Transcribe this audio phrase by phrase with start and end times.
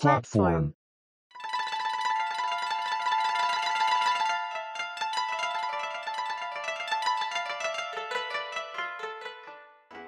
[0.00, 0.70] platform,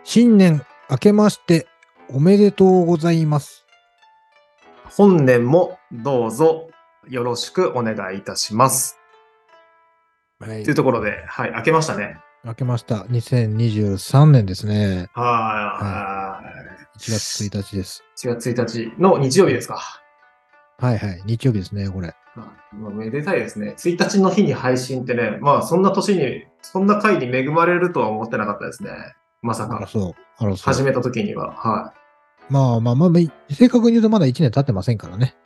[0.03, 1.67] 新年明けまして
[2.09, 3.67] おめでとうございます。
[4.97, 6.71] 本年もどうぞ
[7.09, 8.99] よろしくお願いいたします。
[10.39, 12.17] はいというところで、はい、明けましたね。
[12.45, 12.97] 明けました。
[13.09, 15.09] 2023年ですね。
[15.15, 16.43] は
[16.97, 16.99] い。
[16.99, 18.03] 1月1日です。
[18.19, 19.81] 1月1日の日曜日ですか。
[20.79, 21.23] はいはい。
[21.25, 22.13] 日曜日ですね、これ。
[22.35, 23.77] まあめでたいですね。
[23.79, 28.91] 1日の日に配信ってね、まあそんな年に、そんな回に恵まれるとは思ってなかったですね。
[29.41, 29.87] まさか。
[29.87, 30.15] そう。
[30.39, 30.75] あら、そう。
[30.75, 31.53] 始めた時には。
[31.53, 31.95] は
[32.49, 35.37] まあまあまあ、まあ正確に言うとまだ1年経ってませんからね。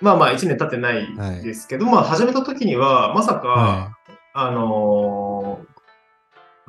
[0.00, 0.04] い。
[0.04, 3.96] まあまあ1年経ってないですけど、まあ始めた時には、まさか、は
[4.32, 5.39] あのー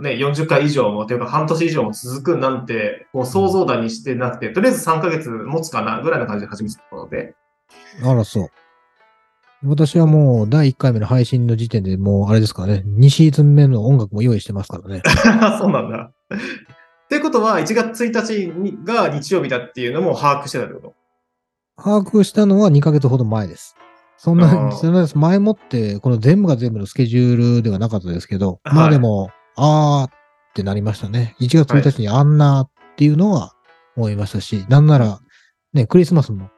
[0.02, 7.36] ね、40回以上も、というか半年以上も続くなんて、こう想像だにしてなくて、とりあえず3ヶ月持つかなぐらいの感じで始めてたので、
[8.04, 8.08] い。
[8.08, 8.50] あら、そう。
[9.64, 15.04] 私はもう第1回目の配信の時点でもうあれですからね、2シーズン目の音楽も用意してますからね。
[15.60, 16.12] そうなんだ。
[16.32, 20.94] ってことは、1月1日にが日曜日だっていうのも把握してたってこと？
[21.78, 23.76] 把握したのは2ヶ月ほど前です。
[24.18, 30.12] そんな、そんな前もって、この全部が全部のスケジュールではなかったですけど、はいまあでも、あーっ
[30.54, 31.36] てなりましたね。
[31.40, 33.54] 1月1日にあんなっていうのは
[33.96, 35.20] 思いましたし、なんなら、
[35.74, 36.50] ね、クリスマスも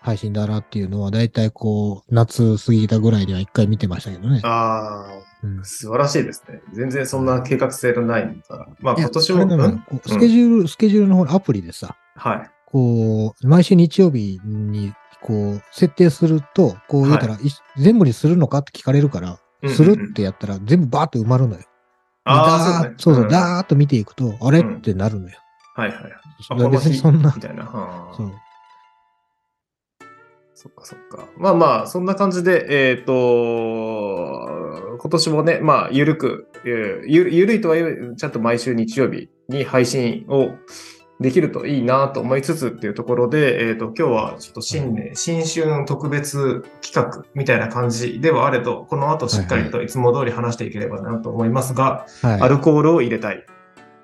[0.00, 4.40] 配信だなっていうのは、だいたいこう、夏過ぎたぐらいには一回見てましたけどね。
[4.44, 5.06] あ
[5.42, 6.62] うんあ、素晴らしいですね。
[6.72, 8.66] 全然そんな計画性のないんだ。
[8.80, 10.00] まあ今年も、あれなのようん？
[10.06, 12.50] スケジュール、スケジュールの方のアプリでさ、はい。
[12.66, 17.38] こう、毎週日曜日に、こう、設定すると、こう言うたら、い
[17.76, 21.60] 全部にするのかって聞かれるから、うんするってやったら、全部バーって埋まるのよ。
[22.24, 25.36] ああ、でそうそうだーっと見ていくと、あれうんってなるのよ。
[25.74, 25.98] はいはい。
[26.50, 27.64] あだから別にそんなみ、たいな。
[27.64, 28.32] はあそう。
[30.54, 31.26] そっかそっか。
[31.38, 40.50] まあまあ、そんな感じで、えっ、と、今年もね、まあ、ゆるく、えーゆゆるいとはいえ、ちゃんと毎週日曜日に配信を
[41.20, 53.36] できるといいなと思いつつっていうところで、えっ、と、今日はちょっと新年、新春特別企画みたいな感じではあれど、この後しっかりといつも通り話していければなと思いますが、アはルコールを入れたい。
[53.36, 53.40] い。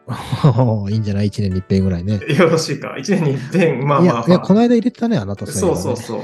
[0.93, 1.29] いいんじゃない？
[1.29, 2.21] 一年に一遍ぐらいね。
[2.39, 2.97] よろしいか？
[2.99, 5.97] 一年に一遍、まあまあ、いや、いや、この間入れてたね、あなたそうそうう。
[5.97, 6.21] そう。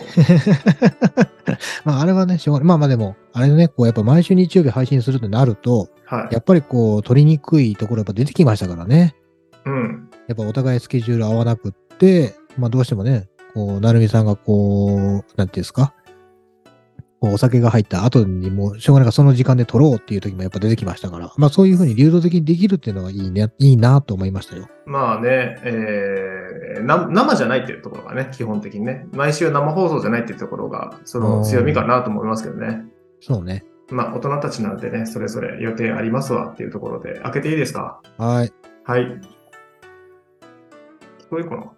[1.84, 2.69] まあ、あれはね、しょうがない。
[2.69, 6.34] まあまあでも、あれね、こう、やっぱ毎週日曜日配信するとなると、はい。
[6.34, 9.16] やっぱりこう、取りにくいところやっぱ出てきましたからね。
[9.64, 10.08] うん。
[10.32, 15.94] やっぱお互いスケジュール合わなくって、まあどうしてもね、こう、なるみさんがこう、なんていうんですか、
[17.20, 24.66] こうお酒が入った後にもうしょうがないからその時間で取ろうっていう時もやっぱ出てきましたから、まあそういうふうに流動的にできるっていうのはいいね、いいなと思いましたよ。
[24.87, 32.82] まあね、えーな生じゃないっていうところがね、基本的にね、毎週生放送じゃないっていうところが、その強みかなと思いますけどね。
[33.20, 33.64] そうね。
[33.91, 38.00] まあ、大人たちなんでね、それぞれ予定ありますわっていうところで、開けていいですか？
[38.16, 38.53] はい。
[38.84, 39.20] はい。
[41.32, 41.72] 聞こえるかな？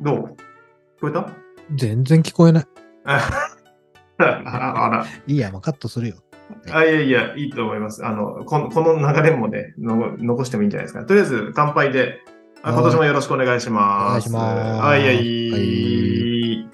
[0.00, 0.24] どう？
[0.24, 1.28] 聞こえた？
[1.76, 2.64] 全然聞こえない。
[3.04, 3.20] あ
[4.18, 5.06] ああら。
[5.26, 6.16] いいや、もうカットするよ。
[6.72, 8.04] あ、いやいや、いいと思います。
[8.04, 11.04] あの、このこの流れもねの、残してもいいんじゃないですか。
[11.04, 12.20] とりあえず、乾杯で、
[12.62, 14.06] あはい今年もよろしくお願いします。
[14.06, 15.50] お願いしますはい、はい。
[15.52, 16.68] はい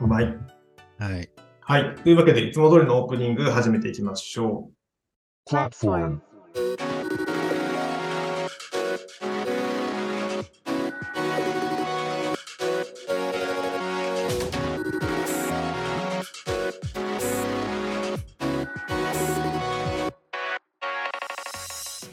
[0.00, 0.38] うまい。
[0.98, 1.35] はい。
[1.68, 1.96] はい。
[1.96, 4.70] というわけで、いつも通りのオープニング始めていきましょ
[5.50, 6.20] platform,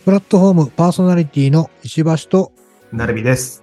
[0.03, 2.51] プラットフォームパーソナリティの石橋と、
[2.91, 2.95] う。
[2.95, 3.61] なるみです。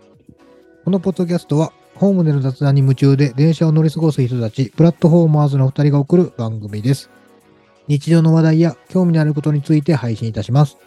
[0.85, 7.11] このポッドキャストは、ホームでの雑談に夢中で電車を乗り過ごす人たち、プラットフォーマーズの二人が送る番組です。
[7.89, 10.79] 日常の話題や興味のあることについて配信いたします。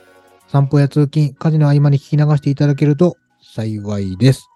[0.47, 4.49] 散歩や通勤、家事の合間に聞き流していただけると幸いです。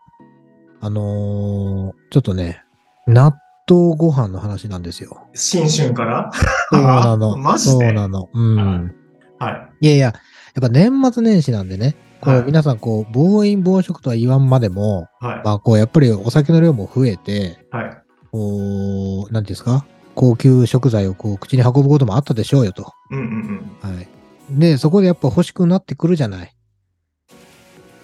[0.82, 2.64] あのー、ちょっとね、
[3.06, 3.36] 納
[3.70, 5.28] 豆ご飯の話なんですよ。
[5.36, 6.32] 新春から？
[6.72, 7.38] そうなの。
[7.38, 7.86] マジで？
[7.86, 8.30] そうなの。
[8.34, 8.96] うん。
[9.38, 9.52] は
[9.82, 9.86] い。
[9.86, 10.14] いやいや、やっ
[10.60, 15.42] ぱ年末年始なんでね、こはいう皆さんこう、暴飲暴食とは言わんまでも、はい。
[15.44, 17.98] まあこうやっぱりお酒の量も増えて、はい。
[18.32, 19.86] こう、なんていうんですか、
[20.16, 22.92] 高級食材をこう口に運ぶこともあったでしょうよと。
[23.12, 24.08] うんうんはい。
[24.50, 26.56] で、そこでやっぱ欲しくなってくるじゃない。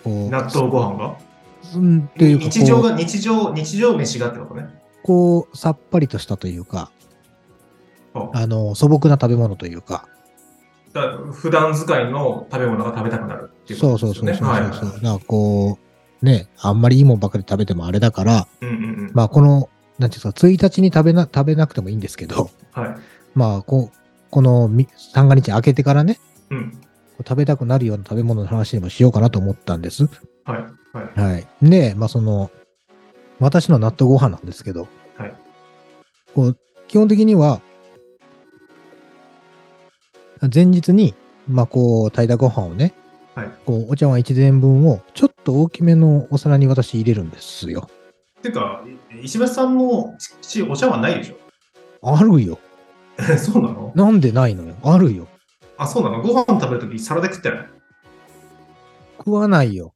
[0.04, 0.28] こうん。
[0.28, 1.18] う、納豆ご飯が？
[1.76, 4.68] うんっていうかこう日常が、日常、日常飯がってことね。
[5.02, 6.92] こう、さっぱりとしたというか、
[8.14, 10.08] ああの、素朴な食べ物というか、
[10.94, 14.48] だ普段使いの食べ物が食べたくなるっていうそうそうそうそうそう。
[14.48, 15.80] はいはいだからこ
[16.22, 18.78] う、ね、あんまりいいもんばっかり食べてもあれだから、うんうんう
[19.08, 19.12] ん。
[19.14, 19.68] まあこの、なんてい
[20.06, 22.96] うんですか、1日に食べな、食べなくてもいいんですけど、はい。
[23.36, 23.98] まあこう、
[24.30, 26.20] このみ三が日明けてからね、
[26.50, 26.82] うん。
[27.20, 30.06] 食べたくなるような食べ物の話でもしようかなと思ったんです。
[30.46, 30.98] はい。
[30.98, 31.20] はい。
[31.20, 31.48] はい。
[31.62, 32.52] で、まあその、
[33.40, 34.88] 私の納豆ご飯なんですけど、
[35.18, 35.34] はい。
[36.34, 36.58] こう、
[36.88, 37.62] 基本的には、
[40.54, 41.14] 前日に、
[41.48, 42.94] まあこう、炊いたご飯をね、
[43.36, 43.52] はい。
[43.66, 47.90] こう、お茶碗一膳分を、ちょっと大きめのお皿に私入れるんですよ。
[48.42, 48.84] ていうか、
[49.22, 52.16] い石橋さんのちお茶碗ないでしょ？
[52.16, 52.60] あるよ。
[53.18, 53.92] えそうなの？
[53.96, 54.76] なんでないのよ。
[54.84, 55.28] あるよ。
[55.78, 56.22] あ、そうなの？
[56.22, 57.70] ご飯食べるとき皿で食ってない？
[59.18, 59.94] 食わないよ。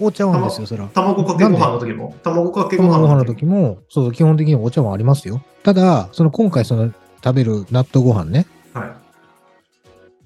[0.00, 0.86] お茶碗ですよ、そら。
[0.94, 2.14] 卵かけご飯の時も？
[2.22, 5.42] 卵かけご飯のの時もそう、基本的にお茶碗ありますよ。
[5.64, 6.92] ただ、その今回その
[7.24, 8.90] 食べる納豆ご飯ね、はい。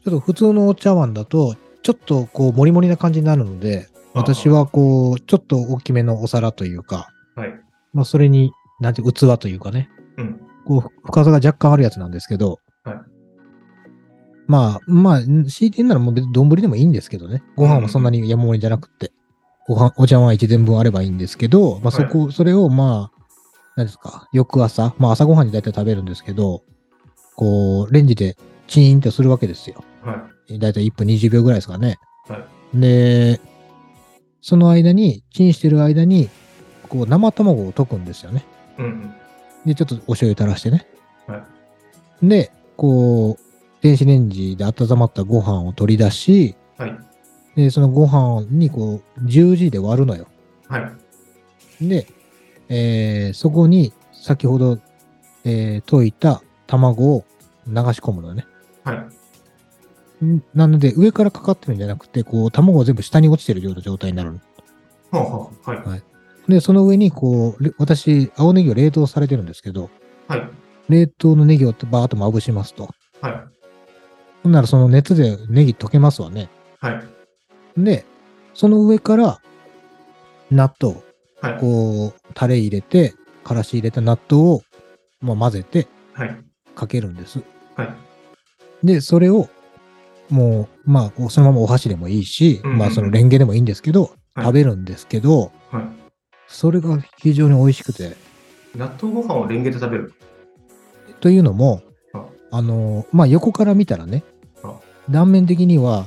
[0.05, 7.55] ちょっと普通のお茶碗だと、ちょっとこう、もりもりな感じになるので、私はこう、ちょっと大きめのお皿というか、はい。
[7.93, 9.89] まあ、それに、なんて、器というかね、
[10.19, 10.41] うん。
[10.67, 12.97] こう、深さが若干あるやつなんですけど、はい
[14.49, 17.43] まあ、まあ、強いて言うならもう別に丼でもいいんですけどね。
[17.57, 19.13] ご飯はそんなに山盛りじゃなくって、
[19.67, 23.23] ご飯、お茶碗一膳分あればいいんですけど、まあそこ、それをまあ、
[23.77, 26.63] 何ですか、翌朝、まあ朝ご飯に大体食べるんですけど、
[27.37, 28.37] こう、レンジで
[28.67, 29.83] チーンとするわけですよ。
[30.03, 30.59] はい。
[30.59, 31.99] 大体1分20秒ぐらいですかね。
[32.29, 32.39] は
[32.75, 32.81] い。
[32.81, 33.41] で、
[34.41, 36.29] その間に、チンしてる間に、
[36.89, 38.45] こう、生卵を溶くんですよね。
[38.79, 39.15] うんうん。
[39.67, 40.87] で、ちょっとお醤油垂らしてね。
[41.27, 41.47] は
[42.23, 46.99] で、こう、電子レンジで温まったご飯を取り出し、はい。
[47.57, 50.27] で、そのご飯にこう、十字で割るのよ。
[50.69, 50.79] は
[51.81, 51.89] い。
[51.89, 52.07] で、
[52.69, 54.79] えーそこに先ほど、
[55.45, 57.25] えー溶いた卵を
[57.67, 58.47] 流し込むのね。
[58.85, 59.07] はい。
[60.25, 64.41] んなので、上からかかってるんじゃなくて、こう、卵が全部下に落ちてるような状態になるの。
[65.11, 65.89] ほうほう。
[65.89, 66.03] はい。
[66.49, 69.91] で、その上に、こう、れ私、青ネギを冷凍されてるんですけど、
[70.29, 70.49] はい。
[70.89, 72.89] 冷凍のネギをバーッとまぶしますと。
[73.21, 73.35] はい。
[74.43, 76.49] ほんならその熱でネギ溶けますわね。
[76.81, 77.03] はい。
[77.77, 78.05] で、
[78.55, 79.41] その上から、
[80.51, 80.97] 納豆、
[81.41, 81.61] はい。
[81.61, 83.15] こう、タレ入れて、
[83.45, 84.63] からし入れた納豆を、
[85.21, 86.37] まあ、混ぜてはい。
[86.75, 87.41] かけるんです。
[87.77, 87.89] はい。
[88.85, 89.49] で、それを、
[90.31, 95.85] もう、まあ、そのままお箸でもいいし、うんうんうんまあ、そのレンゲでもいいんですけど、はい食べるんですけど、はい。
[96.47, 98.17] それが非常に美味しくて、
[98.75, 100.15] 納豆ご飯をレンゲで食べる。
[101.21, 101.83] というのも
[102.15, 104.25] あ、あの、まあ、横から見たらね
[104.63, 104.81] あ、
[105.11, 106.07] 断面的には、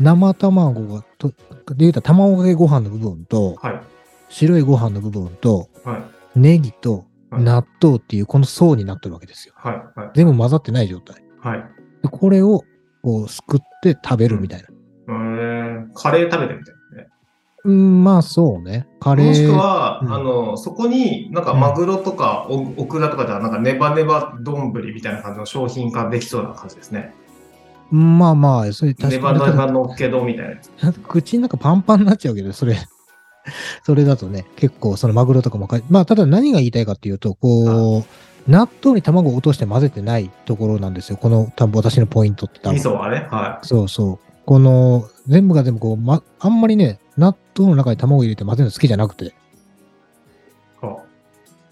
[0.00, 1.34] 生卵がと、で
[1.78, 3.80] 言うたら卵かけご飯の部分と、はい。
[4.28, 5.98] 白いご飯の部分と、は
[6.34, 6.38] い。
[6.38, 9.54] ネギとはい納豆っていうこの層になってるわけですよ。
[9.56, 10.00] はい。
[10.00, 10.10] はい。
[10.14, 11.22] 全部混ざってない状態。
[11.40, 11.58] はい。
[12.02, 12.64] でこれを
[13.06, 14.66] こうすくって食べるみたいな。
[15.08, 17.06] えー、カレー食べてみたいね。
[17.62, 18.88] うん、まあそうね。
[18.98, 19.26] カレー。
[19.28, 27.14] もしくは、うんあの、そこになんかマグロとかおオクラとかではなんかネバネバ丼みたいな感じの商品化できそうな感じですね。
[27.92, 29.38] まあまあ、それネ確かに。
[29.38, 30.92] バネバのっけ丼みたいな。
[31.06, 32.76] 口の中パンパンになっちゃうけど、それ、
[33.84, 38.04] それだとね、結構そのマグロとかもか、まあただ何が言いたいかっていうと、こう、
[38.48, 41.16] 納豆に卵を落として混ぜてないところなんですよ。
[41.16, 42.76] この多分私のポイントって多分。
[42.76, 43.26] 味噌はね。
[43.30, 44.18] はそうそう。
[44.44, 49.32] この、全部が全部こう、ま、あんまりね、納豆の中に卵入れて混ぜるの好きじゃなくて、い。
[50.80, 51.02] は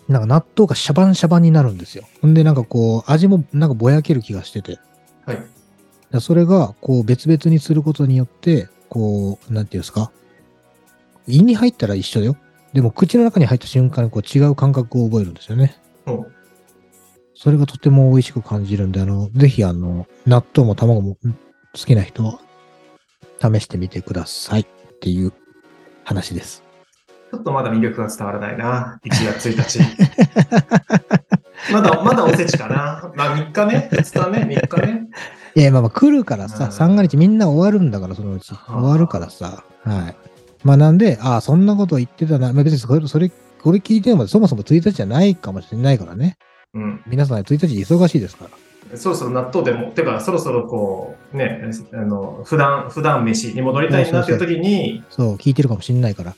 [0.09, 2.04] なんか納豆がシャバンシャバンになるんですよ。
[2.21, 4.81] ほんでなんかこう、味もなんかぼやける気がしてて。
[5.25, 6.21] はい。
[6.21, 10.11] それが、こう、別々にすることによって、こう、なんていうんですか？
[11.26, 12.37] 胃に入ったら一緒だよ。
[12.73, 15.76] でも、口の中に入った瞬間にこう違う感覚を覚えるんですよね。
[16.04, 16.26] ほ
[17.35, 21.29] それがとても美味しく感じるんで、あの、ぜひ、あの、納豆も卵も好
[21.73, 22.38] きな人は、
[23.41, 24.67] 試してみてくださいっ
[25.00, 25.33] ていう
[26.05, 26.62] 話です。
[27.33, 29.00] ちょっとまだ魅力が伝わらないな。
[29.05, 29.81] 1月1日。
[31.73, 33.12] まだ、まだおせちかな。
[33.17, 33.88] まあ3日ね。
[33.93, 34.57] 2日ね。
[34.61, 35.09] 3日ね。
[35.57, 38.53] いや、まあまあ来るからさ、うん三が日みんな終わるんだから、そのうち。
[38.53, 39.64] はあ終わるからさ。
[39.83, 40.17] はい。
[40.62, 42.53] まあなんで、ああ、そんなこと言ってたな。
[42.53, 43.31] まあ別にそれ、それ、
[43.62, 46.37] これ聞いてもそもそも1日じゃないかもしれないからね。
[46.75, 47.02] うん。
[47.07, 48.50] 皆さん1日忙しいですから。
[48.97, 51.62] そろそろ納豆でも、てか、そろそろこう、ね、
[51.93, 56.35] あの、普段、普段飯に戻りたいなっていう時に、そう、聞いてるかもしれないから。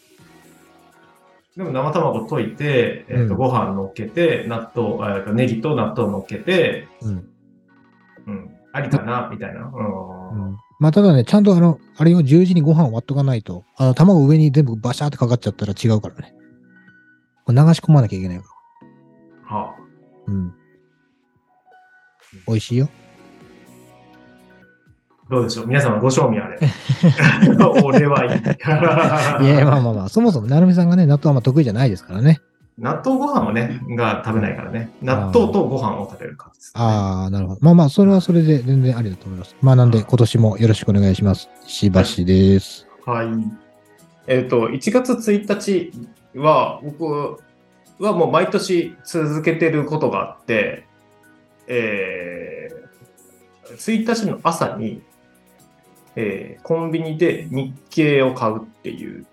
[1.56, 7.28] でも生卵溶いて、えっ、と、うんご飯乗っけて、納豆、えーとネギと納豆乗っけて、うん。
[8.26, 9.62] うん、ありかな、みたいな。
[9.62, 9.72] う
[10.34, 10.52] うん。
[10.52, 16.34] ん、まあただね、ちゃんとあの、あれを十字にご飯を割っとかないと、あの、卵上に全部バシャーってかかっちゃったら違うからね。
[17.46, 18.44] これ流し込まなきゃいけないか
[19.50, 19.56] ら。
[19.56, 19.75] は
[20.28, 20.54] うん。
[22.46, 22.88] 美味しいよ。
[25.28, 25.66] どうでしょう？
[25.66, 26.58] 皆様ご賞味あれ。
[27.82, 28.40] 俺はいい。
[29.46, 32.40] いや、まあまあまあ、そもそも、なるみさんがね、納豆はまあ得意じゃないですからね。
[32.78, 34.90] 納豆ご飯をね、が食べないからね。
[35.02, 36.82] 納豆とご飯を食べる感じです、ね。
[36.82, 37.60] ああ、なるほど。
[37.62, 39.56] まあまあ、それはそれで全然ありだと思います。
[39.62, 41.48] まあなんで、今年もよろしくお願いします。
[41.66, 42.86] 石橋です。
[43.06, 43.28] はい。
[44.26, 45.92] えっ、と、1月1日
[46.38, 47.38] は、僕
[47.98, 50.86] はもう毎年続けてることがあって、
[51.66, 55.02] えー、1日の朝に、
[56.14, 59.26] えーコンビニで日経を買うっていう。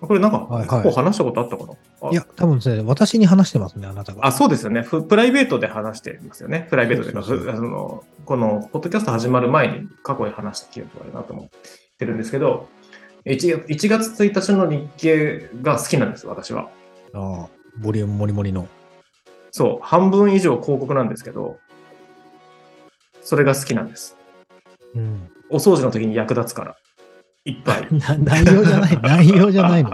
[0.00, 4.26] これなんか、はいはい過去話したことあったかな、あいや、多分ですね、私に話してますね、あなたが。
[4.26, 4.82] あ、そうですよね。
[4.82, 6.66] ふプライベートで話してますよね。
[6.68, 7.12] プライベートで
[7.56, 11.48] そのこの、ポッドキャスト始まる前に過去に話した記憶があるなと思っ
[11.98, 12.68] てるんですけど、
[13.24, 16.68] 1月 ,1 月1日の日経が好きなんです、私は。
[17.14, 18.68] ああ、ボリュームもりもりの。
[19.50, 21.58] そう、半分以上広告なんですけど、
[23.22, 24.16] それが好きなんです。
[24.94, 25.28] うん。
[25.50, 26.76] お掃除の時に役立つから。
[27.44, 27.88] いっぱい。
[27.94, 29.90] な内容じゃない、 内容じゃないの。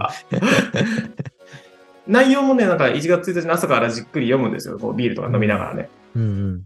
[2.08, 4.78] 内容もね、なんか1月1日の朝からじっくり読むんですよ。
[4.78, 5.88] こうビールとか飲みながらね。
[6.16, 6.62] うんうん。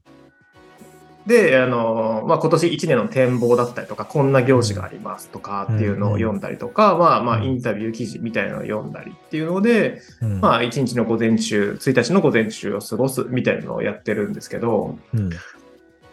[1.27, 7.45] で、あの、まあ、今年1年の展望だったりとか、こんな行事がありますとかっていうのを読んだりとか、まあまあ、うん。
[7.45, 15.31] インタビュー記事みたいなのを読んだりっていうので、うん、まあ、1日の午前中、1日の午前中を過ごすみたいなのをやってるんですけど、うん。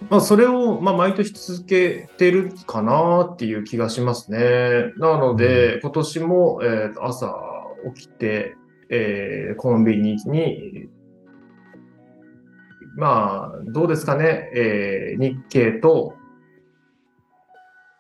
[0.10, 4.94] まあ、それを、まあ、毎年続けてるかなっていう気がしますね。
[4.98, 7.34] なので、今年も、えーと朝
[7.96, 8.56] 起きて、
[8.90, 10.90] えーコンビニに、
[12.96, 16.16] まあ、どうですかね、えー日経と、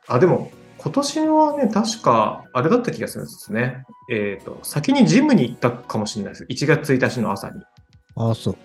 [0.08, 3.86] あ、でも、今年はね、確か、あれだった気がするんですね。
[4.12, 6.44] えっ、と、先にジムに行ったかもしれないです。
[6.44, 7.62] 1月1日の朝に。
[8.16, 8.56] ああ、そう。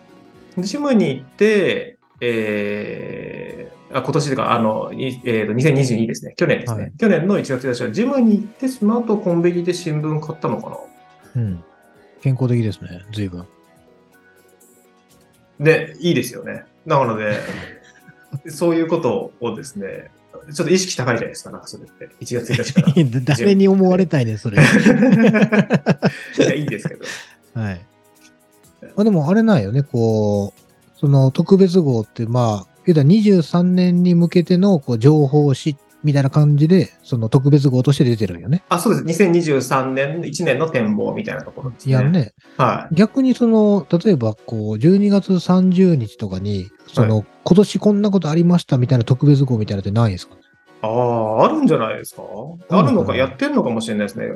[0.57, 6.35] でジムに行って、えー、あ今年というか、あの、いえー、と2022ですね。
[6.37, 6.83] 去年ですね。
[6.83, 10.77] はい去年の1月1日はジムに行って、その後コンビニで新聞買ったのかな。
[11.37, 11.65] うん。
[12.21, 13.47] 健康的ですね、随分。
[15.61, 16.65] で、いいですよね。
[16.87, 17.39] なので、
[18.49, 20.11] そういうことをですね、
[20.53, 22.09] ちょっと意識高いじゃないですか、なんかそれって。
[22.21, 22.95] 1月1日から。
[23.37, 24.59] 誰に思われたいね、それ。
[26.39, 27.05] いや、いいんですけど。
[27.55, 27.81] はい。
[28.97, 30.61] まあでもあれなんよね、こう、
[30.99, 38.63] その特別号って、まあ、言うたら23年に向けてのこう情報誌みたいな感じで、その特別号として出てるんよね。
[38.69, 39.23] あ、そうです。
[39.25, 41.91] 2023年、1年の展望みたいなところですね。
[41.91, 42.95] いやね、はい。
[42.95, 50.41] 逆にその、例えばこう、12月30日とかに、その、今年こんなことありましたみたいな特別号みたいなのってないんですかね？
[50.83, 52.23] ああ、あるんじゃないですか？
[52.71, 54.27] あるのか、うんやってんのかもしれないですね。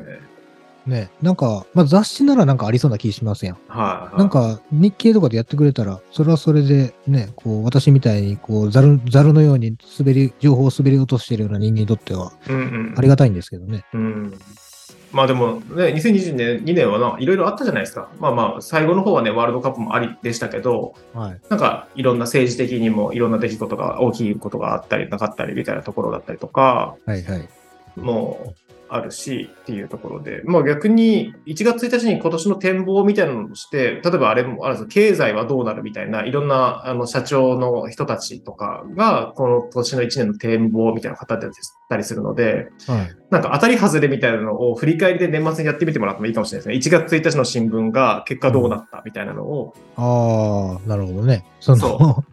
[0.87, 3.57] ね、なんか、まあ雑誌ならなんかありそうな気しますやん。
[3.69, 4.19] はい、はい。
[4.19, 13.85] なんか日経とかでやってくれたら、それはそれでね、こう、私みたいに、こう、ザル、ザルのように滑り、情報を滑り落としてるような人間にとっては、うんうん、ありがたいんですけどね。
[13.95, 14.35] うん。
[15.12, 18.09] まあでもね、2022年2年はないろいろあったじゃないですか。
[18.19, 21.41] まあまあ、最後の方はね、ワールドカップもありでしたけど、はい。
[21.51, 27.49] なんかいろんな政治的にもいろんな出来事が、大きいことがあったりなかったりみたいなところだったりとか、はいはい。
[27.97, 28.55] も
[28.95, 41.47] あるしっていうところで、まあ逆に1月1日に今年の展望みたいなのをして、例えばあれもあるんです経済はどうなるみたいな、いろんなあの社長の人たちとかが、この年の1年の展望みたいな方で
[41.93, 43.17] たりするので、はい。
[43.31, 46.99] なんか当たり外れみたいなのを振り返りで年末にやってみてもらってもいいかもしれないですね。
[46.99, 51.45] 1月1日の新聞が結果どうなったみたいなのを、ああ、なるほどね。
[51.61, 52.25] その、そ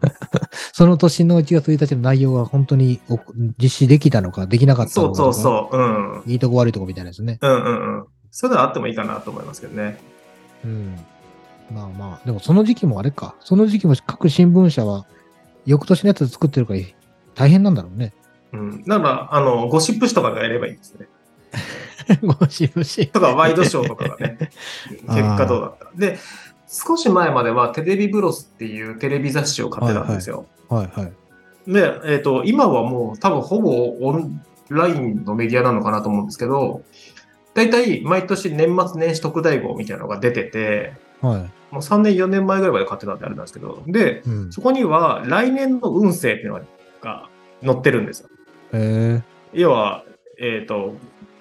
[0.72, 3.18] その年の1月1日の内容が本当にお
[3.58, 5.32] 実施できたのか、できなかったそうのかとか。
[5.34, 6.12] そうそう、うん。
[6.12, 7.38] うんいいとこ悪いとこみたいなですね。
[7.40, 7.56] うんう
[8.00, 8.04] ん。
[8.30, 9.98] そういうのはあってもいいかなと思いますけどね。
[10.64, 10.96] うん。
[11.72, 13.34] まあまあ、でもその時期もあれか。
[13.40, 15.06] その時期も各新聞社は、
[15.66, 16.80] 翌年のやつ作ってるから
[17.34, 18.12] 大変なんだろうね。
[18.52, 18.84] うん。
[18.84, 21.08] だから、あの、ゴシップ誌とかがやればいいんですね。
[22.22, 23.08] ごしぶし。
[23.08, 24.50] とか、ワイドショーとかがね、
[25.08, 25.90] 結果どうだった。
[25.94, 26.18] で、
[26.66, 30.46] 少し前まではテレビブロスっていうテレビ雑誌を買ってたんですよ。
[30.68, 31.12] はいはい。
[31.72, 36.82] で、えっ、と、今はもう多分ほぼオンラインのメディアなのかなと思うんですけど、
[37.54, 41.74] 大体毎年年末年始特大号みたいなのが出てて、はい。
[41.74, 44.52] もう3年4年前ぐらいまで買ってたんであれなんですけど、で、うん。
[44.52, 46.60] そこには来年の運勢っていうの
[47.00, 47.28] が
[47.64, 48.28] 載ってるんですよ。
[48.72, 49.22] へ
[49.52, 50.04] 要は、
[50.38, 50.94] えっ、と、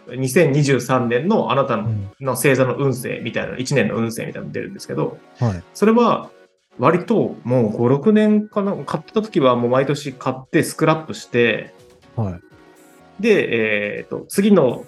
[0.08, 1.90] 2023年のあなたの。
[2.20, 5.64] の星座の運勢みたいな、1年の運勢みたいなの出るんですけど、はい。
[5.74, 6.30] それは
[6.78, 11.74] 割ともう5、6年かな、買ってた時はもう毎年買ってスクラップして、
[12.16, 13.22] はい。
[13.22, 14.86] で、えっ、と、次の、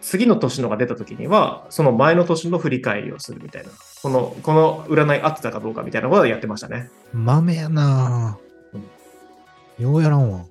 [0.00, 3.70] 次の年のが出た時には、その前の年の振り返りをするみたいな。
[4.02, 6.90] この、この占い合ってたかどうかみたいなことをやってましたね。
[7.12, 9.82] 豆やなぁ。
[9.82, 10.44] ようやらんわ。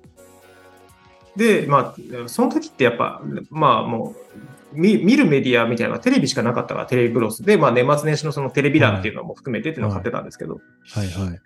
[1.36, 4.40] で、まあ、その時ってやっぱ、まあもう、
[4.72, 10.60] 見見るメディアみたいなのがテレビしかなかったから、テレビブロスで、まあ年末年始のそのテレビ欄っていうのも含めてっていうのを買ってたんですけど、
[10.92, 11.40] はいはい。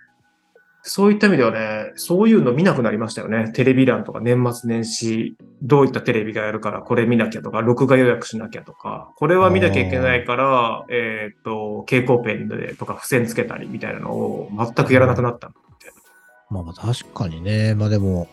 [0.87, 3.51] そういった意味ではね、そういうの見なくなりましたよね。
[3.53, 16.03] テレビ欄とか年末年始、どういったテレビがやるからこれ見なきゃとか、録画予約しなきゃとか、これは見なきゃいけないから、えっ、と、蛍光ペンでとか付箋つけたりみたいなのを全くやらなくなったみたいな。
[16.51, 17.75] まあまあ確かにね。
[17.75, 18.29] まあでも、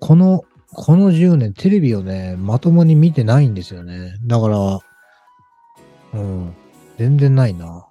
[0.00, 4.14] この、この10年テレビをね、まともに見てないんですよね。
[4.26, 4.78] だから、
[6.14, 6.54] うん、
[6.98, 7.86] 全然ないな。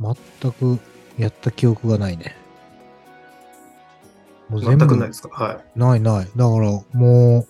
[0.00, 0.78] 全く
[1.18, 2.36] やった記憶がないね。
[4.48, 5.28] もう全くないですか？
[5.30, 5.78] はい。
[5.78, 6.24] ないない。
[6.36, 7.46] だから、も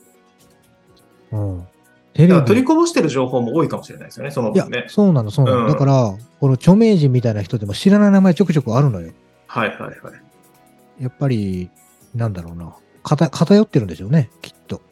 [1.33, 1.67] う、うん。
[2.15, 4.87] テレビ取りこぼしてる情報も多いかもしれないですよね、そのいね、。
[4.89, 5.61] そうなの、そうなの。
[5.63, 9.13] うんだから、この著名人みたいな人でも知らない名前ちょくちょくあるのよ。
[9.47, 11.03] はいはいはい。
[11.03, 11.71] やっぱり、
[12.15, 12.75] なんだろうな。
[13.07, 14.83] 偏偏ってるんでしょうね、きっと。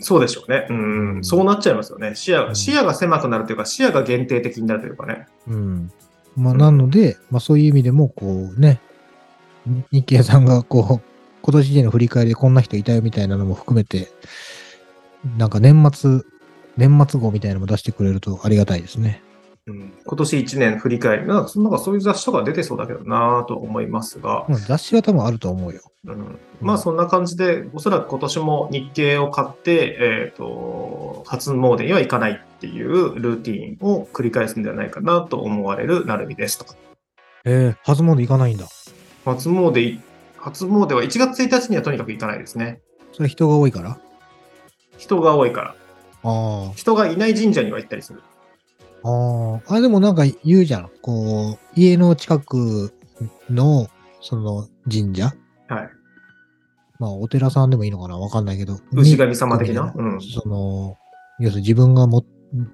[0.00, 0.66] そうでしょうね。
[0.68, 2.14] うん、うんそうなっちゃいますよね。
[2.14, 5.26] 視野うんが、視野が狭くなるというか、視野が限定的になるというかね。
[5.46, 5.92] うん。
[6.36, 8.80] まあ、うんなので、まあそういう意味でも、こうね、
[9.66, 11.08] に日経さんがこう、
[11.42, 14.08] 今年での振り返りでこんな人いたよみたいなのも含めて、
[15.36, 16.20] なんか年末、
[16.76, 19.22] 年末号みたいなのも出してくれるとありがたいですね。
[19.68, 25.82] うん、今年1年振り返り、なんかそなんかそういう雑誌とか出てそうだけどなぁと思いますが、まあ雑誌は多分あると思うよ。
[26.06, 36.64] うん、まあそんな感じで、おそらく今年も日経を買って、えっ、と、初詣には行かないっていうルーティンを繰り返すんではないかなと思われるなるみですと。
[37.44, 38.66] ええ初詣行かないんだ。
[39.26, 40.00] 初詣い、
[40.38, 42.80] 初詣は1月1日にはとにかく行かないですね。
[43.12, 43.98] それ人が多いから？
[44.96, 45.74] 人が多いから。
[46.24, 48.22] あ人がいない神社には行ったりする。
[49.04, 49.60] あ。
[49.74, 50.90] あでもなんか言うじゃん。
[51.02, 52.92] こう、家の近く
[53.50, 53.88] の、
[54.20, 55.32] その神社？
[55.68, 55.88] はい。
[56.98, 58.18] まあ、お寺さんでもいいのかな？
[58.18, 58.78] わかんないけど。
[58.92, 59.92] 牛神様的な？
[59.94, 60.96] にうんその、
[61.38, 62.24] 要するに自分がも、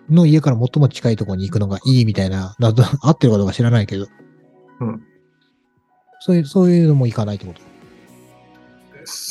[0.09, 4.07] の家から最も近いところに行くのがいいみたいな、など 合ってるかどうか知らないけど。
[4.81, 5.03] うん。
[6.21, 7.61] そういう、そういうのも行かないってこと？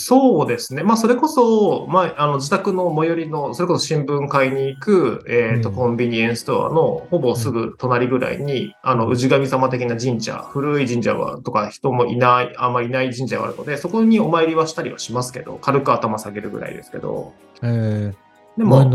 [0.06, 0.84] そうですね。
[0.84, 18.86] まあ、それこそ、まあ、あの、自宅の最寄りの、それこそ新聞買いに行く、えっ、と、うんコンビニエンスストアのほぼすぐ隣ぐらいに、あの、氏神様的な神社、古い神社は、とか人もいない、あんまりいない神社があるので、そこにお参りはしたりはしますけど、軽く頭下げるぐらいですけど、ええでも、あ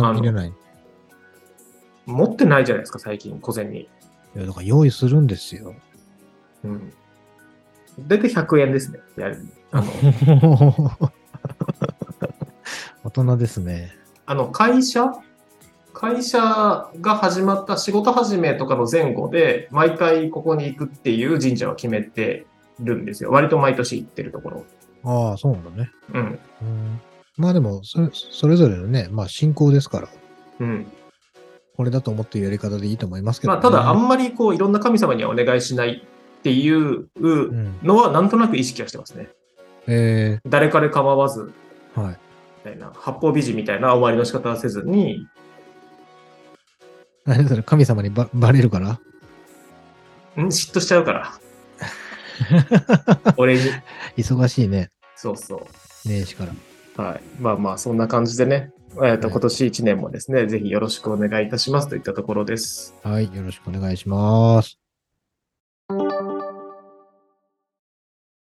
[2.07, 3.89] 持ってないじゃないですか、最近、小銭に。
[4.39, 5.75] や、だから用意するんですよ。
[6.65, 6.93] うん。
[8.07, 9.51] 大体100円ですね、やるに。
[9.73, 9.93] あの、
[13.05, 13.93] 大人ですね。
[14.27, 15.13] あの、会社？
[15.93, 16.39] 会社
[17.01, 22.47] が始まった仕事始めとかの前後で、毎回ここに行くっていう神社は決めて
[22.79, 23.33] るんですよ。
[23.33, 24.65] 割と毎年行ってるところ。
[25.03, 25.91] ああ、そうなんだね。
[26.15, 26.39] うん。
[26.63, 27.01] うん、
[27.37, 30.09] まあでもそれ、それぞれのね、まあ信仰ですから、
[30.61, 30.87] うん。
[31.77, 36.07] これだと思っているやり方でいいと思いますけど、まあ、ただ、あんまりこう、いろんな神様にはお願いしない
[36.39, 37.79] っていううん。
[37.83, 39.29] のは、なんとなく意識はしてますね。
[39.87, 41.53] え誰かで構わず、
[41.97, 42.19] えはい。
[42.65, 45.27] みたいな、八方美人みたいな終わりの仕方はせずに、
[47.25, 48.93] 何それ、神様にばバレるから？
[48.93, 48.99] ん？
[50.47, 51.33] 嫉妬しちゃうから。
[53.37, 53.61] 俺に。
[54.17, 55.61] 忙しいね、そうそう。
[56.09, 56.47] 年始か
[56.97, 57.05] ら。
[57.05, 57.21] はい。
[57.41, 58.71] まあまあ、そんな感じでね、
[59.03, 62.95] えっとはい今年1年もですね、ぜひよろしくお願いいたしますといったところです。
[63.03, 64.79] はい、よろしくお願いします。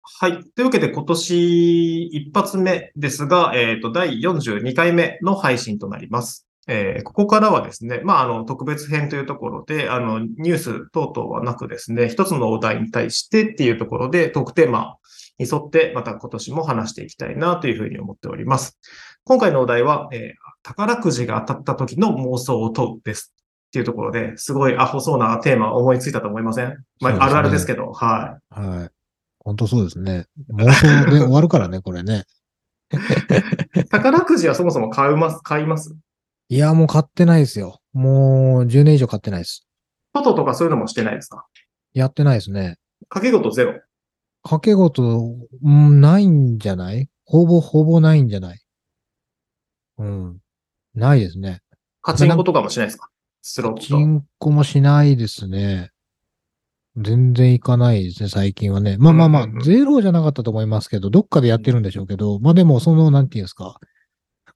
[0.01, 0.43] はい。
[0.55, 6.49] というわけで、今年一発目ですが、えっ、と、第42回目の配信となります。
[6.67, 14.97] えーここからはですね、まあ、あの、特別編というところで、あの、ニュース等々はなくですね、一つのお題に対してっていうところで、トークテーマ
[15.37, 18.77] に沿って、また今年も話していきたいなというふうに思っております。
[19.23, 23.33] 今回のお題は、えー宝くじが当たった時の妄想を問うです。
[23.69, 26.83] っていうところで、すごいアホそうなテーマを思いついたと思いません？
[27.01, 28.59] まあ、ねあるあるですけど、はい。
[28.59, 28.89] はい。
[29.39, 30.25] 本当そうですね。
[30.51, 32.23] 妄想で終わるからね、これね。
[33.91, 35.95] 宝くじはそもそも買います、買います？
[36.49, 37.79] いや、もう買ってないですよ。
[37.93, 39.67] もう10年以上買ってないです。
[40.13, 41.45] トトとかそういうのもしてないですか？
[41.93, 42.77] やってないですね。
[43.07, 43.73] 掛け事ゼロ？
[44.41, 47.07] 掛け事、うん、ないんじゃない？
[47.25, 48.59] ほぼほぼないんじゃない？
[49.99, 50.37] うん。
[50.95, 51.61] ないですね。
[52.01, 53.09] カチンコとかもしないですか？
[53.41, 53.99] スロッチト。
[53.99, 55.91] ンコもしないですね。
[56.97, 58.97] 全然行かないですね、最近はね。
[58.97, 63.79] まあまあまあうんうんうん、ゼロじゃなかったと思いますけど、どっかでやってるんでしょうけど、まあでも、その、なんていうんですか、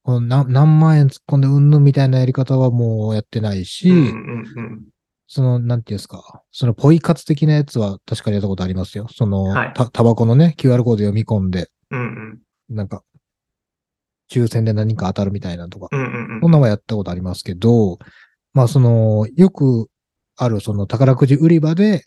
[0.03, 4.81] この何何万円突っ込んでうんぬんみたいなやり方はもうやってないし、うんうんうん。
[5.27, 9.07] その、なんていうんですか、そのポイ活的なやつは確かにやったことありますよ。
[9.09, 11.99] その、はいた、タバコのね、QR コード読み込んで、うん
[12.69, 12.75] うん。
[12.75, 13.03] なんか、
[14.29, 15.87] 抽選で何か当たるみたいなのとか。
[15.91, 16.03] うんう
[16.37, 17.99] んそんなんはやったことありますけど、
[18.53, 19.87] まあその、よく
[20.35, 22.05] あるその宝くじ売り場で、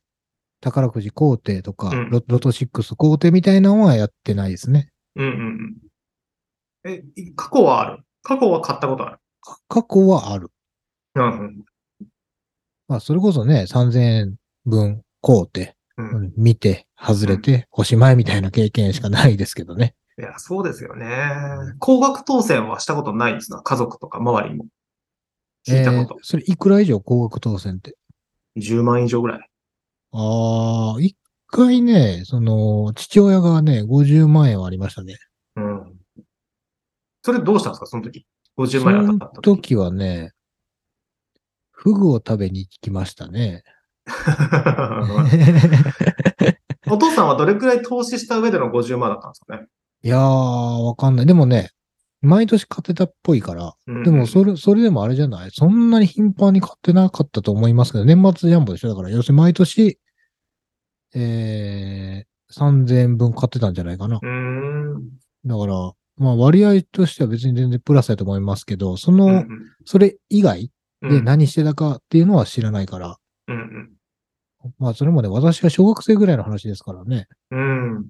[0.61, 4.91] 宝くじ工程とか、うんロロト6工程みたいなのはやってないですね。
[5.17, 5.27] うん。
[5.27, 5.41] うんうん
[6.85, 6.93] うん。
[6.93, 8.03] え、い過去はある？
[8.23, 9.19] 過去は買ったことある？
[9.41, 10.51] か過去はある。
[11.17, 11.65] うんうん。
[12.89, 15.63] まあそれこそね、3000円分工程、
[15.99, 19.95] うんうん見て、外れて、おしまいみたいな経験しかないですけどね。
[20.19, 21.09] いや、そうですよね。
[21.79, 23.61] 高額当選はしたことないんですな。
[23.63, 24.67] 家族とか周りにも。
[25.67, 26.25] 聞いたことえー。
[26.25, 27.97] それいくら以上高額当選って
[28.57, 29.49] ？10万以上ぐらい。
[30.13, 31.17] ああ、一
[31.49, 35.17] 回ね、その、父親がね、50万円はありましたね。
[35.57, 35.93] うん。
[37.23, 37.87] それどうしたんですか？
[37.87, 38.27] その時。
[38.57, 39.61] 50そ万円当のたった時。
[39.63, 40.33] 時はね、
[41.71, 43.63] フグを食べに行きましたね。
[46.89, 49.67] お父さんはどれくらい投資した上での50万だったんですかね？
[50.03, 51.27] いやー、わかんない。
[51.27, 51.71] でもね、
[52.23, 55.51] 毎年買ってたっぽいから、うんでもそれ、それでもあれじゃない？
[55.53, 58.89] そんなに頻繁に買ってなかったと思いますけど、年末ジャンボでしょ？
[58.89, 59.99] だから、要するに毎年、
[61.15, 64.21] えー、3000円分買ってたんじゃないかな。
[65.45, 69.49] だから、まあ割合としては別に全然プラスだと思いますけど、その、うん
[69.85, 70.71] それ以外
[71.03, 71.11] うん。
[71.11, 73.17] で何してたかっていうのは知らないから、
[73.49, 73.91] うん
[74.79, 77.29] まあそれもね、私が小学生ぐらいの話ですからね。
[77.53, 78.07] うん。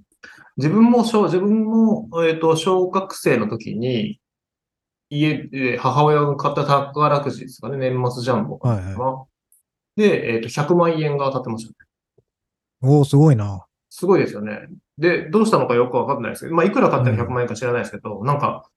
[0.57, 0.63] うん。
[0.65, 4.21] 自分も小、自分も、えっ、と、小学生の時に、
[5.09, 8.75] 家で母親が買った宝くじですかね、年末ジャンボかな。
[8.77, 9.37] はい
[9.97, 11.77] で、えっ、と、100万円が当たってましたね。
[12.83, 13.65] おー、すごいな。
[13.89, 14.69] すごいですよね。
[14.99, 18.69] で、どうしたのかよくわかんないですけど、まあ、いくら買ったら100万円か知らないですけど、なんか、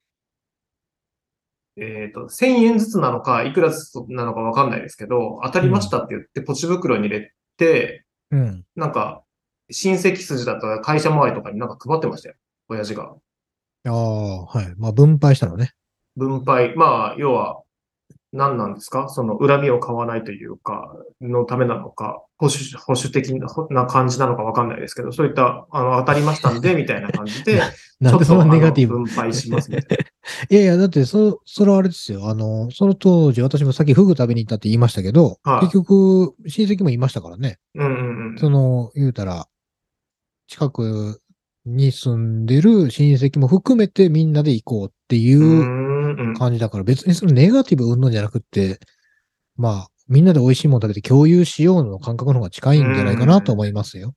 [1.76, 8.66] えっ、と、1000円ずつなのか、いくらずつなのかわかんないですけど、当たりましたって言って、ポチ袋に入れて、うん。
[8.78, 9.24] なんか、
[9.72, 12.36] 親戚筋だったら会社周りとかになんか配ってましたよ。
[12.70, 13.14] 親父が。
[13.86, 14.74] ああ、はい。
[14.78, 15.72] まあ分配したのね。
[16.18, 16.76] 分配。
[16.76, 17.62] まあ、要は、
[18.32, 19.10] 何なんですか？
[19.10, 23.34] その恨みを買わないというか、のためなのか、保守、保守的
[23.72, 27.60] な感じなのかわかんないですけど、そういった、あの、当たりましたんで、 みたいな感じで、
[28.00, 28.98] なんでそんなネガティブ？
[29.00, 30.04] 分配しますみたいな。
[30.48, 32.30] いやいや、だって、そ、それはあれですよ。
[32.30, 37.58] あの、その当時、私もさっきフグ食べに行ったって言いましたけど、はい結局、親戚もいましたからね。
[37.74, 38.38] うんうんうん。
[38.38, 39.48] その、言うたら、
[40.50, 41.22] 近く
[41.66, 48.80] に住んでる親戚も含めてみんなで行こうっていう感じだから、別にそのネガティブ云々じゃなくって、
[49.56, 54.16] まあ、みんなで美味しいもの食べて共有しようの感覚の方が近いんじゃないかなと思いますよ。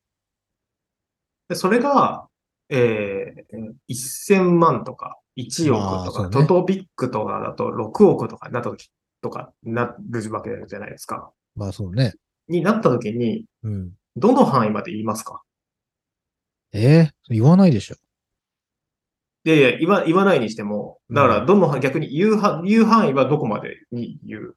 [1.50, 2.28] でそれが、
[2.70, 8.90] えー、1000万とか、1億とか、ねトトビックとかだと6億とかになった時
[9.20, 11.30] とかなるわけじゃないですか。
[11.54, 12.14] まあそうね。
[12.48, 13.90] になった時に、うん。
[14.16, 15.42] どの範囲まで言いますか？
[16.72, 17.96] えー言わないでしょ。
[19.44, 24.56] いやいや、言わ言わないにしても、だから、どの、逆に言うは言う範囲はどこまでに言う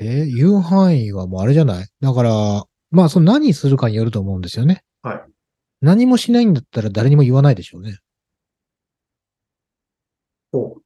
[0.00, 1.86] えー言う範囲はもうあれじゃない？
[2.00, 4.84] だから、まあ、その何するかによると思うんですよね。
[5.02, 5.22] はい。
[5.80, 7.98] 何もしないんだったら誰にも言わないでしょうね。
[10.52, 10.76] ほ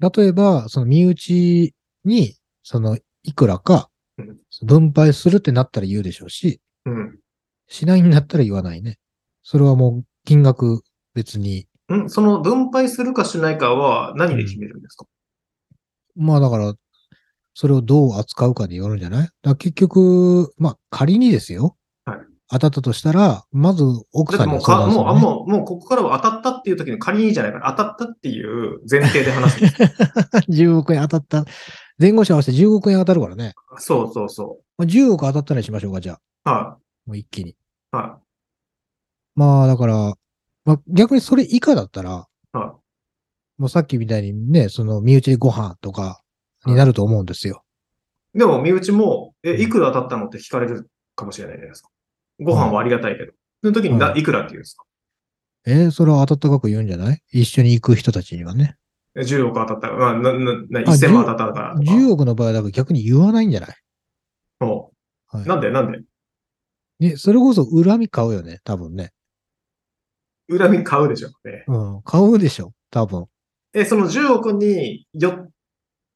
[0.00, 6.90] 例えば、その身内に、その、いくらかうん、分配するってなったら言うでしょうし、う。
[6.90, 7.18] うん。
[7.68, 8.98] しないんだったら言わないね。
[9.50, 10.82] それはもう、金額
[11.14, 11.66] 別に。
[11.90, 15.06] んその分配するかしないかは何で決めるんですか、
[16.16, 16.74] まあだから、
[17.54, 19.28] それをどう扱うかでよるんじゃない？
[19.40, 21.76] だ結局、まあ仮にですよ。
[22.04, 22.18] はい
[22.50, 29.76] 当たったとしたら、まず奥さんにもうか、もう、もう、もうここからは当たったっていう時に仮にじゃないから、当たったっていう前提で話すんです。
[30.50, 31.44] 10億円当たった。
[31.98, 33.52] 前後者合わせて10億円当たるからね。
[33.76, 36.50] そうそうそまあ、10億当たったらにしましょうか、じゃあ。
[36.50, 36.54] う。
[36.54, 37.50] はもう一気に。
[37.50, 37.56] い。
[37.92, 38.18] は
[39.38, 40.14] まあだから、
[40.64, 42.56] まあ逆にそれ以下だったら、い。
[42.56, 42.74] は
[43.56, 46.22] もうさっきみたいにね、その身内でご飯とか
[46.66, 47.64] になると思うんですよ。
[48.34, 48.38] い。
[48.38, 51.88] でも、身内も、え、いくら当たったのって聞かれるかもしれないじゃないですか。
[52.40, 53.32] ご飯はありがたいけど。
[53.62, 54.84] その時にな、はいいくらって言うんですか？
[55.66, 57.22] えーそれは当たったかく言うんじゃない？
[57.32, 58.76] 一緒に行く人たちにはね。
[59.16, 59.92] え ?10 億当たった。
[59.92, 61.92] まあ、な、な、な、あ1000万当たったからとか。
[61.92, 63.76] 10億の場合だと逆に言わないんじゃない、
[64.60, 64.92] も
[65.26, 65.98] はうなんでなんで？
[65.98, 66.02] い、
[67.00, 69.10] ね、それこそ恨み買うよね、多分ね。
[70.50, 71.28] 恨み買うでしょ。
[71.44, 73.26] ね、うん、買うでしょ、多分。
[73.74, 75.50] え、その10億によっ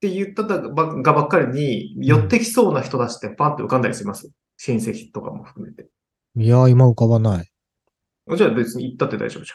[0.00, 4.30] て言ったががばっかりに、寄ってきそうな人たちってパッと浮かんだりします？
[4.56, 5.88] 親戚とかも含めて。
[6.36, 7.48] いや、今浮かばない。
[8.36, 9.52] じゃあ別に言ったって大丈夫じ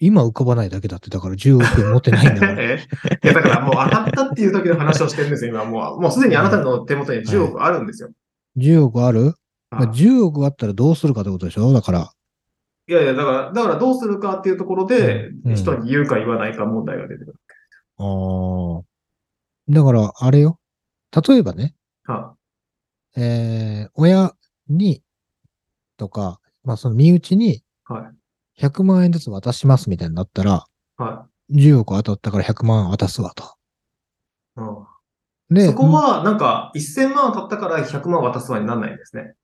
[0.00, 2.56] 今浮かばないだけだって、だから10億円持ってないんだゃん。
[2.56, 2.62] から。
[2.62, 2.86] え
[3.24, 6.00] いや、だからもう当たったっていう時の話をしてるんですよ、今もう。
[6.00, 8.10] もうすでにあなたの手元に10億あるんですよ。
[8.56, 9.34] 10億ある、
[9.70, 11.72] まあ、はい10億あったらどうするかってことでしょ？
[11.72, 12.12] だから。
[12.86, 17.40] いやいや、だから、だからどうするかっていうところで、うん人に言うか言わないか問題が出てくる。
[17.98, 18.82] ああ。
[19.68, 20.58] だから、あれよ。
[21.28, 22.34] 例えばね、は
[23.16, 24.34] えー、親
[24.68, 25.02] に、
[25.96, 27.64] とか、まあその身内にい。
[27.84, 28.10] は
[28.58, 28.62] い。
[28.62, 30.66] 100万円ずつ渡しますみたいになったら、
[30.96, 33.44] は10億当たったから100万渡すわと。
[34.56, 34.60] い。
[34.60, 34.94] うん
[35.50, 39.34] で、そこは、なんか、1000万当たったから100万渡すわにならないんですね。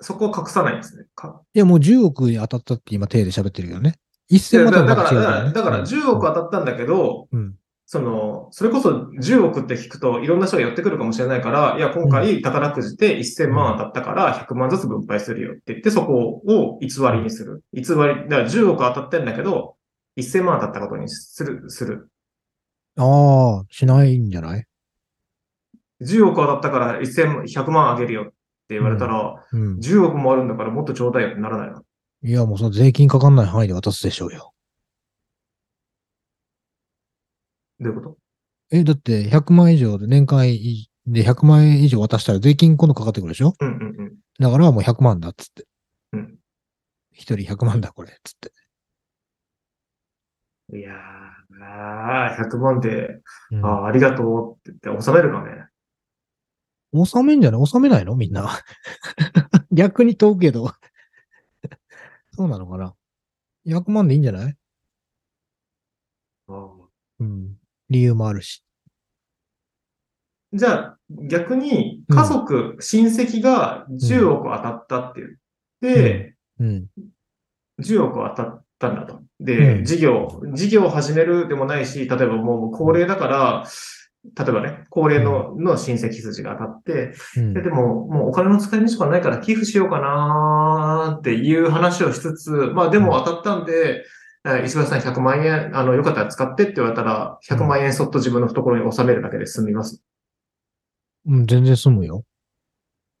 [0.00, 1.04] そこは隠さないんですね。
[1.14, 3.94] かいやもう10億当たったって今手で喋ってるけどね。
[4.28, 7.54] い1000や万だだから、だから、だから10億当たったんだけど、うん。
[7.86, 17.62] その、それこそ10億って聞くといろんな人が寄ってくるかもしれないから、いや、今回宝くじで1000万当たったから100万ずつ分配するよって言って、そこを偽りにする。
[17.74, 19.76] 偽り、だから10億当たってんだけど、
[20.16, 22.08] 1000万当たったことにする、する。
[22.96, 24.66] ああ、しないんじゃない
[26.00, 28.32] ？10億当たったから1000、100万あげるよ
[28.64, 29.78] って言われたら、うん。
[29.78, 31.82] 10億もあるんだからもっとちょうだいよってならないの？
[32.22, 34.52] いやもうその税金かかんない範囲で渡すでしょうよ。
[37.80, 38.16] どういうこと？
[38.70, 43.52] え、だって100万以上で年間いで100万円以上渡したら税金今度かかってくるでしょ？
[43.60, 44.12] うんうんうん。
[44.38, 45.66] だからもう100万だっつって。
[46.12, 46.38] うん。
[47.12, 48.50] 一人100万だこれ、つって。
[50.76, 50.94] いやー、
[51.62, 53.20] あー100万で、
[53.52, 55.66] うんあーありがとうって言って収めるかね。
[56.94, 57.66] 収めんじゃない？
[57.66, 58.14] 収めないの？
[58.16, 58.50] みんな。
[59.72, 60.70] 逆に問うけど。
[62.32, 62.94] そうなのかな
[63.66, 64.56] ?100 万でいいんじゃない？
[67.20, 67.56] うん。
[67.90, 68.62] 理由もあるし。
[70.52, 75.20] じゃあ、逆に家族、親戚が10億当たったって
[75.82, 76.86] 言って、うん。
[77.80, 79.20] 10億当たったんだと。
[79.40, 83.66] で、うん事業、事業を始めるでもないし、例えばもう高齢だから、
[84.36, 87.54] 例えばね、高齢のの親戚筋が当たって、うん。
[87.54, 94.04] ででも、もうお金の使い道がないから寄付しようかなーっていう話をしつつ、まあでも当たったんで、
[94.46, 100.02] え石橋さん100万円、あの、よかったら使ってって言われたら、100万円そっと自分の懐に収めるだけで済みます。
[101.26, 102.24] うん、全然済むよ。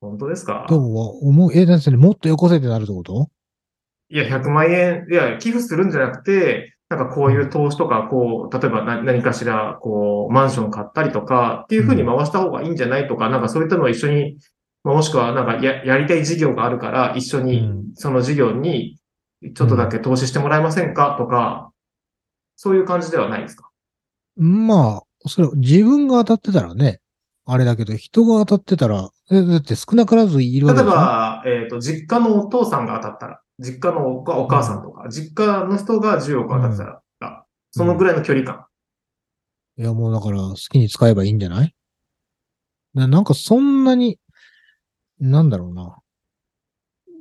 [0.00, 0.66] 本当ですか？
[0.68, 1.52] とは思う？
[1.54, 1.96] え、だってね？
[1.96, 3.30] もっとよこせってなるってこと？
[4.10, 14.36] いや、100万円、いや、寄付するんじゃなくて、なんかこういう投資とか、こう、例えば何何かしら、こう、マンション買ったりとか、っていうふうに回した方がいいんじゃないとか、なんかそういったのを一緒に、
[14.84, 17.84] まあもしくはなんかややりたい事業があるから、一緒うにん。
[17.94, 18.98] その事業に
[19.54, 21.70] ちょっとだけ投資してもらえませんかとか、
[22.56, 23.70] そういう感じではないですか？
[24.36, 27.00] まあ、それ、自分が当たってたらね、
[27.46, 30.96] あれだけど、人が当たってたら、えだって少なからずいるわ例えけでしょ？
[30.96, 38.66] ば、えっ、と、実家のお父さんが当たったら、実家のお母お母さんとか、実家の人が10億当たってたら、あそのぐらいの距離感。
[39.76, 41.74] いや、もうだから好きに使えばいいんじゃない？
[42.94, 44.18] ななんかそんなに、
[45.18, 45.98] なんだろうな。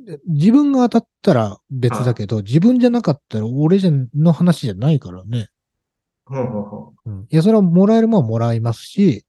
[0.05, 5.49] で自分が当たったら別だけど、自分じゃなかったら俺じゃの話じゃないからね。
[6.29, 6.39] う
[7.09, 7.27] ん。
[7.29, 9.25] いや、それはもらえるもんはもらいますし、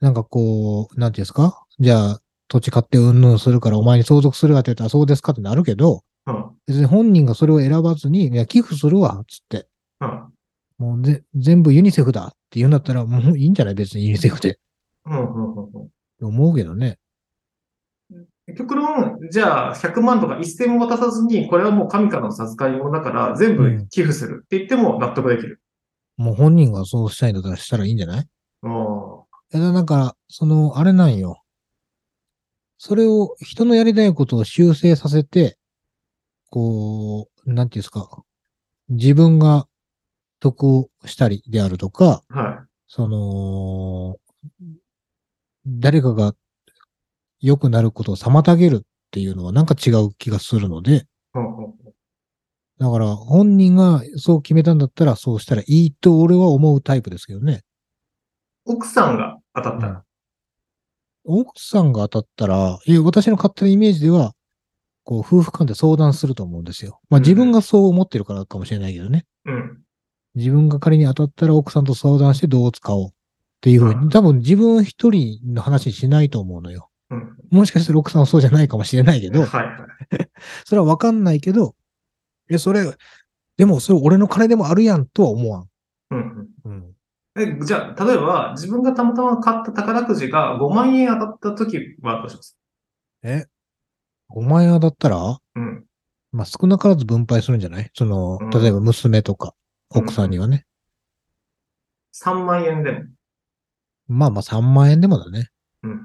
[0.00, 1.64] なんかこう、なんていうんですか？
[1.78, 9.66] じゃあ、土地買ってうんぬんするからお前に相続するわって言ったらそうですかってなるけど、うん別に本人がそれを選ばずに、いや、寄付するわ、つって。
[10.00, 10.32] うん
[10.78, 13.74] もうぜ全部ユニセフだって言うんだったら、もういいんじゃない？
[13.74, 14.58] 別にユニセフで。
[15.04, 15.88] うんうんうんうん
[16.22, 16.98] 思うけどね。
[18.56, 25.60] 極論、じゃあ100万とか1000も渡さずに、これはもう神からの授かり物だから全部寄付するって言っても納得できる。
[26.16, 28.26] もう本人がそうしたいんだったらしたらいいんじゃない？
[28.62, 31.42] おいや、だから、その、あれなんよ。
[32.78, 35.58] それを、人のやりたいことを修正させて、
[36.50, 38.24] こう、なんていうんですか。
[38.88, 39.66] 自分が
[40.40, 44.16] 得をしたりであるとか、ーはその、
[45.66, 46.34] 誰かが
[47.40, 51.06] 良くなることを妨げるっていうのはなんか違う気がするので、
[52.78, 57.62] だから本人がそう決めたんだったらそうしたらいいと俺は思うタイプですけどね。
[58.64, 60.04] 奥さんが当たったら。
[61.24, 64.32] 奥さんが当たったら、いや、私の勝手なイメージでは、
[65.10, 67.00] こう、夫婦間で相談すると思うんですよ。
[67.10, 69.26] まあうん自分がそう思ってるからかもしれないけどね。
[69.44, 69.78] うん。
[70.36, 73.12] 自分が仮に当たったら奥さんと相談してどう使おうっ
[73.60, 76.90] ていうふううんに、多分自分一人の話にしないと思うのよ。
[77.10, 77.36] うん。
[77.50, 79.62] もしかしたら奥さんはそうじゃないかもしれないけど、はいは
[80.22, 80.28] い。
[80.64, 81.74] それはわかんないけど、
[82.48, 82.84] え、それ、
[83.56, 85.68] でもそれ俺の金でもあるやんとは思わん
[86.12, 86.48] うん。
[86.64, 86.84] うん
[87.36, 92.56] え、じゃあ、例えば、自分がたまたま買った宝くじが5万円当たった時はどうします？
[93.22, 93.46] え
[94.34, 95.84] ?5 万円当たったらうん。
[96.32, 97.90] まあ少なからず分配するんじゃない？
[97.94, 99.54] そのうん、例えば娘とか、
[99.90, 100.64] 奥さんにはね。
[102.22, 103.00] 3万円でも。
[104.08, 105.48] まあまあ3万円でもだね。
[105.82, 106.00] うん。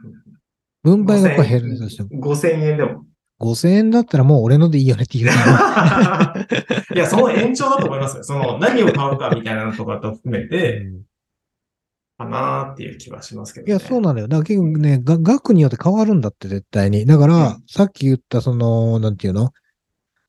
[0.83, 2.09] 分配額は減るとしても。
[2.21, 3.05] 5000円でも。
[3.41, 5.31] 5000円だったらもう俺のでいいよねって言う。
[6.95, 8.23] いや、その延長だと思いますよ。
[8.23, 11.01] その、何を買うかみたいなのとかと含めて、うん
[12.17, 13.71] かなーっていう気はしますけど、ね。
[13.71, 14.28] いや、そうなのよ。
[14.28, 17.06] だから結局ね、が額によって変わるんだって絶対に。
[17.06, 19.51] だから、うんさっき言ったその、なんていうの？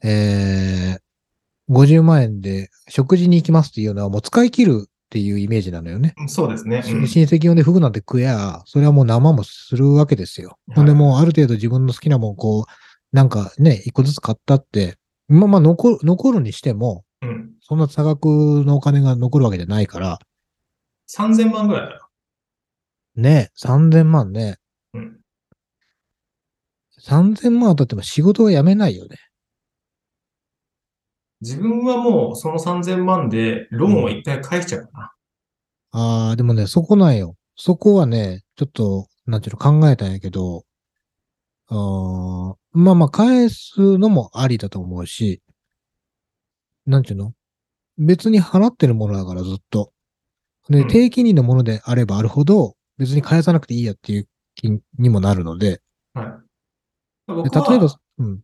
[0.05, 6.14] えー、50万円で食事に行きますっていうのはもう使い切るっていうイメージなのよね。
[6.18, 6.83] うんそうですね。
[6.83, 10.59] しうん親戚用で服なんて食えや、それはもう生もするわけですよ。
[10.68, 12.64] はいほんでもうある程度自分の好きなもんこう、
[13.12, 14.96] なんかね、一個ずつ買ったって、
[15.29, 17.53] まあまあ残る、残るにしても、うん。
[17.61, 20.18] そんな差額のお金が残るわけじゃないから、
[21.08, 22.08] 3000万ぐらいだよ。
[23.16, 24.56] ね、3000万ね。
[24.94, 25.20] うん。
[27.00, 29.16] 3000万当たっても仕事は辞めないよね。
[31.40, 35.12] 自分はもうその3000万でローンを一回返しちゃうかな。
[35.92, 37.36] ああ、でもね、そこなんよ。
[37.56, 40.64] そこはね、ちょっと、なんていうの考えたんやけど、
[41.68, 45.42] あーまあまあ返すのもありだと思うし、
[46.86, 47.32] なんていうの？
[47.98, 49.92] 別に払ってるものだからずっと。
[50.68, 55.81] で、うん低金利のものであればあるほど、別に返さなくていいやっていう気にもなるので、
[56.14, 56.26] はい。
[57.44, 58.40] で僕例えばは、うん、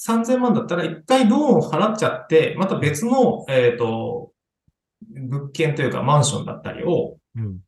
[0.00, 4.32] 3000万だったら一回ローンを払っちゃって、また別の、えっ、と、
[5.10, 7.60] 物件というかマンションだったりを、うん、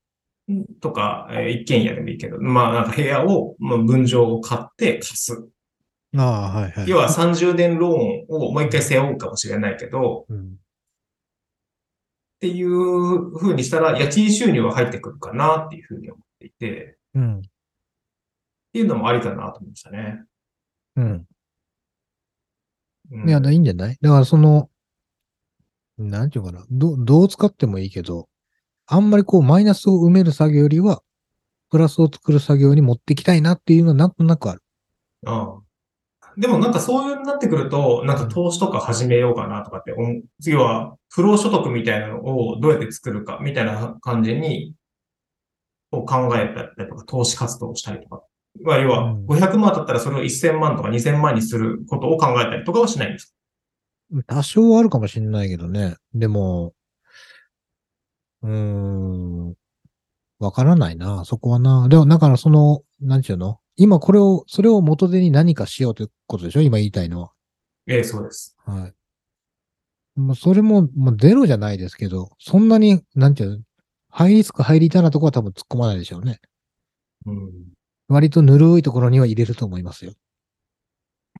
[0.80, 5.48] とか、えー一軒家でもいいけど、まあなんか部屋を、まあ、分譲を買って貸す。
[6.16, 6.88] ああ、はいはい。
[6.88, 10.56] 要は30年ローンをもう一回背負うかもしれないけど、うん、
[12.40, 17.42] っていう風にしたら家賃収入は入ってくるかなっていう風に思っていて、うん、っ
[18.72, 20.24] ていうのもありかなと思いましたね。
[20.96, 21.26] うん。
[23.12, 23.98] うんいや、いいんじゃない？
[24.00, 24.70] だからその、
[25.98, 28.26] なんていうかな、ど、どう使ってもいいけど、
[28.86, 31.02] あんまりこうマイナスを埋める作業よりは、
[31.70, 34.62] プラスを作る作業に持っていきたいなっていうのはなんとなくある。
[35.24, 35.69] うん
[36.40, 39.94] でもなんかそういうになってくると、なんか投資とか始めようかなとかって。
[40.40, 44.74] 次は、不労所得みたいなのをどうやって作るかみたいな感じに、
[45.90, 48.22] こう考えたりとか、投資活動をしたりとか。
[48.64, 53.36] まあ、要はうん、500万だったらそれを1000万とか2000万にすることを考えたりとかはしないんです
[54.26, 55.94] 多少はあるかもしれないけどね。
[56.14, 56.74] でも、
[58.42, 59.54] うーん、
[60.40, 61.86] わからないな、そこはな。
[61.88, 63.59] でも、だからその、なんていうの？
[63.76, 66.60] 今これを、それを元手に何かしようということでしょ？
[66.60, 67.32] 今言いたいのは。
[67.86, 68.56] ええ、そうです。
[68.64, 68.94] はい。
[70.20, 73.58] まあ、それも、まあ、ゼロじゃないですけど、そんなに、なんていうの、
[74.10, 76.40] ハイリスク、ハイリターンなところは多分突っ込まないでしょうね。
[77.26, 77.50] うん。
[78.08, 80.10] 割とぬるいところには入れると思いますよ。
[80.10, 80.14] い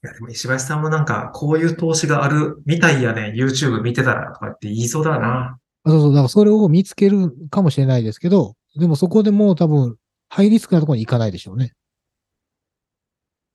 [0.07, 5.59] や、でも石橋さんもなんか、こういう投資があるみたいやね、YouTube 見てたらとかって言いそうだな。
[5.83, 9.97] あそうそう、だからそれを見つけるかもしれないですけど、でもそこでもう多分、
[10.29, 11.73] ハイリスクなところに行かないでしょうね。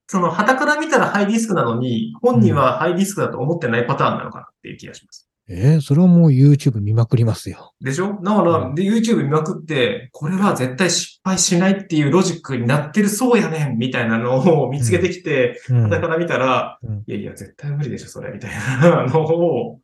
[0.08, 5.30] その、旗から見たらハイリスクなのに、本人はハイリスクだと思ってないパターンなのかなっていう気がします。
[5.48, 7.74] えーそれはもう YouTube 見まくりますよ。
[7.80, 8.20] でしょ？
[8.24, 15.84] だから、うんで、YouTube 見まくって、これは絶対失敗しないっていうロジックになってるそうやねんみたいなのを見つけてきて、うん。
[15.84, 19.82] 旗から見たら、うんいやいや、絶対無理でしょ、それ、みたいなのを、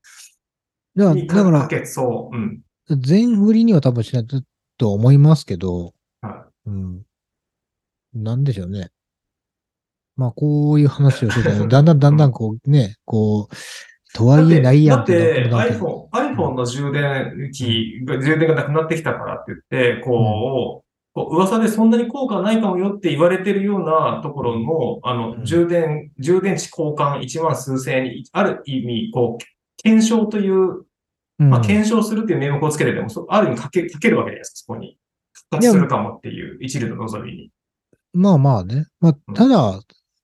[0.95, 2.35] だから、にだからそう。
[2.35, 2.61] うん。
[2.99, 4.27] 全振りには多分しない
[4.77, 7.01] と思いますけど、はうん。
[8.15, 8.89] なんでしょうね。
[10.21, 13.55] まあ、こういう話をしてたら、だんだんだんだんこうね、こう、
[14.13, 29.43] とはいえないやんだって、なんて iPhone、iPhone の充電器が、充電がなくなってきたからって言って、こう、こう噂でそんなに効果ないかもよって言われてるようなところの、あうんの、充電、充電池交換1万数千円に、ある意味、こう、
[29.81, 30.85] 検証という、
[31.39, 34.99] うんまあ、検証するっていう名目をつけてでも、そある意味かけ、かけるわけじゃないですか、そこに。
[35.31, 37.51] 復活するかもっていう、一流の望みに。
[38.13, 38.87] まあまあね。
[38.99, 39.79] まあ、うんただ、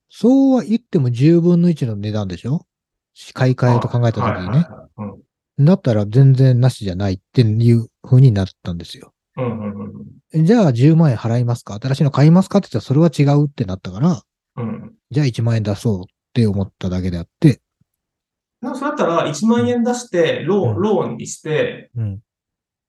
[0.10, 2.66] そうは言っても10分の1の値段でしょ？
[3.34, 4.68] 買い替えと考えたときにね。
[5.60, 9.14] だったら全然なしじゃないっていう風になったんですよ。
[9.38, 11.80] うんうんうんじゃあ10万円払いますか？
[11.82, 14.22] 新しいの買いますかって言ったらそれは違うってなったから、
[14.58, 14.68] うん。
[14.68, 14.94] うん。
[15.10, 17.62] じゃあ1万円出そうって思っただけであって、
[18.62, 22.20] でもそれだったら1万円出して、ローン、うんローンにして、うん。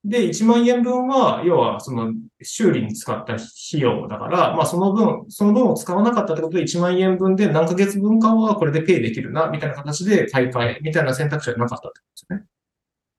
[0.09, 3.45] で、1万円分は、要は、その、修理に使った費
[3.75, 12.45] 用だから、まあ、その分、その分を使わなかったってことで、1万円分で何ヶ月分かはこれでペイできるな、みたいな形で買い替え、みたいな選択肢はなかったってことで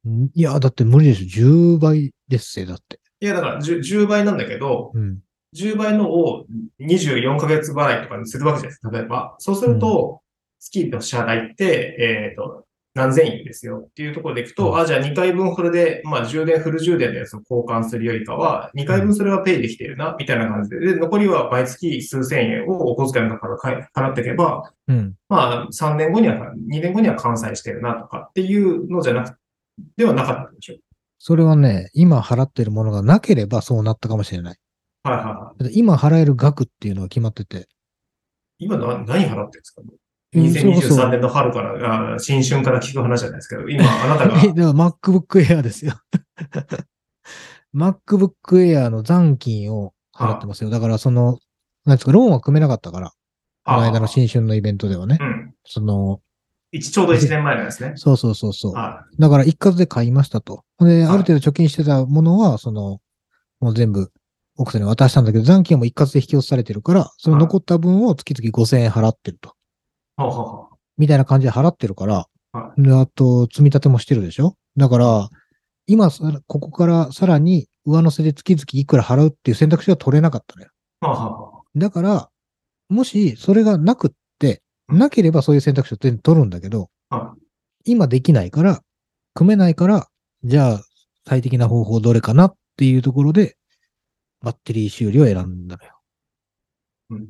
[0.05, 0.31] すよね。
[0.33, 1.75] いや、だって無理でしょ。
[1.75, 2.99] 10倍ですせ、だって。
[3.19, 5.19] いや、だから10、10倍なんだけど、うん。
[5.55, 6.45] 10倍のを
[6.79, 9.35] 24ヶ月払いとかにするわけじゃないですか、例えば。
[9.39, 10.21] そうすると、
[10.59, 12.65] 月の支払いって、えっ、と、
[12.95, 25.15] 何千円ですよっていうところでいくと、あ、じゃあ2回分それで、まあ充電、フル充電のやつを交換するよりかは、2回分それはペイできてるな、みたいな感じで、で、残りは毎月数千円をお小遣いの中から払っていけば、うん。
[25.29, 26.35] まあ3年後には、
[26.69, 29.37] 2年後には完済してるなとかっていうのじゃなく、
[29.95, 30.75] ではなかったんでしょ。
[31.19, 34.57] それはね、今払ってるものがなければそうなったかもしれない。
[35.03, 35.71] はいはいはい。
[35.77, 37.67] 今払える額っていうのが決まってて。
[38.57, 39.81] 今何払ってるんですか？
[40.35, 45.93] 2023年の春から、あ新春から聞く話じゃないですけど、今あなたが、 え、だから MacBook Air ですよ。
[47.75, 50.69] MacBook Air の残金を払ってますよ。
[50.69, 51.39] だからその、
[51.85, 53.11] なんですか、ローンは組めなかったから、
[53.65, 55.17] この間の新春のイベントではね。
[55.19, 55.53] うん。
[55.65, 56.21] その、
[56.71, 57.93] 一ちょうど1年前のですね。
[57.95, 58.73] そうそうそうそう。
[58.73, 60.63] はだから一括で買いましたと。
[60.79, 62.99] で、あはいる程度貯金してたものは、その、
[63.59, 64.11] もう全部
[64.55, 69.55] 奥さんに渡したんだけど、残金はもう一括で引き落とされてるから、その残った分を月々5000円払ってると。
[70.97, 74.55] みたいな感じで払ってるから、はで、あと、積み立てもしてるでしょ？
[74.75, 75.29] だから、
[75.87, 81.65] 今さ、ここからさらに上乗せで月々いくら払うっていう選択肢が取れなかったのよ。
[81.75, 82.29] だから、
[82.89, 87.35] もしそれがなくって、なければそういう選択肢を全然取るんだけど、は
[87.85, 88.81] 今できないから、
[89.35, 90.07] 組めないから、
[90.43, 90.81] じゃあ
[91.27, 93.55] 最適な方法どれかなっていうところで、
[94.41, 95.99] バッテリー修理を選んだのよ。
[97.11, 97.27] うん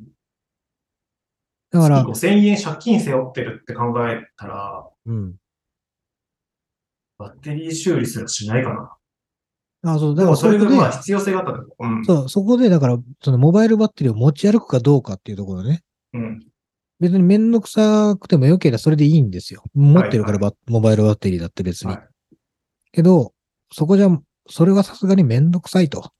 [1.70, 5.34] だから、月5000円借金背負ってるって考えたら、うん。
[7.18, 8.74] バッテリー修理すらしないか
[9.82, 9.92] な。
[9.92, 11.68] あ、そう、だからそれがまあ必要性があったんだよ。
[11.78, 12.04] うん。
[12.04, 15.82] そう、そこで、だから、そのモバイルバッテリーを持ち歩くかどうかっていうところね。
[16.12, 16.46] うん。
[16.98, 19.62] 別にめんどくさくてもよければそれでいいんですよ。
[19.74, 21.92] 持ってるからはバ、モバイルバッテリーだって別に。
[21.92, 22.10] はい
[22.92, 23.32] けど、
[23.72, 24.08] そこじゃ、
[24.48, 26.12] それはさすがにめんどくさいと。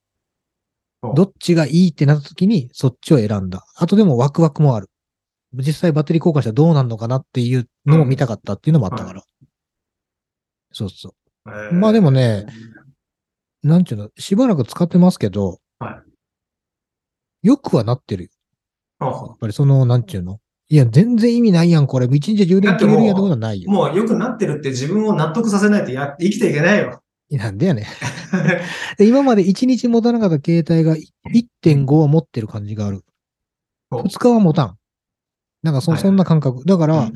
[1.15, 3.65] どっちがいいってなった時にそっちを選んだ。
[3.77, 4.90] あとでもワクワクもある。
[5.53, 9.23] 実際バッテリー交換したらどうなるのかなっていうのも見たかったっていうのもあったから。
[10.73, 11.51] そうそう。
[11.51, 12.47] えーまあでもね、
[13.63, 16.03] なんちゅうの、しばらく使ってますけど、は
[17.43, 18.31] よくはなってるよ。
[19.01, 20.39] やっぱりその、なんちゅうの？
[20.69, 22.07] いや、全然意味ないやん、これ。
[22.07, 23.71] 一日充電切れるやんってことはないよ。
[23.71, 27.03] もう良くなってるって自分を納得させないとや生きていけないよ。
[27.31, 27.87] なんでやね
[28.99, 30.97] 今まで1日持たなかった携帯が
[31.33, 33.05] 1.5は持ってる感じがある。
[33.89, 34.77] ほう2日は持たん。
[35.63, 36.65] なんかそはいそんな感覚。
[36.65, 37.13] だから、うん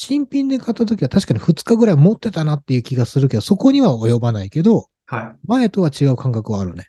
[0.00, 5.22] 新品で買った時は確かに2日ぐらい持ってたなっていう気がするけど、そこには及ばないけど、はい。
[5.24, 6.86] っ前とは違う感覚はあるね。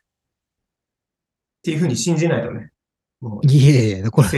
[1.63, 2.69] ていうふうに信じないとね。
[3.19, 4.35] もういえいえ、これ、こ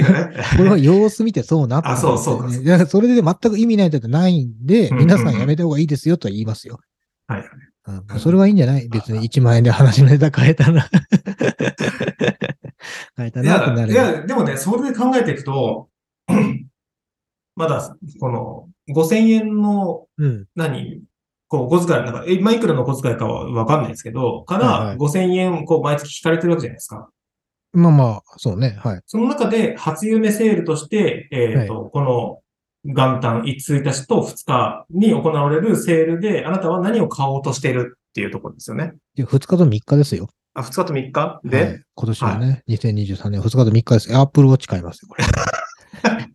[0.64, 6.80] れは様子見てそうなったんあそうそういやそれで全く意味ないだってないんで、うん皆さんやめた方がいいですよとは言いますよ。
[7.28, 7.44] はい。
[7.88, 8.88] うん、それはいいんじゃない？
[8.88, 10.88] 別に1万円で話のネタ変えたら。
[13.18, 13.94] 変えたなってないる。
[13.94, 15.90] や、でもね、それで考えていくと、
[17.56, 20.46] まだ、この、5000円の、うん。
[20.56, 21.02] 何、
[21.48, 27.10] こう、小遣い、なんか、え、今いくらの小遣いかはわかんないですけど、かはいはらい5000円、こう、毎月引かれてるわけじゃないですか。
[27.74, 28.78] まあまあ、そうね。
[28.80, 29.02] はい。
[29.06, 32.40] その中で、初夢セールとして、えっ、と、この、
[32.84, 38.94] 元旦1日と2日に行われるセールで、あなたは何を買おうとしているっていうところですよね。
[39.16, 40.30] で2日と3日ですよ。
[40.54, 41.42] あ、2日と3日？
[41.44, 44.16] で、はい、今年はね、2023年2日と3日です。
[44.16, 45.24] アップルウォッチ買いますよ、これ。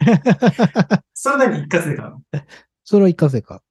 [1.14, 2.22] それ何一括で買うの？
[2.84, 3.62] それは一過性か。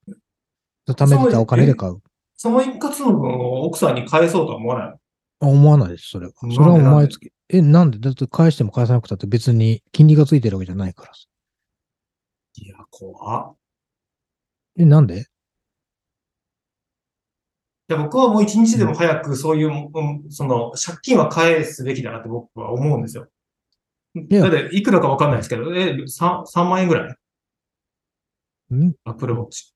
[0.88, 2.02] 貯めてたお金で買う。
[2.34, 4.98] その一括の分を奥さんに返そうとは思わない
[5.40, 6.32] 思わないです、それは。
[6.34, 7.32] それはもう毎月。
[7.48, 7.98] え、なんで？
[7.98, 11.20] だって返しても返さなくたって別に金利がついてるわけじゃないからさ。
[12.58, 13.56] いや、怖っ。
[14.78, 15.26] え、なんで？
[17.88, 23.28] いや、僕はもう一日でも早くそういう、うんその、借金は返すべきだなって僕は思うんですよ。
[24.30, 27.16] やだって、いくらかわかんないですけど、え、3、3万円ぐら
[28.70, 28.74] い？
[28.74, 28.94] ん？
[29.04, 29.72] アップルウォッチ。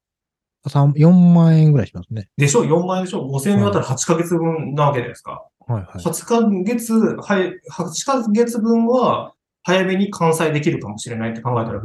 [0.69, 2.29] 三 ?4 万円ぐらいしますね。
[2.37, 5.47] でしょ ?4 万円でしょ ?5000 円だったら8ヶ月分なわけですか。
[5.67, 6.03] はいはい。
[6.03, 11.83] 8ヶ月、はい、8ヶ月分は早めに完済できるかもしれないって考えたら、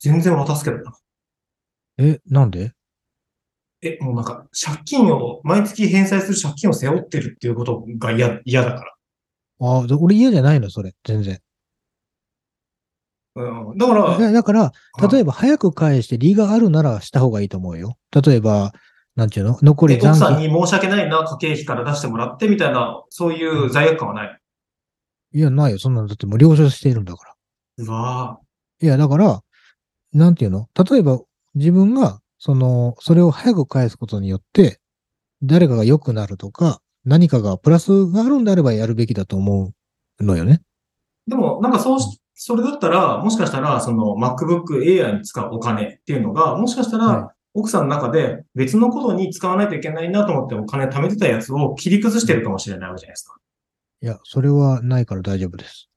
[0.00, 0.96] 全然渡すけどな。
[1.98, 2.72] え、なんで？
[3.82, 8.94] え、もうなんか、借金を、毎月返済する借金を背負ってるっていうことが嫌、嫌だから。
[9.60, 10.94] ああ、で俺嫌じゃないの、それ。
[11.04, 11.38] 全然。
[13.38, 13.78] うん。
[13.78, 14.72] だから、だだから、
[15.10, 17.96] 例えば、ば早く返して利があるならした方がいいと思うよ。
[18.24, 18.72] 例えば、
[19.14, 19.58] なんちゅうの？
[19.62, 20.22] 残りえ残金。
[20.26, 24.40] 奥さんに申し訳ないな、家計費から出してもらってみたいな、そういう罪悪感はない。
[25.34, 25.78] いや、ないよ。
[25.78, 27.34] そんなのだってもう了承しているんだから。
[27.84, 28.38] うわ
[28.80, 29.40] いや、だから、
[30.12, 30.68] なんていうの？
[30.90, 31.20] 例えば、
[31.54, 34.80] 自分が、その、それを早く返すことによって、
[35.42, 39.72] 誰かが良くなるとか、何かがプラスがあるんであればやるべきだと思
[40.20, 40.62] うのよね。
[41.26, 53.34] でも、なんかそうし、それだったら、もしかしたら、その MacBook Air に使うお金っていうのが、もしかしたら、は奥さんの中で別のことに使わないといけないなと思ってお金貯めてたやつを切り崩してるかもしれないわけじゃないですか。
[54.02, 55.90] いや、それはないから大丈夫です。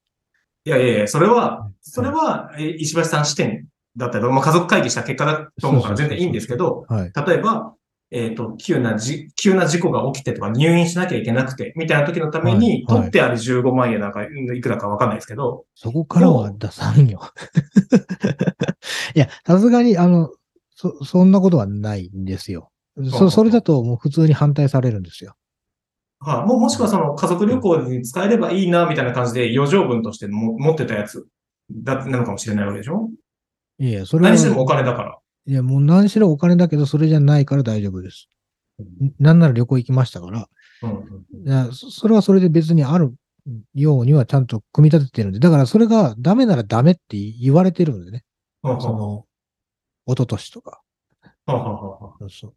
[0.66, 7.12] いやいやいや、それはうん、それは、え石橋さん視点だったりまあ、家族会議した結果だと思うから全然いいんですけど、はい。
[7.28, 7.76] 例えば、
[8.14, 17.22] えっ、と、急なじ、急な事故が起きてとか入院しなきゃいけなくて、みたいな時のために、はいはい取ってある15万円なんか、いくらかわかんないですけど、そこからは出さんよ。
[19.16, 20.30] いや、さすがに、あの、
[20.76, 22.70] そ、そんなことはないんですよ。
[23.12, 25.36] そ、それだともう普通に反対されるんですよ。
[26.20, 31.26] はい、もうもしくはその家族旅行に使えればいいな、みたいな感じで余剰分としても持ってたやつ
[31.72, 33.10] だ、なのかもしれないわけでしょ？
[33.80, 35.18] いや、それは、何してもお金だから。
[35.48, 38.28] いや、もう何しろお金だけど、それじゃないから大丈夫です。
[38.82, 40.48] んなんなら旅行行きましたから、
[41.72, 43.14] そそれはそれで別にある
[43.74, 48.24] ようにはちゃんと組み立ててるんで、だからそれがダメならダメって言われてるんでね。
[48.64, 48.82] うん。
[48.82, 49.26] その、
[50.06, 50.82] 一昨年とか。
[51.48, 52.54] そうそう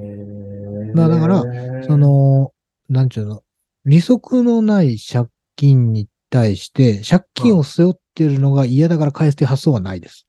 [0.00, 1.42] へーまあだから
[1.86, 2.52] そ、の、
[2.88, 3.42] なんちゅうの、
[3.84, 10.27] 利息のない借金に対して、借金を背負ってるのが嫌だから返すという発想はないです。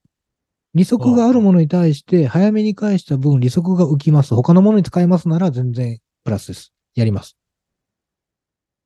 [0.76, 4.36] 利息があるものに対して、早めに返した分、利息が浮きます。
[4.36, 6.74] 他のものに使えますなら全然プラスです。
[6.96, 7.38] やります。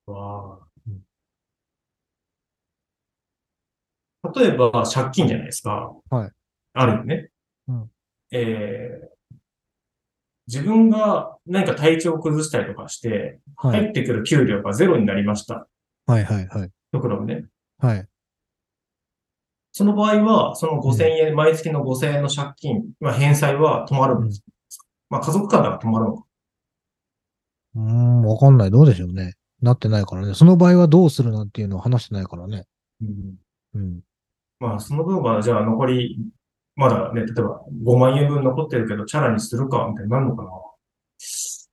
[0.08, 1.04] わあうん
[4.36, 5.94] 例えば、借金じゃないですか。
[6.10, 6.32] はい。
[6.74, 7.30] あるよね。
[7.68, 7.92] うん
[8.32, 9.14] えー
[10.46, 13.80] 自分が何か体調を崩したりとかして、はい。
[13.80, 15.68] 入ってくる給料がゼロになりました。
[16.06, 16.70] はいはいはい。
[16.92, 17.46] ところね。
[17.80, 18.06] はい。
[19.76, 24.44] その場合は、その5000円、毎月の5000円の借金、まあ、返済は止まるんです。
[25.10, 26.24] まあ、家族間だから止まるのか。
[27.76, 28.72] うーん、わかんない。
[28.72, 29.34] どうでしょうね。
[29.64, 30.36] なってないからね。
[30.36, 32.66] その場合はどうするなんていうのは話してないからね。
[33.74, 34.02] うん。
[34.60, 36.20] まあ、その分は、じゃあ残り、
[36.76, 40.52] まだね、例えば5万円分残ってるけど、チャラにするか、みたいになるのかな。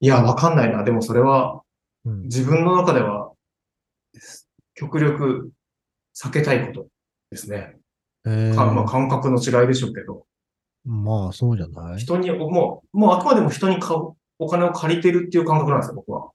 [0.01, 0.85] いや、わかんないな。
[0.85, 1.61] でもそれは、
[2.07, 2.23] うん。
[2.23, 3.33] 自分の中では、
[4.75, 5.51] 極力
[6.17, 6.87] 避けたいこと
[7.31, 7.80] ですね。
[8.27, 8.55] えー。
[8.55, 10.27] かまあ、感覚の違いでしょうけど、
[10.85, 11.99] まあ、そうじゃない？
[11.99, 16.31] 人に、もう、もうあくまでも人に買う、お金を借りてるっていう感覚なんですよ、僕は。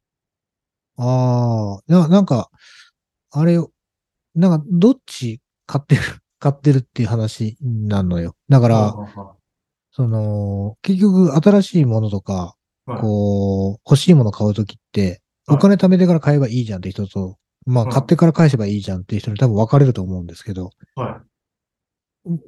[0.97, 2.49] ああ、ななんか、
[3.31, 3.71] あれよ、
[4.35, 6.01] なんか、どっち買ってる、
[6.39, 8.35] 買ってるっていう話なのよ。
[8.49, 9.35] だから、はあは
[9.91, 12.55] その、結局、新しいものとか、
[12.87, 13.01] あはい。
[13.01, 15.57] こう、欲しいもの買うときって、はい。
[15.57, 21.23] お金貯めてから買えばいいじゃんって人と、まあ、うん買ってから返せばいいじゃんっていう人に多分分かれると思うんですけど、は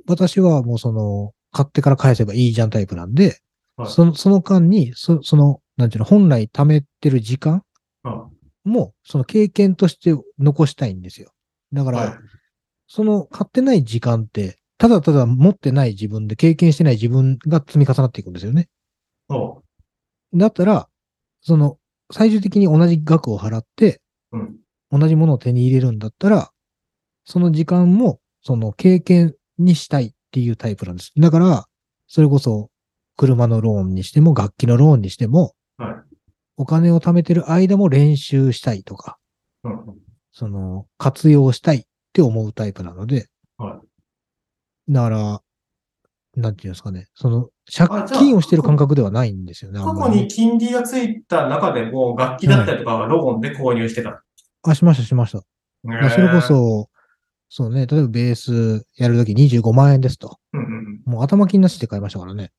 [0.08, 3.40] 私はもうその、買ってから返せばいいじゃんタイプなんで、
[3.78, 7.64] はいその、その間に、そその、なんていうの、本来貯めてる時間
[8.66, 11.32] も、その経験として残したいんですよ。
[11.74, 12.18] だから、いはい。
[12.88, 18.70] その買ってない時間って、ただただ持ってない自分で経験してない自分が積み重なっていくんですよね。
[19.30, 19.64] そ
[20.34, 20.88] だったら、
[21.42, 21.78] その、
[22.12, 24.02] 最終的に同じ額を払って、
[24.32, 24.40] う。
[24.40, 24.58] うん。
[24.90, 26.52] 同じものを手に入れるんだったら、
[27.26, 31.12] その時間も、その経験にしたいっていうタイプなんです。
[31.18, 31.66] だから、
[32.08, 32.70] それこそ、
[33.16, 35.96] 車のローンにしても、楽器のローンにしても、はい。
[36.58, 39.18] お金を貯めてる間も練習したいとか、
[39.64, 39.98] うんうん。
[40.32, 41.84] その、活用したいっ
[42.14, 43.28] て思うタイプなので、
[43.58, 43.82] は
[44.90, 45.42] だから、
[46.36, 47.50] なんていうんですかね、その、
[47.80, 49.80] あ借金をしてる感覚ではないんですよね。
[49.80, 54.24] あ過去に金利がついた中でも、楽器だったりとかはローンで購入してた。
[54.64, 55.42] あ、しました、しました。
[55.84, 56.90] まあそれこそ、
[57.50, 60.40] そうね、例えばベースやるとき25万円ですと。
[60.54, 62.52] うんうんもう頭金なしで買いましたからね。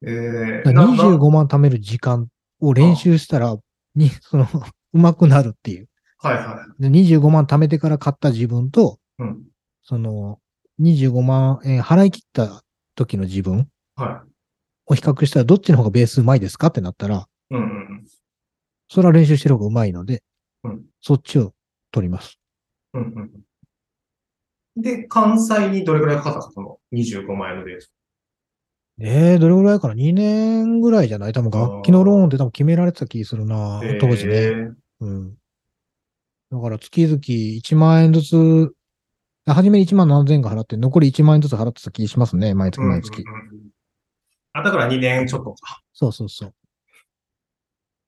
[0.00, 0.14] うん。
[0.14, 2.28] えー、だからなな25万貯める時間
[2.60, 3.56] を練習したら、
[3.94, 4.46] に、 その、
[4.94, 5.88] 上手くなるっていう。
[6.20, 9.22] はいはで25万貯めてから買った自分と、い。
[9.22, 9.44] うん。
[9.82, 10.40] その、
[10.80, 14.24] 25万円払い切った時の自分は
[14.86, 17.54] を比較したら、どっちの方がベース上手いですかってなったら、い。
[17.54, 18.04] うんうん
[18.90, 20.22] それは練習してる方が上手いので、
[20.64, 21.52] うんそっちを
[21.92, 22.38] 取ります。
[22.94, 23.02] うん。
[23.02, 23.30] うんうん。
[24.80, 27.92] で、関西にどれくらいかかったかその25万円のベース。
[29.00, 31.32] えー、どれぐらいかな ?2 年ぐらいじゃない？
[31.32, 34.72] 多分楽器のローンって多分決められてた気するなえー当時ね。
[35.00, 35.34] うん。
[36.50, 38.72] だから月々1万円ずつ、
[39.46, 42.54] あ初めに1万何千か払って、残り1万円ずつ払ってた気しますね。
[42.54, 43.22] 毎月毎月。
[43.22, 43.68] うんうんうんうん
[44.54, 45.80] あ、だから2年ちょっとか。
[45.92, 46.54] そうそうそう。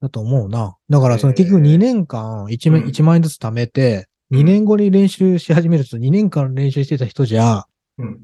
[0.00, 0.76] だと思うな。
[0.88, 7.64] だからそのえー結局2年間 1, 万うん1万円ずつ貯めて、2年後に練習し始めると2年間練習してた人じゃ、
[7.98, 8.20] うん。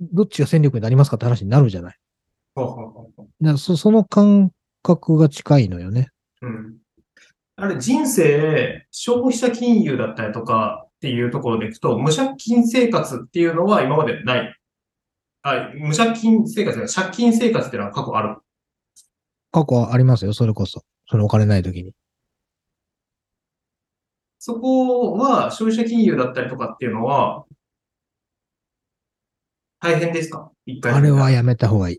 [0.00, 1.96] どっちが戦力になりますかって話になるじゃない。
[2.54, 4.50] ほうほうほうほうだからそその感
[4.82, 6.10] 覚が近いのよね。
[6.42, 6.76] うん。
[7.56, 14.56] あれ、人生、消費者金融だったりとかっていうところでいくと、無借金生活っていうのは今までない。
[15.42, 18.36] あ、無借金生活が借金生活っていうのは過去ある。
[19.52, 20.82] 過去はありますよ、それこそ。
[21.08, 21.92] そのお金ない時に。
[24.46, 27.46] そこは消費者金融だったりとかっていうのは、
[29.80, 30.52] 大変ですか？
[30.66, 31.98] 一回あれはやめた方がいい。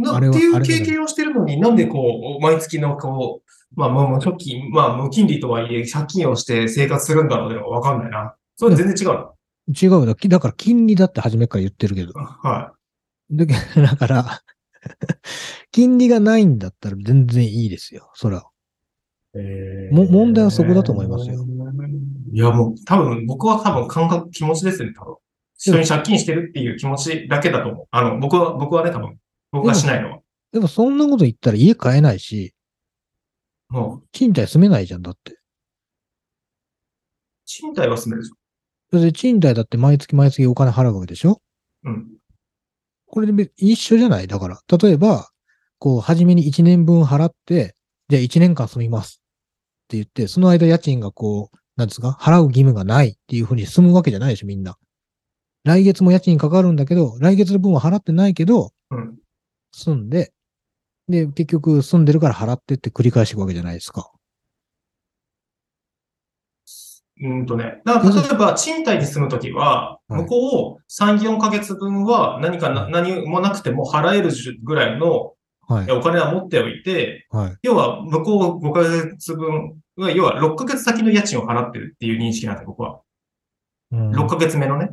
[0.00, 8.34] なっていう経験をしてるのに、なんでこう、毎月のこう、まあ、まあ、まあ、貯金、まあ、無金利とはいえ、借金をして生活するんだろうっていうのがわかんないな。
[8.56, 9.34] それ全然違うの？
[9.68, 10.14] 違うよ。
[10.16, 12.14] だから金利だって初めから言ってるけど。
[12.14, 12.72] は
[13.30, 14.40] だけだから、
[15.72, 18.10] 金利がないんだったら全然いいですよ。
[18.14, 18.46] そら。
[19.34, 19.94] い。
[19.94, 21.44] も問題はそこだと思いますよ。
[22.32, 25.16] いや、もう、多分、僕は多分感覚、気持ちですよね、多分。
[25.58, 27.86] 人に借金してるっていう気持ちだけだと思う。
[27.90, 29.16] あの、僕は、僕はね、多分、
[29.52, 30.18] 僕がしないのは。
[30.52, 32.54] でもそんなこと言ったら家買えないし、
[33.68, 35.38] もう、賃貸住めないじゃんだって。
[37.46, 38.36] 賃貸は住めるでしょ。
[38.90, 41.40] それで賃貸だって毎月毎月お金払うわけでしょ
[41.84, 42.08] うん。
[43.06, 44.26] これで別一緒じゃない？
[44.26, 44.60] だから。
[44.82, 45.28] 例えば、
[45.78, 47.74] こう、初めに1年分払って、
[48.08, 49.21] じゃあ1年間住みます
[49.92, 54.78] って言って、その間家賃がこう、なんですか払う義務がないっていうふうに進むわけじゃないでしょ、みんな。
[55.64, 59.18] 来月も家賃かかるんだけど、来月の分は払ってないけど、うん。
[59.72, 60.32] 住んで、
[61.08, 64.10] で、結局住んでるから払ってって繰り返していくわけじゃないですか。
[67.20, 67.82] うんとね。
[67.84, 74.30] だから、例えば、賃貸に住むときは、はい向こう3、4ヶ月分は何かな、何もなくても払える
[74.62, 75.34] ぐらいの
[75.68, 75.90] はい。
[75.90, 77.56] お金は持っておいて、はい。
[77.62, 83.00] 要は、向こう5ヶ月分は、要は6ヶ月先の家賃を払ってるっていう認識なんで僕は。
[83.90, 84.90] うん6ヶ月目のね。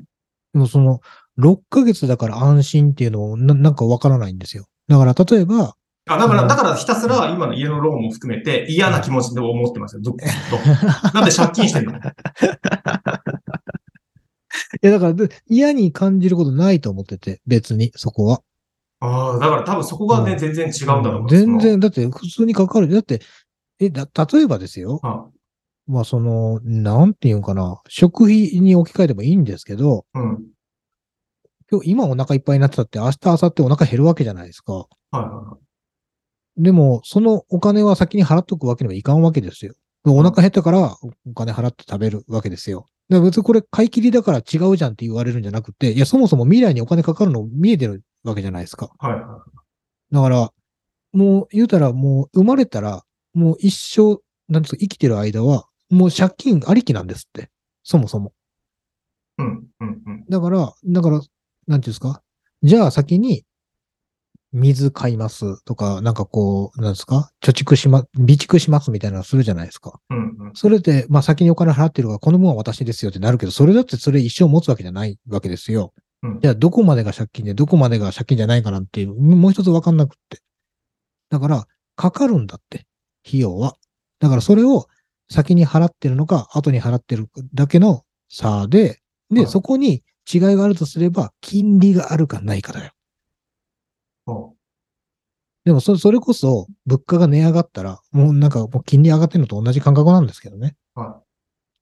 [0.54, 1.00] でもその、
[1.40, 4.66] 6ヶ月だから安心っていうのをななんかわからないんですよ。
[4.88, 5.76] だから例えば、
[6.10, 10.58] あ、だから、うんだからひたすら今の家のローンも含めて嫌な気持ちで思ってますよ、ずっと。
[11.14, 11.96] なんで借金してんのい
[14.82, 18.42] やだからで嫌に感じることないと思ってて、別にそこは。
[19.02, 21.30] ああ、だから多分そこがね、うん全然違うんだと思う。
[21.30, 22.90] 全然、だって普通にかかる。
[22.90, 23.22] だって、
[23.80, 25.00] え、だ、例えばですよ。
[25.04, 25.26] あ
[25.88, 27.82] まあその、なんていうんかな。
[27.88, 30.46] 食費に置き換えてもいいんですけど、うん。
[31.72, 34.74] 今日、今お腹いっぱいになってたって、明日、明後日お腹減るわけじゃないですか。
[34.74, 35.58] はいはいは
[36.58, 36.64] い。
[36.64, 39.74] でも、そのお金は先に払っとくわけにはいかんわけですよ。
[40.06, 42.86] お腹減ったからお金払って食べるわけですよ。
[43.10, 48.92] だから別にこれ買い切りだから違うじゃんって言われるんじゃなくて、いや、そもそも未来にお金かかるの見えてるわけじゃないですか。
[49.00, 49.44] はいは
[50.12, 50.52] だから、
[51.14, 53.04] もう言うたらもう生まれたら、
[53.34, 54.22] もう一生、
[54.52, 57.50] なんですか、生きてる間は、もう借金ありきなんですって。
[57.84, 58.34] そもそも。
[59.40, 59.42] い。
[59.42, 60.26] うん、うん、うん。
[60.30, 61.30] だから、だから、なんてい
[61.74, 62.22] うんですか？
[62.64, 63.44] じゃあ先に、
[64.52, 67.30] 水買いますとか、なんかこう、なんですか？
[67.44, 70.00] 貯蓄しま、備蓄しますみたいなのするじゃないですか。
[70.10, 70.52] うん、うん。
[70.56, 75.94] それで、まあ先にお金払ってるから、この分は私ですよってなるけど、それだってそれ一生持つわけじゃないわけですよ。
[76.24, 80.40] うんじゃあどこまでが借金で、どこまでが借金じゃないかなんていう、もう一つわかんなくって。
[81.30, 81.66] だから、
[81.96, 82.88] かかるんだって、
[83.28, 83.76] 費用は。
[84.20, 84.88] だからそれを
[85.30, 92.92] 先に払ってるのか、後に払ってるだけの差で、で、はいそこに違いがあるとすれば、金利があるかないかだよ。
[94.28, 94.56] そ
[95.66, 100.76] でもそ、それこそ、物価が値上がったら、もうなんか、もう金利上がってるのと同じ感覚なんですけどね。
[100.96, 101.22] うは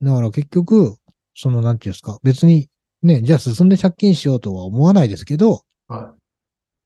[0.01, 0.95] だから結局、
[1.35, 2.69] その、なんていうんですか、別に、
[3.01, 5.93] ね、じゃあ進んで借金しようとは思わないですけど、い。
[5.93, 6.13] は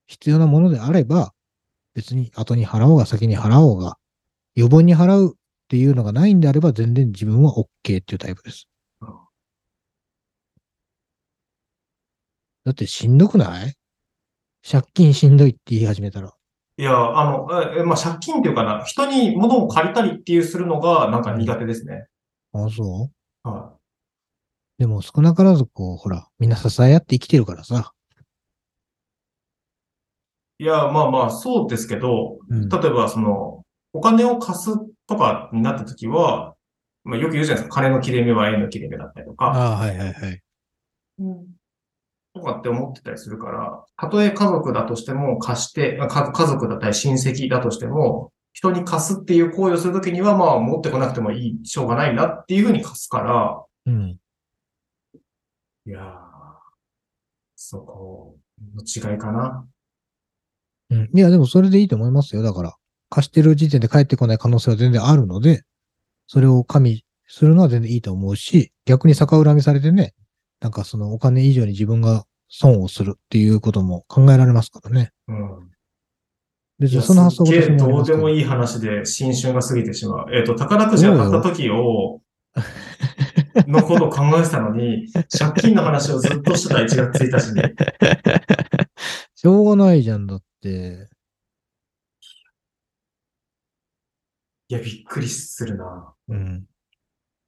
[0.08, 1.34] 必要なものであれば、
[1.94, 3.98] 別に後に払おうが先に払おうが、
[4.58, 5.38] 余分に払うっ
[5.70, 8.68] ていうのがないんであれば、全然自分は OK っていうタイプです
[9.02, 9.08] うん。
[12.66, 13.74] だってしんどくない？
[14.70, 16.28] 借金しんどいって言い始めたら。
[16.28, 16.82] い。
[16.82, 17.48] いや、あの、
[17.78, 22.06] え、まあ、借金っていうかな、人に物を借りたりっていうするのが、なんか苦手ですね。
[22.54, 23.10] あそ
[23.46, 23.48] う？
[23.50, 23.74] は
[24.78, 27.94] でも少なからずこう、ほら、みんな支え合って生きてるからさ。
[30.60, 30.64] い。
[30.64, 33.64] いや、まあまあ、そうですけど、うん例えば、その、
[33.94, 34.72] お金を貸す
[35.08, 36.56] とかになったときは、
[37.04, 37.82] まあ、よく言うじゃないですか。
[37.82, 40.42] 金の切れ目は縁の切れ目だったりとか、ああ、はいはいはい。
[42.34, 54.18] とかって思ってたりするから、たとえ家族だとしても貸して、か家族だったり親戚だとしても、人に貸すっていう行為をするときには、まあ、持ってこなくてもいい、しょうがないなっていうふうに貸すから、うん。
[55.86, 56.12] いやー、
[57.56, 58.38] そこ
[58.76, 59.66] の違いかな。
[60.90, 61.10] うん。
[61.14, 62.42] いや、でもそれでいいと思いますよ。
[62.44, 62.76] だから、
[63.12, 65.64] 貸してる時点で返ってこない可能性は全然あるので、
[66.28, 70.14] それを加味するのは全然いいと思うし、逆に逆恨みされてね、
[70.62, 75.12] なんかそのお金以上に自分が損をするっていうことも考えられますからね。
[75.28, 75.72] うん。
[76.80, 80.28] 別にその発想すっげえ私もありどうでもいい話で新春が過ぎてしまう。
[80.34, 82.22] えっ、と、宝くじが買った時を、
[83.68, 85.08] のことを考えてたのに、
[85.38, 87.76] 借金の話をずっとしてた1月1日に。
[89.36, 91.11] しょうがないじゃん、だって。
[94.72, 96.14] いや、びっくりするな。
[96.30, 96.64] うん。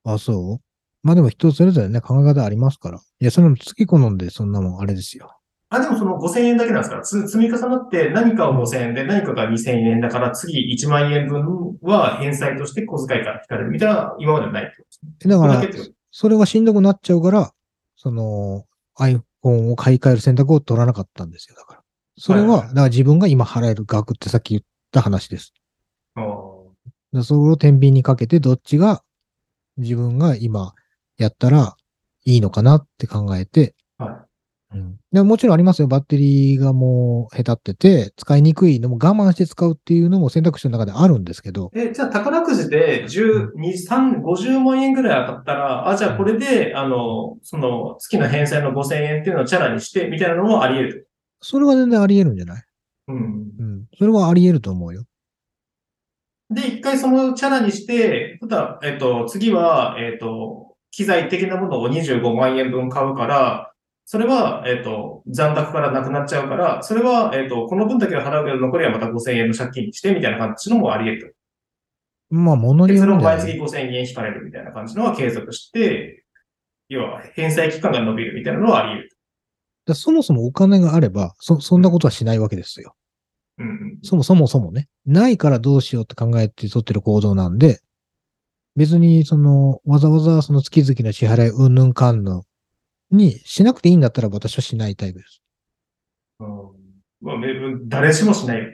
[0.04, 0.60] あ、そう？
[1.02, 2.98] まあでも人それぞれね、考え方ありますから。
[2.98, 5.30] いや、それも月好んで、そんなもんあれですよ。
[5.70, 15.34] あ、でもその5000円だけなんですか積み重なって何かを5000円で何かが2000円だから次1万円分は返済として小遣いから引かれるみたいな今まではないってことですね。
[15.34, 17.52] だからこれだそれがしんどくなっちゃうから、
[17.96, 18.66] その
[18.98, 21.56] iPhone を買い替える選択を取らなかったんですよ。
[21.56, 21.80] だから。
[22.18, 24.62] それは、はいはいだから自分が今払える額ってさっき言っ
[24.92, 25.52] た話です。
[26.14, 26.24] あー
[27.14, 29.02] だからそれを天秤にかけてどっちが
[29.76, 30.74] 自分が今
[31.16, 31.76] やったら
[32.24, 34.26] いいのかなって考えて、は
[34.72, 35.86] うん、でもちろんありますよ。
[35.86, 51.08] バッテリーがもう下手ってて、使いにくいのも我慢して使うっていうのも選択肢の中であるんですけど、え、じゃあ宝くじで10、2、3、50万円ぐらい当たったら、あ、じゃあこれで、あの、その月の返済の5000円っていうのをチャラにして、みたいなのもあり得る。
[51.40, 52.62] それは全然あり得るんじゃない？
[53.08, 53.16] うん。
[53.16, 53.84] うん。
[53.96, 55.04] それはあり得ると思うよ。
[56.54, 63.72] で、一回そのチャラにして、ただ、えっと、次は、えっと、機材的なものを25万円分買うから、
[64.06, 71.36] それは、えっと、残高からなくなっちゃうから、それは、えっと、この分だけは払うけど、残りはまた5000円の借金にして、みたいな感じのもあり得る。
[72.30, 76.24] まあ、物にで、よそれをるんじゃない毎月5000円引かれるみたいな感じのは継続して、
[76.88, 79.16] 要は、返済期間が伸びるみたいなのはあり得る。
[79.86, 82.94] だそもそもお金があれば、そ、そんなことはしないわけですよ。
[84.02, 84.88] そもそもそもね。
[85.06, 87.80] ないからどうしようって考えて取ってる行動なんで、
[88.76, 92.42] 別にその、わざわざその月々の支払い、うんぬんかんぬん
[93.10, 95.42] にしなくていいんだったら私はしないタイプです。
[96.40, 96.48] うん
[97.20, 97.48] まあ、め
[97.86, 98.64] 誰しもしないよ。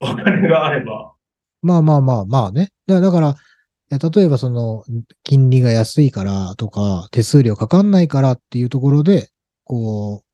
[0.00, 1.12] お金があれば。
[1.62, 2.70] まあまあまあまあね。
[2.86, 3.36] だだから、
[3.88, 4.84] 例えばその、
[5.22, 9.30] 金利が安いからとか、手数料かかんないからっていうところで、
[9.64, 10.26] こう、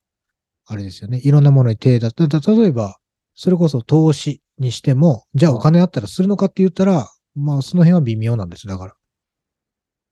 [0.66, 1.20] あれですよね。
[1.22, 2.26] いろんなものに手出した。
[2.26, 2.98] だ例えば、
[3.42, 8.68] それこそ投資にしても、じゃあお金あったらするのかって言ったら、まあその辺は微妙なんです。
[8.68, 8.94] だから。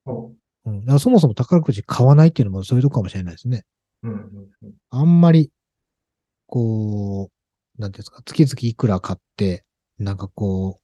[0.04, 0.32] そ
[0.64, 0.80] うん。
[0.80, 3.62] だからそもそも宝くじ買わないっていうのもそういうとこかもしれないですね。
[4.02, 4.20] ううんうん
[4.62, 5.52] うんあんまり、
[6.48, 7.30] こ
[7.78, 9.64] う、なんていうんですか、月々いくら買って、
[10.00, 10.82] なんかこう、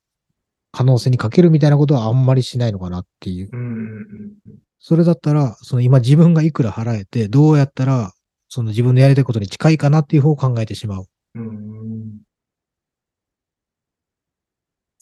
[0.70, 3.48] 可能性にかけるみたいなことはあんまりしないのかなっていう。
[3.52, 8.12] うんうんうんそれだったら、その今自分がいくら払えて、どうやったら、
[8.48, 11.06] その自分のやりたいことに近いかなっていう方を考えてしまう。
[11.34, 11.85] うんうん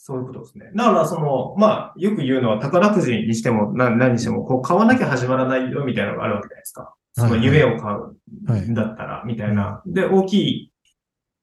[0.07, 0.71] そういうことですね。
[0.75, 6.95] だから、その、まあ、よく言うのは、宝くじにしても、な何にしても、こう、買わなきゃ始まらないよ、みたいなのがあるわけじゃないですか。
[7.15, 9.81] その夢を買はいうんだったら、みたいな。
[9.87, 10.73] で、大きい、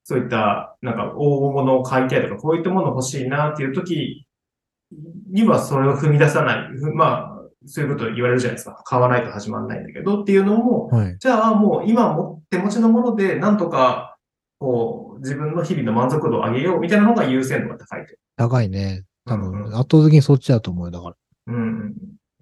[0.03, 4.27] そういった、なんか、大物を買いたいとか、こういったもの欲しいなっていう時
[5.31, 6.77] には、それを踏み出さない。
[6.77, 8.79] ふまあ、そういうこと言われるじゃないですか。
[8.85, 11.17] 買わないと始まらないんだけどっていうのも、はい。
[11.17, 14.17] じゃあもう今も手持ちのもので、なんとか、
[14.59, 18.13] こう、自分の日々の満足度を上げようみたいなのが優先度が高いと。
[18.41, 19.03] 高いね。
[19.25, 20.91] 多分、圧倒的にそっちだと思うよ。
[20.91, 21.15] だから。
[21.47, 21.95] うんうん。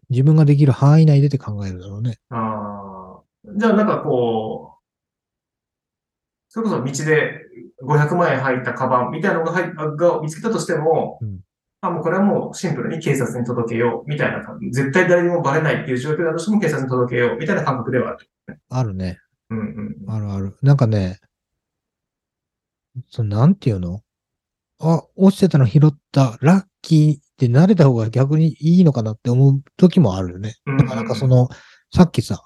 [0.09, 2.17] 自分ができる範囲内でって考えるだろうね。
[2.29, 3.21] ああ。
[3.57, 4.79] じゃあなんかこう、
[6.47, 7.41] それこそ道で
[7.83, 11.39] 500万円入ったカバンみたいなのが入っが見つけたとしても、うん
[11.81, 14.69] あ、もうこれはもうシンプルに警察に届けようみたいな感じ。
[14.71, 18.59] 絶対誰にもバレないっていう状況だとしても警察に届けようみたいな感覚ではある。
[18.69, 19.19] あるね。
[19.49, 20.11] うんうんうん。
[20.11, 20.57] あるある。
[20.61, 21.19] なんかね、
[23.07, 24.01] そのなんていうの？
[24.79, 30.55] あ、落ちてたの拾った、ラッキーって慣れた方が逆にいいのかなって思う時もあるよね。
[30.65, 31.49] うんだからなんかその、
[31.93, 32.43] さっきさ、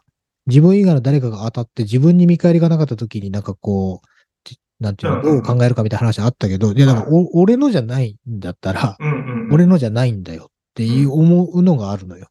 [0.47, 4.07] 自分以外の誰かが当たって自分に見返りがなかった時になんかこう、
[4.43, 8.97] ちなんていうの、どう考えるかみたいな話あったけど、いやだからお俺のじゃないんだったら。
[9.51, 12.27] 俺のじゃないんだよっていう思うのがあるのよ。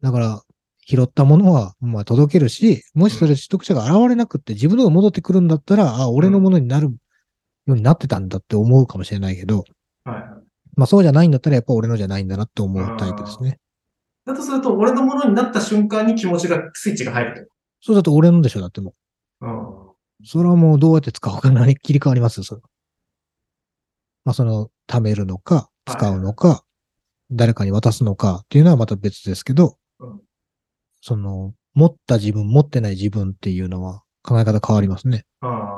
[0.00, 0.42] だから、
[0.86, 6.88] 拾ったものは、まあ、届けるし、もしそれ取得者が現れなくって自分のが戻ってくるんだったら、あ、俺のものになる
[7.68, 9.64] ようになってたんだって思うかもしれないけど、
[10.04, 10.24] はいはい。
[10.76, 13.58] まあそうじゃないんだったらやっぱ俺のじゃないんだなって思うタイプですね。
[14.24, 17.50] だとすると、俺のものになった瞬間に気持ちが、スイッチが入る
[17.80, 18.96] そうだと俺のでしょだってもと。
[19.42, 19.86] うん。
[19.90, 19.94] う。
[20.24, 22.60] それはもうどうやって使おうかなに切り替わりますよ、それ。
[24.24, 26.64] まあその、貯めるのか、使うのか、
[27.30, 30.20] 誰かに渡すのかっていうのはまた別ですけど、うん
[31.00, 35.24] その、持った自分、持ってない自分っていうのは考え方変わりますね。
[35.40, 35.77] ああ。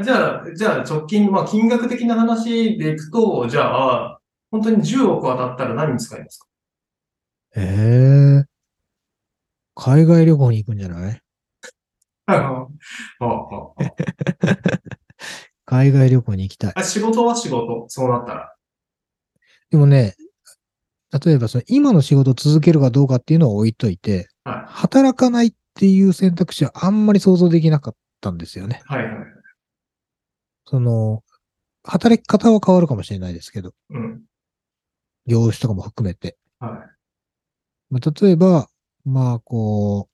[0.00, 3.62] じゃあ、じゃあ直近、まあ金額的な話でいくと、じゃ
[4.06, 4.18] あ、
[4.50, 6.46] 本当に10億当たったら何に使いますか？
[7.56, 8.44] ええ
[9.74, 11.20] 海外旅行に行くんじゃない？
[12.26, 13.26] あああ
[15.66, 16.72] 海外旅行に行きたい。
[16.74, 18.54] あ仕事は仕事、そうなったら。
[19.70, 20.14] でもね、
[21.24, 28.82] 例えばその今の仕事を続けるかどうかっていうのは置いといて、は働かないっていう選択肢はあんまり想像できなかったんですよね。
[28.90, 28.92] い。
[28.94, 29.14] はいはい。
[30.72, 31.22] その、
[31.84, 34.22] 働き方は変わるかもしれないですけど、うん。
[35.26, 36.38] 業種とかも含めて。
[36.60, 36.70] はい。
[37.90, 38.68] まあ、例えば、
[39.04, 40.08] まあ、こ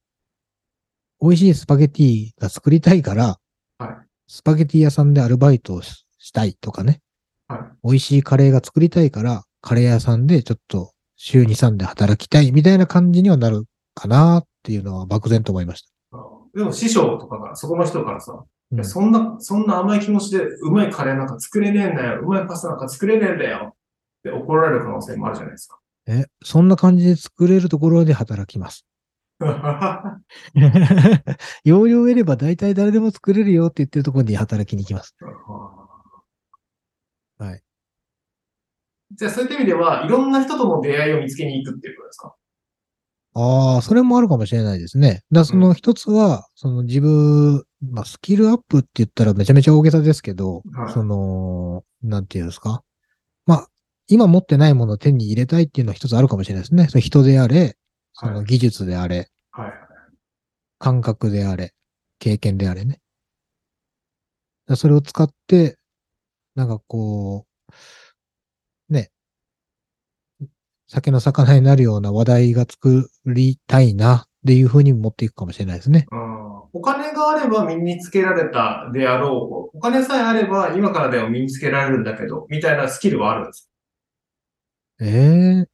[1.20, 3.38] う、美味しいスパゲティが作りたいから、
[3.78, 7.00] はいスパゲティ屋さんでアルバイトをししたいとかね。
[7.46, 7.60] はい。
[7.84, 16.18] 美味しいカレーが作りたいから、カレー屋さんでちょっと週2、3で働きたいみたいな感じにはなるかなっていうのは漠然と思いました。
[16.54, 22.20] でも師匠とかが、そこの人からさ、いうんやそんな、そんな甘い気持ちでうまいカレーなんか作れねえんだよ。
[22.20, 23.74] うまいパスタなんか作れねえんだよ。
[23.74, 25.78] って怒られる可能性もあるじゃないですか。
[26.06, 28.86] え、そんな感じで作れるところで働きます。
[31.64, 35.14] 容量を得れば大体誰でも作れるよって言ってるところに働きに行きます。
[37.38, 37.62] はい。
[39.12, 42.34] じゃあそういった意味では、いろんな人との出会いを見つけに行くっていうことですか？
[43.40, 45.22] ああ、それもあるかもしれないですね。
[45.30, 47.62] だその一つは、その自分、
[47.92, 52.82] まあスキルアップって言ったらめちゃめちゃ大げさですけど、はいその、なんていうんですか？
[53.46, 53.68] まあ、
[54.08, 56.88] 今持ってないものを手に入れたいっていうのは一つあるかもしれないですね。
[56.88, 57.76] その人であれ、
[58.14, 59.72] その技術であれ、はい。
[60.80, 61.74] 感覚であれ、
[62.18, 63.00] 経験であれね。
[64.76, 65.78] それを使って、
[66.54, 67.46] なんかこ
[68.90, 69.10] う、ね、
[70.88, 76.06] 酒の魚になるような話題が作りたいなっていう風に持っていくかもしれないですね。
[76.10, 76.38] うん
[76.72, 79.78] お金があれば身につけられたであろう。
[79.78, 83.70] お金さえあれば今からでも身につけられるんだけど、みたいなスキルはあるんです
[85.00, 85.68] ええ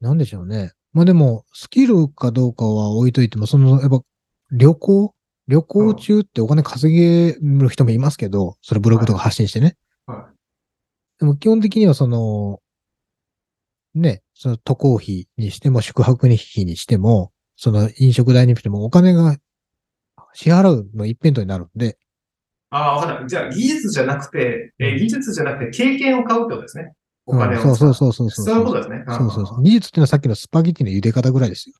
[0.00, 0.72] なんでしょうね。
[0.92, 4.00] まあでも、スキルかどうかは置いといても、その、やっぱ、
[4.52, 5.14] 旅行？
[5.48, 9.76] 旅行中ってお金稼げる人もいますけど、それブログとか発信してね。
[10.06, 10.28] は
[11.18, 12.60] でも基本的にはその、
[13.96, 19.36] ね、その渡航費にしても宿泊費にしても、その飲食代にしてもお金が
[20.34, 21.98] 支払うの一辺倒になるんで、
[22.70, 23.26] ああ、わかった。
[23.26, 26.92] じゃあ技術じゃなくて、えー技術じゃなくて経験を買うってことですね。
[27.24, 29.04] お金を使うんそうそうそうそうそういうことですね。
[29.08, 29.62] そうそうそう。
[29.62, 31.74] 技術っていうのはさっきのスパゲティの茹で方ぐらいですよ。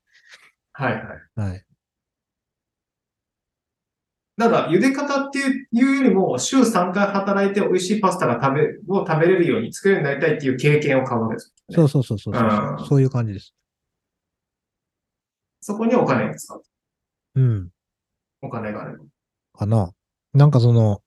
[0.73, 1.03] はいはい。
[1.49, 1.65] はい。
[4.37, 11.75] だから、茹で方っていうよりも、週3回働いて美味しいパスタが食べ、を食べれるように作れるようになりたいっていう経験を買うわけです、ね。
[11.75, 13.55] そうそうそうそうそううんそういう感じです。
[15.61, 16.63] そこにお金を使う。
[17.35, 17.69] うん。
[18.41, 19.03] お金があれば。
[19.57, 19.91] かな。
[20.33, 21.01] なんかその、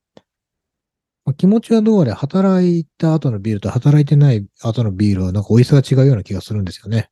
[1.24, 7.10] まあ気持ちはどうあれ、働いた後のビールと働いてない後のビールはなんか美味しさが違うような気がするんですよね。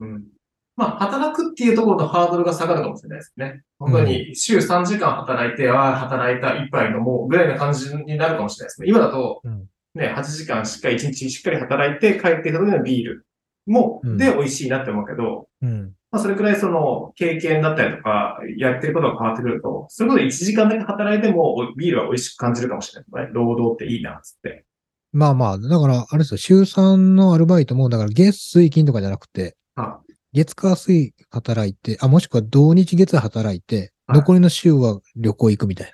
[0.00, 0.33] うん。
[0.76, 3.62] まあ、働くっていうところのハードルが下がるかもしれないですね。
[3.78, 8.88] 本当に週3時間働いて、ああ、働いた一杯飲もうぐらいな感じになるかもしれないですね。
[8.88, 9.66] 今だと、うん。
[9.94, 13.26] ね、8時間しっかり1日しっかり働いて帰ってきた時のビール
[13.66, 15.92] も、うんで美味しいなって思うけど、うん。
[16.10, 23.30] まあ、それくらいその経験だったりとか、やってることが変わってくると、それこそ1時間だけ働いてもおビールは美味しく感じるかもしれない。
[23.32, 24.64] 労働っていいな、つって。
[25.12, 30.00] まあまあ、だから、あれですよ、週3のアルバイトも、だから月水金とかじゃなくて、あ
[30.34, 33.76] 月火水働いて、あ、もしくは土日月働いて、
[34.06, 35.92] はい残りの週は旅行行くみたい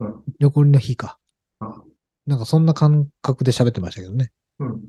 [0.00, 0.06] な。
[0.08, 1.18] うん残りの日か。
[1.60, 1.82] あ
[2.26, 4.32] なんかそんな感覚で喋ってましたけどね。
[4.58, 4.80] うん。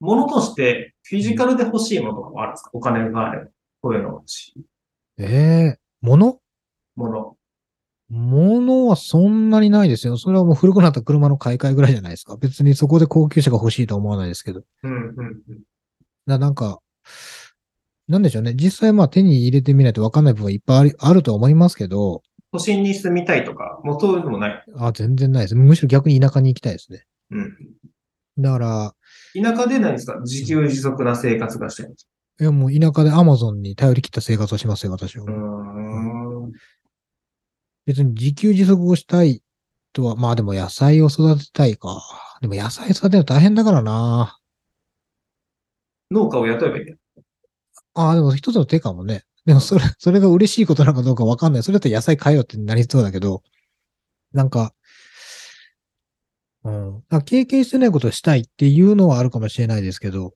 [0.00, 2.70] ものとして、フィジカルで欲しいものとかもあるんですか？
[2.72, 3.50] お金があれば。
[3.82, 4.64] こういうの欲しい
[5.18, 6.40] ええ物？
[6.96, 7.36] もの。
[8.08, 10.16] 物はそんなにないですよ。
[10.16, 12.36] それはもう古くなった車の買い替えぐらいじゃないですか。
[12.36, 14.62] 別にそこで高級車が欲しいとは思わないですけど。
[14.82, 15.60] うん、うん、うん。
[16.26, 16.80] ななんか、
[18.08, 18.54] なんでしょうね。
[18.54, 24.64] 実際まあ手に入れてみないと分かんない部分はいっぱいあるとは思いますけど、都心に住みたいとか、もうそういうのもない。
[24.76, 25.54] あ、全然ないです。
[25.56, 27.04] むしろ逆に田舎に行きたいですね。
[27.32, 27.56] うん。
[28.38, 28.94] だから、
[29.34, 30.20] 田舎で何ですか？
[30.20, 35.24] 自給自足な生活がしたいんですいやもう田舎でアマゾンに頼り切った生活をしますよ、私は。
[35.24, 36.52] かうーん。
[37.86, 39.42] 別に自給自足をしたい
[39.92, 42.02] とは、まあでも野菜を育てたいか。
[42.40, 44.38] でも野菜育てるの大変だからな。
[46.10, 46.98] 農家を雇えばいいんだよ。
[47.96, 49.24] ああ、でも一つの手かもね。
[49.46, 51.62] でもそれ、それが嬉しいことなのかどうかわかんない。
[51.62, 53.42] それだったら野菜買えよってなりそうだけど、
[54.32, 54.74] なんか、
[56.64, 57.02] うん。
[57.24, 60.34] 経験してないことをしたいっていうのはあるかもしれないですけど、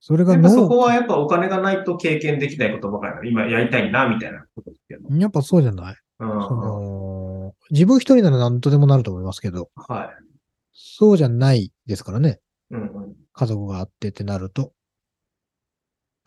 [0.00, 3.42] それがそこ農はやっぱお金がないと経験できないことばかりだ。
[3.42, 5.18] 今やりたいな、みたいなことっていうの。
[5.18, 5.96] やっぱそうじゃない？
[6.20, 6.28] うん。
[6.28, 10.24] その、自分一人なら何とでもなると思いますけど、はい。
[10.72, 12.40] そうじゃないですからね。
[12.70, 13.14] うんうん。
[13.32, 14.72] 家族があってってなると。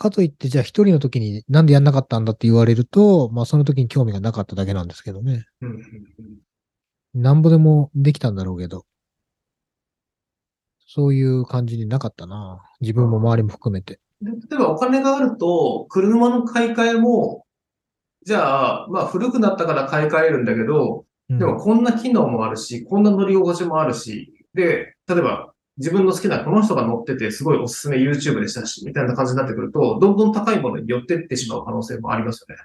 [0.01, 5.45] かといって、じゃあ一人の時になんでやんなかったんだって言われると、まあその時に興味がなかっただけなんですけどね。
[5.61, 5.83] うんうんうん
[7.13, 8.85] なんぼでもできたんだろうけど。
[10.87, 12.63] そういう感じになかったな。
[12.79, 13.99] 自分も周りも含めて。
[14.21, 17.45] で例えばお金があると、車の買い替えも、
[18.25, 32.61] じゃあ、まあ古くなったから買い替えるんだけど、うんでもこんな機能もあるし、こんな乗り心地もあるし、で、例えば自分の好きなこの人が乗っててすごいおすすめ YouTube でしたし、みたいな感じになってくると、どんどん高いものに寄ってってしまう可能性もありますよね。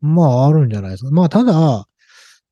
[0.00, 1.10] まあ、あるんじゃないですか。
[1.10, 1.86] まあ、ただ、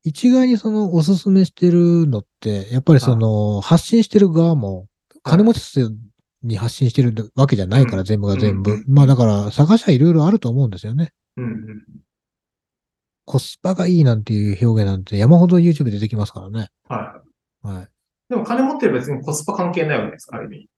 [0.03, 4.87] 一概にそのおすすめしてるのって、やっぱりその発信してる側も、
[5.23, 5.89] 金持ち
[6.43, 8.71] に発信してるわけじゃないから、うん全部が全部。
[8.71, 11.11] うんまあだから、探しはいろいろあると思うんですよね。
[11.37, 11.83] うんうん。
[13.25, 16.69] コスパがいいなんていう表現なんて山ほど YouTube で出てきますからね。
[16.87, 17.21] は
[17.65, 17.67] い。
[17.67, 17.87] はい。
[18.29, 20.69] でも金持ってれば別にコスパ関係ないわけです、ある意味。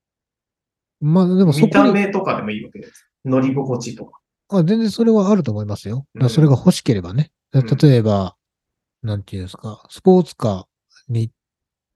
[1.02, 3.10] まあでもそ見た目とかでもいいわけです。
[3.26, 4.20] 乗り心地とか。
[4.50, 6.06] あ全然それはあると思いますよ。
[6.30, 7.32] それが欲しければね。
[7.54, 8.36] うん例えば、
[9.02, 11.32] なんていうんですか、スポーツカーに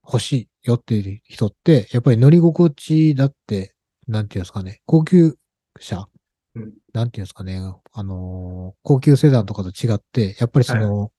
[0.04, 3.74] 欲しいよっていう人って、やっぱり乗り心地だって、
[4.08, 5.36] なんていうんですかね、高級
[5.78, 6.08] 車、
[6.56, 7.60] うんなんていうんですかね、
[7.92, 11.10] あのー高級セダンとかと違って、やっぱりその、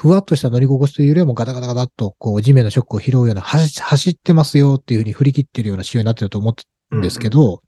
[0.00, 6.56] ふわっとした乗り心地というよりはもうガタガタガタっと、こう、地面のショックを拾うような、走走ってますよっていうふうに振り切ってるような仕様になってると思
[6.92, 7.62] うんですけど、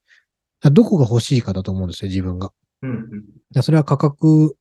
[0.62, 2.50] どこが欲しいかだと思うんですよ、自分が。
[2.80, 3.12] うん
[3.60, 4.56] それは価格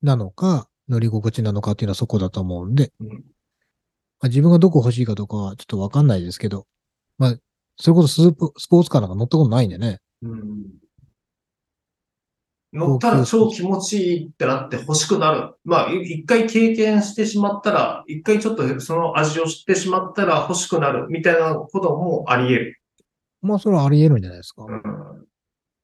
[0.00, 3.14] なのか、乗り心地なのかっていうのはそこだと思うんで、うんま
[4.22, 6.66] あ、自分がどこ欲しいかとかはちょっとわかんないですけど、
[7.18, 7.36] まあ、
[7.76, 9.98] それこそスープスポーツカーなんか乗ったことないんでね。
[10.22, 10.64] うん
[12.74, 15.54] 乗ったら超気持ちいいってなって欲しくなる。
[15.64, 22.80] まあ、い一回経験してしまったら、一回ちょっとその味を知ってしまったら欲しくなるみたいなこともあり得る。
[23.42, 24.64] まあ、それはあり得るんじゃないですか。
[24.64, 24.82] うん、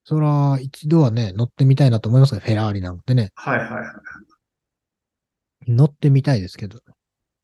[0.05, 3.81] それは一度はね、乗ってみたいなと思いますけど、フェラーリなんてね、はいはいは
[5.69, 5.71] い。
[5.71, 6.81] 乗ってみたいですけど。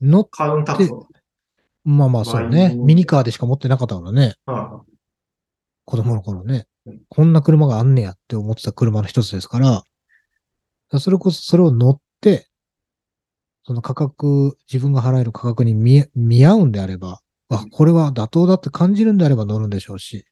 [0.00, 1.06] 乗っ、カウンタック。
[1.86, 4.82] まあまあそうまあねミニカーでしか持ってなかったからね、あ
[5.84, 6.64] 子供の頃ねうん。
[7.08, 12.48] こんな車があんねやって思ってた車の一つですから、それこそそれを乗って、
[13.64, 20.24] その価格、自分が払える価格に見え見合うんであれば、あ、これは妥当だって感じるんであれば乗るんでしょうし、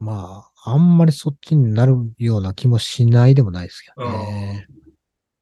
[0.00, 4.66] まあ、あんまりそっちになるような気もしないでもないですけどね。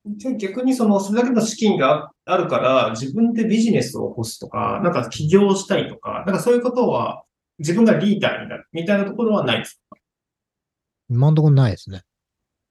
[0.06, 7.24] じゃあ逆にその、それだけの資金があるから、自分でビジネスを起こすとか、なんか起業したいとか、なんかそういうことは、
[7.58, 9.96] 自分がリーダーになるみたいなところはないですか？
[11.08, 12.02] 今のところないですね。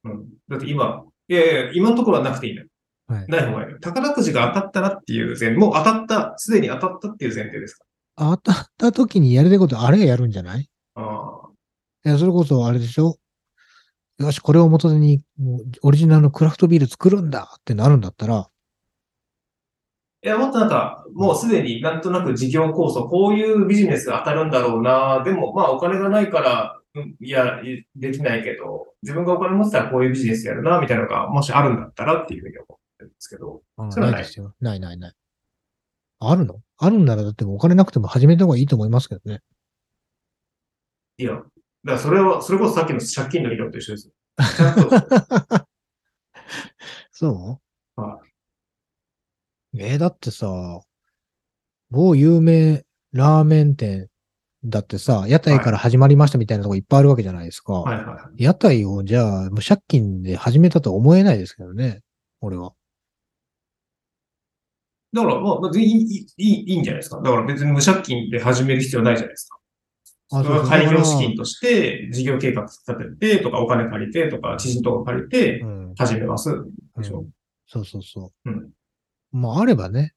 [0.04, 0.26] うん。
[0.48, 2.68] だって今、いやいや、今のところはなくていいんだよ。
[3.08, 3.26] はい。
[3.28, 3.78] ない方がいいよ。
[3.80, 7.84] 宝くじが当たったらっていう前、もう当たった、すでに当たったっていう前提ですか？
[8.16, 10.68] 当たった時にやりたいことあれがやるんじゃない？
[10.94, 11.50] ああ。
[12.04, 13.16] いや、それこそあれでしょ？
[14.18, 15.22] よし、これを元手に、
[15.82, 18.48] オリジナルのクラフトビール作るんだってなるんだったら、
[20.26, 25.22] いや、もっとなんか、もうすでになんとなく事業構想、こういうビジネスが当たるんだろうな。
[25.22, 33.62] でも、まあお金がないから、うんいや、いできないけど、自分がお金持ってたらこういうビジネスやるな、みたいなのが、もしあるんだったらっていうふうに思ってるんですけど。
[33.76, 34.52] あそれはないないですよ。
[34.60, 35.14] ないないない。
[36.18, 36.60] あるの？
[36.78, 39.42] あるんならだってお金なくても始めた方がいいと思いますけどね。
[41.18, 41.46] いや、だか
[41.84, 44.12] らそれは、それこそさっきの借金の理論と一緒ですよ。
[44.56, 44.90] ちゃんと、
[47.12, 47.34] そう？
[47.34, 47.58] は
[49.78, 50.46] えーだってさ、
[51.90, 54.08] 某有名ラーメン店
[54.64, 57.74] だってさ、屋台から始まりましたみたいなとこいっぱいあるわけじゃないですか。
[57.74, 58.42] はいはいはい。
[58.42, 62.00] 屋台をじゃあ、もう借金で始めたとは思えないですけどね。
[62.40, 62.72] 俺は。
[65.12, 67.16] だから、まあ、まあ、いい、いい、んじゃないですか。
[67.22, 69.58] だから別に無借金で始める必要ないじゃないですか。
[70.32, 71.42] あそれは開業資金と。
[71.42, 75.94] として、事業計画立ててとか、お金借りてとか、知人とか借りてう、ん。
[75.96, 76.50] 始めます。
[76.96, 77.30] でしょうん
[77.68, 78.50] そうそうそう。
[78.50, 78.70] うん
[79.32, 80.12] まあ、あればね、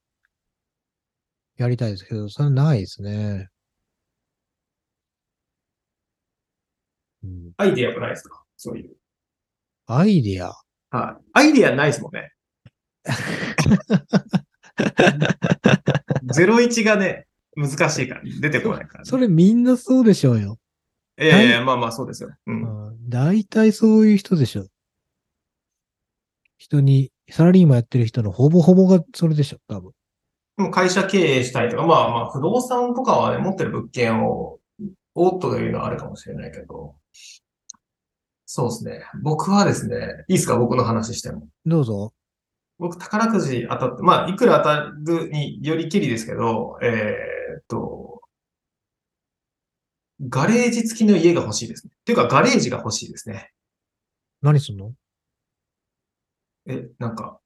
[1.56, 3.48] やりたいですけど、それはないですね。
[7.22, 8.42] うん、アイディアがないですか？
[8.56, 8.96] そういう。
[9.86, 10.54] アイディア？
[10.96, 11.24] はい。
[11.34, 12.32] アイディアないですもんね。
[16.32, 19.04] 01がね、難しいから、出てこないから、ね。
[19.04, 20.58] それみんなそうでしょうよ。
[21.18, 22.30] いやいや、まあまあそうですよ。
[22.46, 22.86] うん。
[22.86, 24.68] うん大体そういう人でしょ。
[26.58, 29.92] 人に、サラリーマンやってる人のほぼほぼがそれでしょ、多分。
[30.56, 34.58] でも会社経営したいとか、まあまあ不動産とかはね、持ってる物件を、
[35.14, 36.94] おっというのはあるかもしれないけど、
[38.46, 39.04] そうですね。
[39.22, 40.56] 僕はですね、いいですか？
[40.56, 41.48] 僕の話しても。
[41.66, 42.12] どうぞ。
[42.78, 48.22] 僕宝くじ当たって、まあいくら当たるによりきりですけど、えーっと、
[50.28, 51.92] ガレージ付きの家が欲しいですね。
[51.94, 53.50] っていうかガレージが欲しいですね。
[54.42, 54.92] 何すんの？
[56.66, 57.40] え、なんか、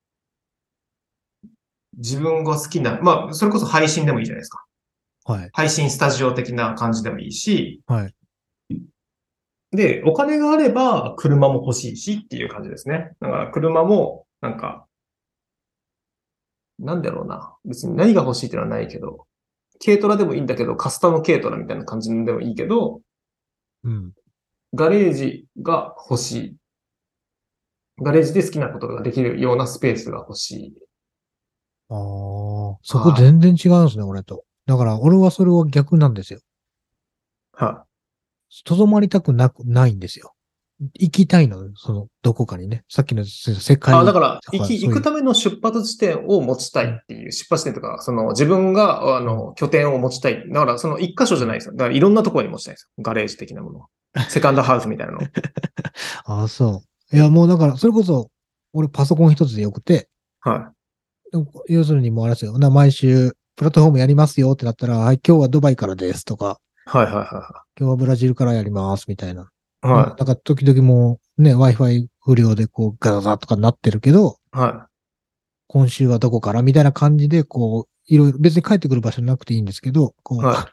[1.96, 4.64] 自分が好きな、まあ、それこそ配信でもいいじゃないですか。
[5.24, 5.50] はい。
[5.52, 8.14] 配信スタジオ的な感じでもいいし、はい。
[9.70, 13.12] で、お金があれば車も欲しいしっていう感じですね。
[13.20, 14.86] だから車も、なんか、
[16.78, 17.54] なんだろうな。
[17.64, 19.26] 別に何が欲しいってのはないけど、
[19.84, 23.00] 軽トラでもいいんだけど、カスタム軽トラみたいな感じでもいいけど、
[23.84, 24.12] うん。
[24.74, 26.56] ガレージが欲しい。
[28.02, 30.74] ガレージで好きなことができるようなスペースが欲しい。
[31.90, 34.44] ああ、そこ全然違うんですね、俺と。
[34.66, 36.40] だから、俺はそれは逆なんですよ。
[37.52, 37.84] は
[38.64, 40.34] とどまりたくなく、ないんですよ。
[40.94, 42.84] 行きたいの、その、どこかにね。
[42.88, 43.78] さっきの世い。
[43.78, 43.94] 界。
[43.94, 50.44] あ、だから、行き、行くための出発地点を持ちたいっていう、出発地点とか、その自分が、あの、拠点を持ちたい。
[50.50, 51.74] だから、その一箇所じゃないですよ。
[51.74, 53.02] だから、いろんなところに持ちたいんですよ。
[53.02, 53.86] ガレージ的なものを。
[54.28, 55.20] セカンドハウスみたいなの。
[56.24, 56.93] ああ、そう。
[57.14, 58.30] いや、もうだから、それこそ、
[58.72, 60.08] 俺パソコン一つでよくて、
[60.40, 60.72] は
[61.68, 62.58] 要するにもうあれですよ。
[62.58, 66.90] な毎週、プラットフォームやりますよってなったら、はい、今日はドバイからですとか、い。
[66.90, 69.50] はいはいは今日はブラジルからやりますみたいな。
[69.84, 69.94] いはい。
[69.94, 74.58] はだから時々もうね、Wi-Fi 不良でこうガザガザとかなってるけど、い。
[74.58, 74.88] は
[75.68, 80.68] 今週はどこからみたいな感じで、こう、いろいろ、別に帰ってくる場所なくていいんですけど、こう、は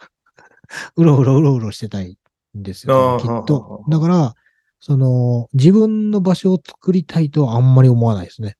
[0.95, 2.17] うろうろうろうろしてたい
[2.57, 3.89] んですよ、あーきっとあ。
[3.89, 4.35] だから、
[4.81, 8.57] その、自分の場所を作りたいとはあんまり思わないですね。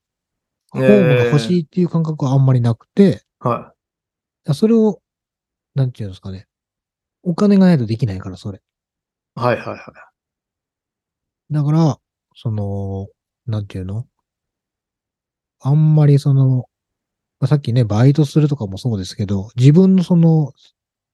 [0.70, 3.48] ホえーームが欲しいっていう感覚はあんまりなくて、い。
[3.48, 3.74] は
[4.54, 5.02] それを、
[5.74, 6.46] なんていうんですかね。
[7.22, 8.58] お金がないとできないから、それ。
[8.58, 9.40] い。
[9.40, 9.78] はいはいはい。
[11.50, 11.98] だから、
[12.36, 13.08] その、
[13.46, 14.06] なんていうの？
[15.60, 16.66] あんまりその、
[17.40, 20.52] まあさっきね、バイトするとかもそうですけど、自分のその、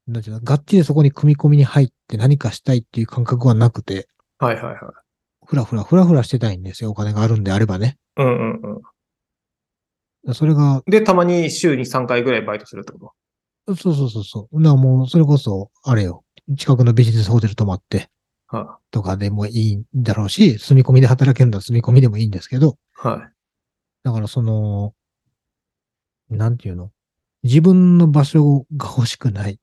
[0.07, 4.07] なんていうの、がっちりそこに組み込みに入って何かしたいっていう感覚はなくて、
[4.39, 4.77] はいはいはい。
[5.47, 6.91] ふらふらふらふらしてたいんですよ。
[6.91, 7.97] お金があるんであればね。
[8.17, 8.31] うんう
[8.69, 8.77] ん
[10.27, 10.35] うん。
[10.35, 13.15] それが、で、たまに週に3回ぐらいバイトするってこ
[13.67, 13.75] と？
[13.77, 14.63] そうそうそうそう。
[14.63, 16.25] だからもう、それこそ、あれよ。
[16.57, 18.09] 近くのビジネスホテル泊まって、
[18.47, 23.09] はとかでもいいんだろうし、住み込みで働けるんだら住み込みでもいいんですけど、い。
[23.09, 23.33] はい。
[24.05, 24.95] だからその、
[26.31, 26.91] なんていうの？
[27.43, 29.61] 自分の場所が欲しくない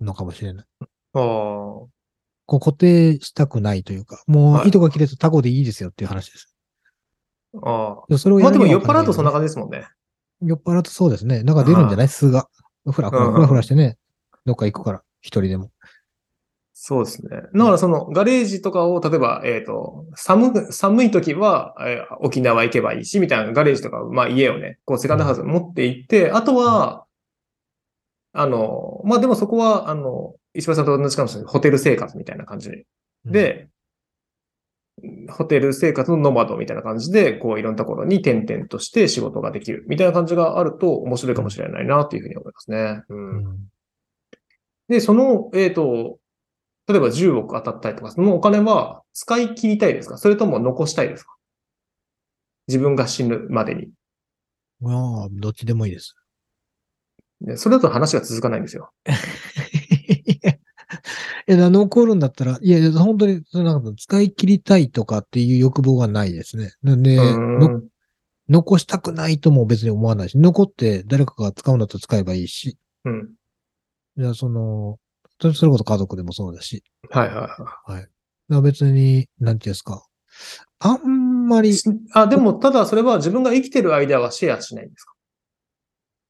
[0.00, 0.66] のかもしれない。
[1.14, 1.97] ああ。
[2.48, 6.56] こう固定したくないというか、もはいう糸が切れずタコでいいですよっていう話です。
[7.62, 8.42] あでそれをあ。
[8.42, 9.86] まあでも酔っ払うとそんな感じですもんね。
[10.40, 11.42] 酔っ払うとそうですね。
[11.42, 12.08] なんか出るんじゃない？
[12.08, 12.48] 素が。
[12.90, 13.98] ふらふらふらふらしてね。
[14.46, 15.70] どっか行くから、一人でも。
[16.72, 17.28] そうですね。
[17.54, 27.04] だからそのガレージとかを、例えば、えっ、と、寒、寒い時は、えー沖縄行けばいいし、みたいなガレージとか、まあ家をね、こうセカンドハウスに持って行って、あとは、
[28.32, 31.50] あの、まあでもそこは、あの、石橋さんと同じかもしれない。
[31.52, 32.70] ホテル生活みたいな感じ
[33.24, 33.68] で、
[35.30, 43.02] ホテル生活のノマドみたいな感じで、こういろんなところに転々として仕事ができるみたいな感じがあると面白いかもしれないなっていうふうに思いますね。
[43.08, 43.14] う。
[43.14, 43.58] うんん、
[44.88, 46.18] で、その、えっ、と、
[46.88, 50.16] 例えば10億当たったりとか、そのお金は使い切りたいですか？
[50.16, 51.34] それとも残したいですか？
[52.66, 53.90] 自分が死ぬまでに。
[54.80, 56.14] まあ、どっちでもいいです。
[57.40, 58.90] でそれだと話が続かないんですよ。
[61.48, 66.72] いや、残るんだったら、いや本当に、そのなんか使い切りたいとかっていう欲望がないですね。
[66.82, 67.16] なんで、
[68.50, 73.34] 残したくないとも別に思わないし、残って誰かが使うんだったら使えばいいし、うん。
[74.18, 74.98] いや、その、
[75.40, 77.48] そそれこそ家族でもそうだし、はいはいは
[77.86, 78.08] だか
[78.48, 80.04] ら別に、なんていうんですか、
[80.80, 81.72] あんまり
[82.12, 85.12] あ、でも、ただそれは自分が生きてる間はシェアしないんですか？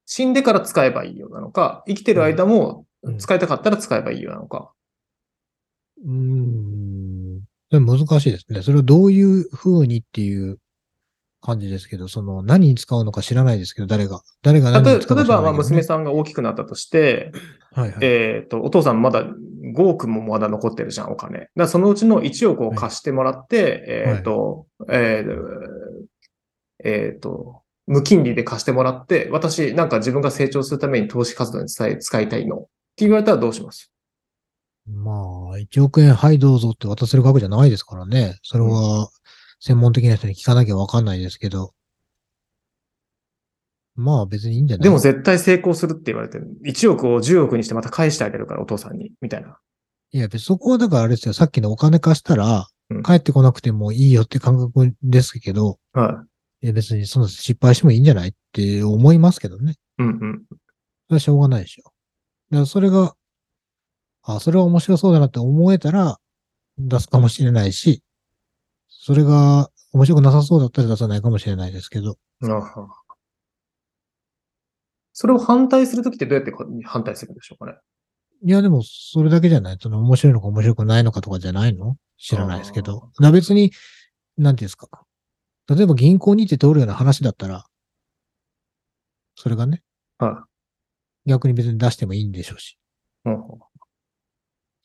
[0.07, 3.19] 死んでから使えばいいようなのか、生きてる間もうん。
[3.19, 4.73] 使いたかったら使えばいいようなのか。
[6.05, 8.63] うーん、でも難しいですね。
[8.63, 10.59] それをどういう風にっていう
[11.41, 17.33] 感じですけど、その、何に使うのか知らないですけど、誰が、誰が何例えに使うか例えば、まあ、知らないけどね娘さんが大きくなったとして、
[17.73, 17.99] はいはい。
[18.03, 21.49] えっ、と、お父さんまだ5億もまだ残ってるじゃん、お金。
[21.57, 26.09] だそのうちの1億を貸してもらって、えっ、と、えー
[26.85, 32.57] えーと、無金利で貸してもらって、私、なんか自分が成長するために投資活動に使いたいの。
[32.57, 32.61] っ
[32.97, 33.93] て言われたらどうします？
[34.89, 35.13] ま
[35.55, 38.39] あ、1億円、はい、どうぞって渡せる額じゃないですからね。
[38.43, 39.09] それは、
[39.61, 41.75] 専門的な人に聞かなきゃわかんないですけど。
[43.97, 44.85] まあ、別にいいんじゃない？
[44.85, 49.59] でも絶対成功するって言われてる、1億を10億にしてまた返してあげるから、お父さんに、みたいな。
[50.13, 51.35] いや、別にそこはだからあれですよ。
[51.35, 56.25] さっきのお金貸したらうん、帰ってこなくてもいいよって感覚ですけど、は
[56.63, 58.31] いや別にその失敗してもいいんじゃない？
[58.31, 59.73] って思いますけどね。
[59.73, 59.77] い。
[59.99, 60.43] うんうん。
[60.49, 60.55] そ
[61.11, 61.83] れはしょうがないでしょ。
[62.51, 63.15] だからそれが、
[64.31, 66.19] あ、それは面白そうだなって思えたら
[66.77, 68.03] 出すかもしれないし、
[68.89, 72.17] それが面白くなさそうだったら出さないかもしれないですけど。
[72.43, 72.89] あは
[75.15, 76.53] それを反対するときってどうやって
[76.85, 77.79] 反対するんでしょうかね？
[78.45, 79.79] いや、でも、それだけじゃない。
[79.81, 81.97] その、面白いのか面白くないのかとかじゃないの？
[82.19, 83.11] 知らないですけど。
[83.19, 83.73] な別に、
[84.37, 84.89] なんていうんですか。
[85.69, 87.65] 例えば銀行に行って通るような話だったら、
[89.35, 89.83] それがね、
[90.19, 90.45] は
[91.27, 92.79] 逆に別に出してもいいんでしょうし。
[93.27, 93.31] い。
[93.31, 93.39] うんい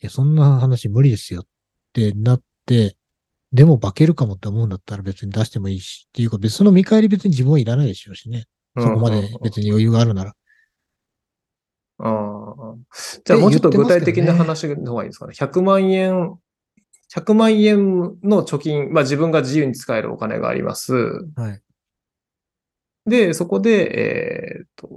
[0.06, 1.46] や、そんな話無理ですよっ
[1.94, 2.96] てなって、
[3.52, 6.08] でも化けるかもって思うんだったら別に出してもいいし。
[6.10, 8.46] っていうか別の見返り別に自分はいらないでしょうしね。
[8.78, 10.34] そこまで別に余裕があるなら。
[12.00, 12.76] ああ。
[13.24, 15.34] じゃあもうちょっと具体的な話の方がいいですかね。
[15.34, 16.36] 100万円、
[17.16, 20.94] 100万円の貯金、まあ自分が自由に使えるお金があります。
[21.36, 21.62] はい。
[23.06, 24.90] で、そこで、えーっと、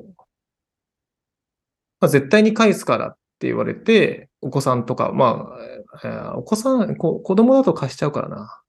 [2.00, 5.58] まあ、絶対に返すからって言われて、お子さんとか、まあ、
[6.04, 8.60] えーお子さん、こ子供だと貸しちゃうからな。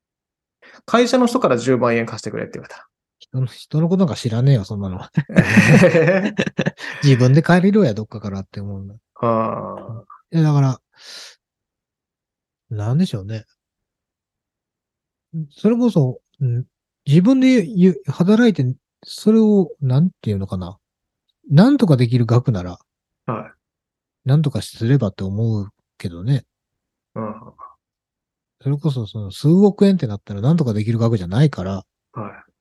[0.85, 2.88] 会社の人から10万円貸してくれって言われた
[3.19, 4.99] 人の、人のことなんか知らねえよ、そんなの。
[7.03, 8.95] 自分で帰れるや、どっかからって思うんだ。
[9.22, 10.81] あいや、だから、
[12.69, 13.45] なんでしょうね。
[15.52, 16.64] それこそ、ん
[17.06, 17.65] 自分で
[18.07, 20.77] 働いて、それを、なんていうのかな。
[21.49, 22.80] なんとかできる額なら、
[23.26, 23.31] あ。
[23.31, 23.52] はい。
[24.28, 26.44] なんとかすればって思うけどね。
[27.16, 27.34] うん
[28.60, 32.52] それこそ、その数億円ってなったらなんとかできる額じゃないからはい。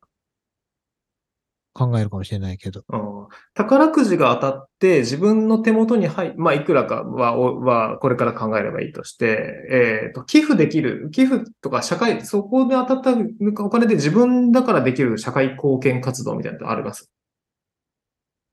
[1.73, 2.85] 考えるかもしれないけど。
[2.89, 17.11] うん宝くじが当たって自分の手元に入、まあ、いくらかは、おは、これから考えればいいとして、えっ、と、寄付できる、寄付とか社会、そこで当たったお金で自分だからできる社会貢献活動みたいなのってあります？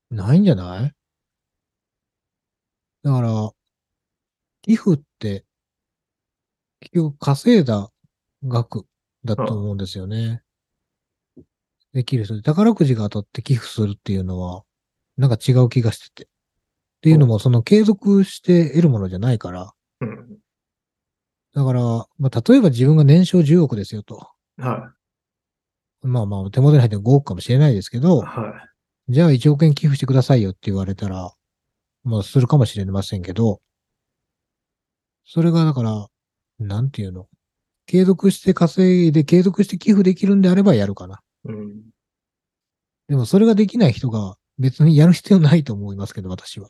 [0.09, 0.93] ないんじゃない？
[3.03, 3.51] だから、
[4.61, 5.45] 寄付って、
[6.79, 7.91] 結局稼いだ
[8.45, 8.85] 額
[9.25, 10.41] だと思うんですよね。
[11.93, 14.63] できる人で、宝くじが当たって寄付するっていうのは、
[15.17, 16.23] なんか違う気がしてて。
[16.23, 16.27] っ
[17.01, 19.73] ていうのも、その継続して得るものじゃないから。
[19.99, 20.37] うん。
[21.53, 21.81] だから、
[22.17, 24.29] まあ、例えば自分が年商10億ですよと。
[24.57, 24.93] は
[26.01, 28.01] まあまあ、手元に入って5億かもしれないですけい。
[28.01, 28.25] ど、は
[29.09, 29.13] い。
[29.13, 31.33] じゃあ1億円寄付してくださいよって言われたら、
[32.03, 33.61] まあするかもしれませんけど、
[35.25, 36.07] それがだから、
[36.59, 37.27] なんていうの？
[37.85, 41.21] 継続して稼いで継続して寄付できるんであればやるかな。
[41.45, 41.81] うん。
[43.07, 46.69] でもそれができない人が別にやる必要ないと思いますけど、私は。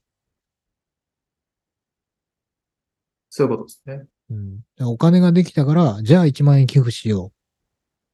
[3.30, 4.06] そういうことですね。
[4.30, 4.36] う
[4.86, 4.88] ん。
[4.88, 7.32] お金ができたから、じゃあ1万円寄付しよ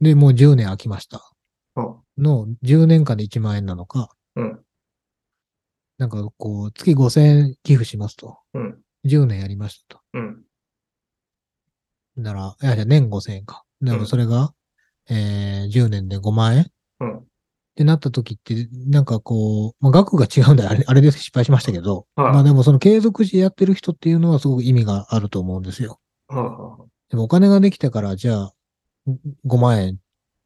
[0.01, 0.03] う。
[0.03, 1.31] で、もう10年空きました。
[1.75, 4.59] うんの10年間で1万円なのか、うん。
[5.99, 8.39] なんかこう、月5000円寄付しますと。
[8.53, 8.79] うん。
[9.05, 10.01] 10年やりましたと。
[10.13, 10.41] うん。
[12.15, 13.63] なら、いや、じゃあ年5000円か。
[13.81, 14.53] だからそれが、
[15.09, 16.63] えー、10年で5万円？
[16.63, 16.65] っ
[17.01, 17.23] うん。
[17.75, 25.99] てなった時って、なんかこう、まあ、額が違うんで、あれ、あれで失敗しましたけど、はいまあでもその継続してやってる人っていうのはすごく意味があると思うんですよ。
[26.27, 28.53] はいはでもお金ができたから、じゃあ、
[29.45, 29.97] 5万円、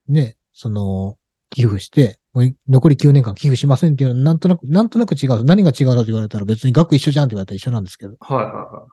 [0.08, 1.18] ね、その、
[1.54, 2.20] 寄付して、
[2.68, 5.44] 残り9年間寄付しませんっていうのは、なんとなく、なんとなく違う。
[5.44, 8.14] 何が違うのと言われたら別に額一緒じゃんって言われたら一緒なんですけど。
[8.14, 8.16] い。
[8.20, 8.90] はいはいはい。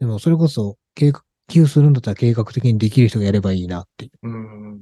[0.00, 4.28] でもそれこそ、計画、寄付するんだったら計画的にできる人がやればいいなっていう。
[4.28, 4.80] うん。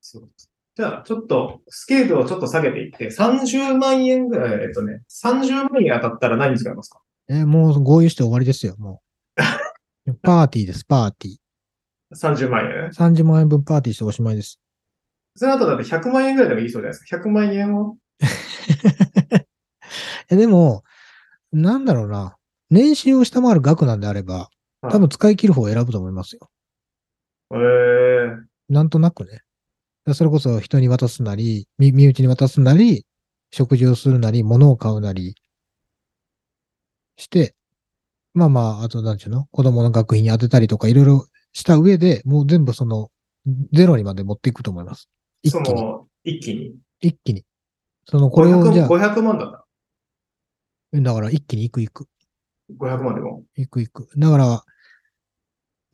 [0.00, 0.50] そうです。
[0.76, 7.00] じゃあ、ちょっと、スケールをちょっと下げていって、30万円ぐらい、えっとね、30万円当たったら何に使いますか？
[7.28, 9.02] えーもう合意して終わりですよ、も
[10.06, 10.14] う。
[10.22, 11.45] パーティーです、パーティー。
[12.14, 14.60] ?30 万円30万円分パーティーしておしまいです。
[15.36, 17.16] その後だって100万円ぐらいでもいいそうじゃないですか。
[17.18, 17.96] 100万円を
[20.30, 20.82] えでも、
[21.52, 22.36] なんだろうな。
[22.70, 24.48] 年収を下回る額なんであれば、
[24.82, 26.50] 多分使い切る方を選ぶと思いますよ。
[27.52, 29.42] えー、なんとなくね。
[30.04, 33.04] だそれこそ人に渡すなり、身身内に渡すなり、
[33.52, 35.36] 食事をするなり、物を買うなり
[37.16, 37.54] して、
[38.34, 39.46] まあまあ、あとなんちゅうの？
[39.50, 41.26] 子供の学費に当てたりとかいろいろ
[41.56, 43.08] した上で、もう全部その、
[43.72, 45.08] ゼロにまで持っていくと思います。
[45.42, 45.82] 一気に。
[46.22, 46.74] 一気に？
[47.00, 47.44] 一気に。
[48.04, 49.52] その、これをじゃ500あ、500万だっ
[50.92, 51.00] た？
[51.00, 52.06] だから一気に行く行く。
[52.78, 52.98] ら。
[52.98, 53.42] 500万でも？
[53.56, 54.08] 行く行く。
[54.18, 54.64] だから、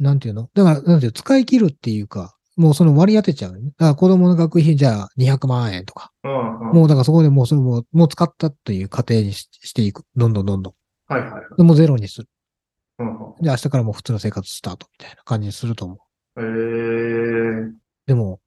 [0.01, 0.51] なんていうの？
[0.53, 1.13] だから、なんていうの？
[1.13, 3.71] 使い切るっていうか、もうその割り当てちゃうよね。
[3.79, 6.11] だから子供の学費じゃあ200万円とか。
[6.25, 6.75] うん、うん。
[6.75, 10.03] もうだからそこでもうそれも、もう使ったという過程にししていく。
[10.17, 10.75] どんどんどんどん。
[11.07, 11.43] はいはいはい。
[11.57, 12.29] でもうゼロにする。
[13.03, 15.99] うんで、明日からもう普通の生活スタートみたいな感じにすると思
[16.37, 16.43] う。
[16.43, 17.73] うん、えー、
[18.07, 18.41] でも、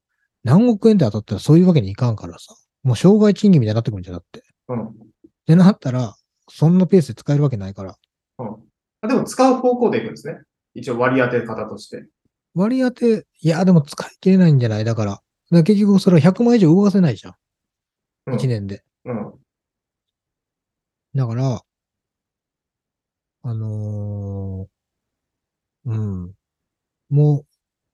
[0.43, 2.55] 何億円で当たったらそういうわけにいかんからさ。
[2.83, 4.43] もう障害賃金みたいになってくるんじゃなくて。
[4.67, 4.89] うん。
[5.47, 6.15] でなったら、
[6.49, 7.97] そんなペースで使えるわけないから。
[8.39, 8.55] うん。
[9.01, 10.39] あでも使う方向でいくんですね。
[10.75, 12.05] 一応割り当て方として。
[12.53, 14.85] 割り当て、いや、でも使い切れないんじゃない？
[14.85, 15.11] だから。
[15.11, 17.33] だから結局それは100万以上動かせないじゃん。
[18.27, 18.83] うん1年で。
[19.05, 19.33] うん。
[21.15, 21.61] だから、
[23.43, 24.34] あのー
[25.85, 26.33] うん。
[27.09, 27.45] もう、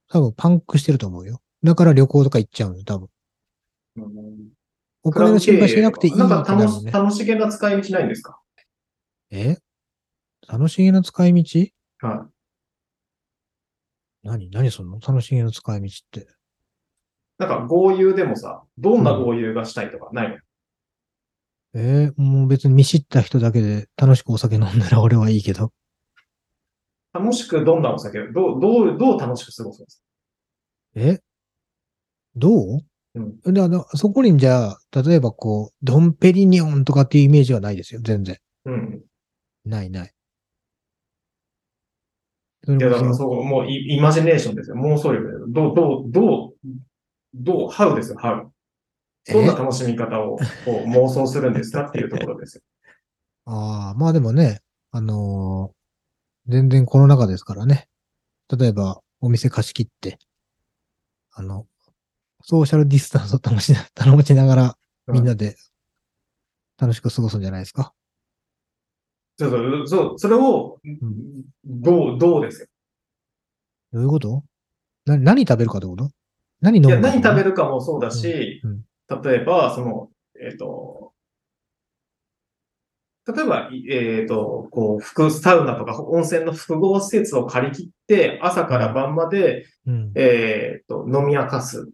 [0.10, 1.42] 多分パンクしてると思うよ。
[1.64, 3.08] だから旅行とか行っちゃうのよ、多分。
[3.98, 4.34] うん
[5.04, 6.92] お金の心配しなくていいってなんなるのか楽しね。
[6.92, 8.40] 楽しげな使い道ないんですか？
[9.32, 9.58] え？
[10.48, 11.68] 楽しげな使い道？
[12.08, 12.28] は
[14.22, 14.52] 何？
[14.52, 15.00] 何その？
[15.00, 16.20] 楽しげな使い道って。
[16.20, 16.26] い。
[17.40, 20.38] なんか豪遊でもさ、どんな豪遊がしたいとかないの、
[21.74, 22.12] え？
[22.16, 25.74] ーもう別に見知った人だけで楽しくお酒飲んだら俺はいいけど。
[27.14, 30.04] 楽しくどんなお酒を、どう、どう、どう楽しく過ごすんですか？
[30.96, 31.20] え？
[32.36, 32.80] どう？
[33.16, 33.42] うん。
[33.54, 38.38] だだそこにじゃあ、例えばこう、ドンペリニョンとかっていうイメージはないですよ、全然。
[38.66, 39.02] うん。
[39.66, 40.14] ないない。
[42.64, 44.76] そいや、だからそう、もうイイマジネーションですよ。
[44.78, 45.32] 妄想力で。
[45.50, 46.54] どう、どう、どう、
[47.34, 48.52] どう、ハウですよ、ハウ。
[49.32, 50.44] どんなえ楽しみ方をこ
[50.86, 52.64] う妄想するんですかっていうところですよ。
[53.46, 54.62] ああ、まあでもね、
[54.92, 55.81] あのー
[56.48, 57.88] 全然コロナ禍ですからね。
[58.58, 60.18] 例えば、お店貸し切って、
[61.34, 61.68] あの、
[62.44, 64.78] ソーシャルディスタンスを保ちな、保ちながら、
[65.08, 65.14] うん。
[65.16, 65.56] みんなで
[66.80, 67.94] 楽しく過ごすんじゃないですか。
[69.38, 71.44] そうそう、そう、それを、ん。
[71.66, 72.68] どう、どうですよ。
[73.94, 74.44] どういうこと？
[75.06, 76.12] な何食べるかってこと？
[76.62, 78.86] 何飲いや、むか何食べるるかもそうだし、うん。
[79.24, 80.10] 例えば、その、
[80.44, 81.11] えっ、と、
[83.34, 90.12] 例えば、いえっ、と、こう、複サウナとか温泉の複合施設を借り切って、朝から晩まで、うん。
[90.16, 91.90] えっ、と、飲み明かす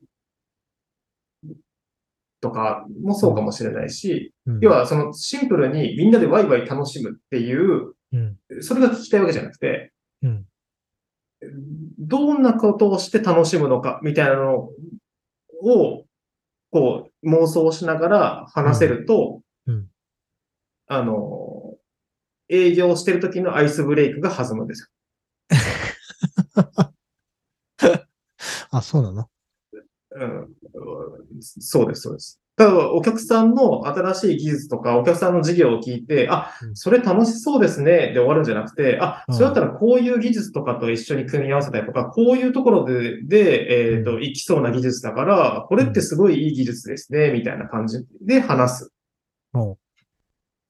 [2.41, 8.37] とかもそうかもしれないし、うん要、は、そのシンプルにみんなでワイワイ楽しむっていう、うん。
[8.61, 9.91] それが聞きたいわけじゃなくて、
[10.21, 10.45] うん。
[11.99, 14.69] どんなことをして楽しむのかみたいなの
[15.63, 16.05] を、
[16.71, 19.41] こう、妄想しながら話せると、
[20.87, 21.75] あの、
[22.49, 24.89] 営業してる時のアイスブレイクが弾むんです
[28.71, 29.21] あ、そうなの？
[29.21, 29.29] よ。
[30.15, 30.47] うん、
[31.39, 32.39] そうです、そうです。
[32.55, 36.75] ただ、お客さんの新しい技術とか、お客さんの事業を聞いて、あう、ん。
[36.75, 39.35] それ楽しそうですね、で終わるんじゃなくて、あ、うん。
[39.35, 48.91] それだったらこういう技術とかと一緒に組み合わせたりとか、こういうところで、で、えっ、と、ういきそうな技術だから、これってすごいいい技術ですね、みたいな感じで話す。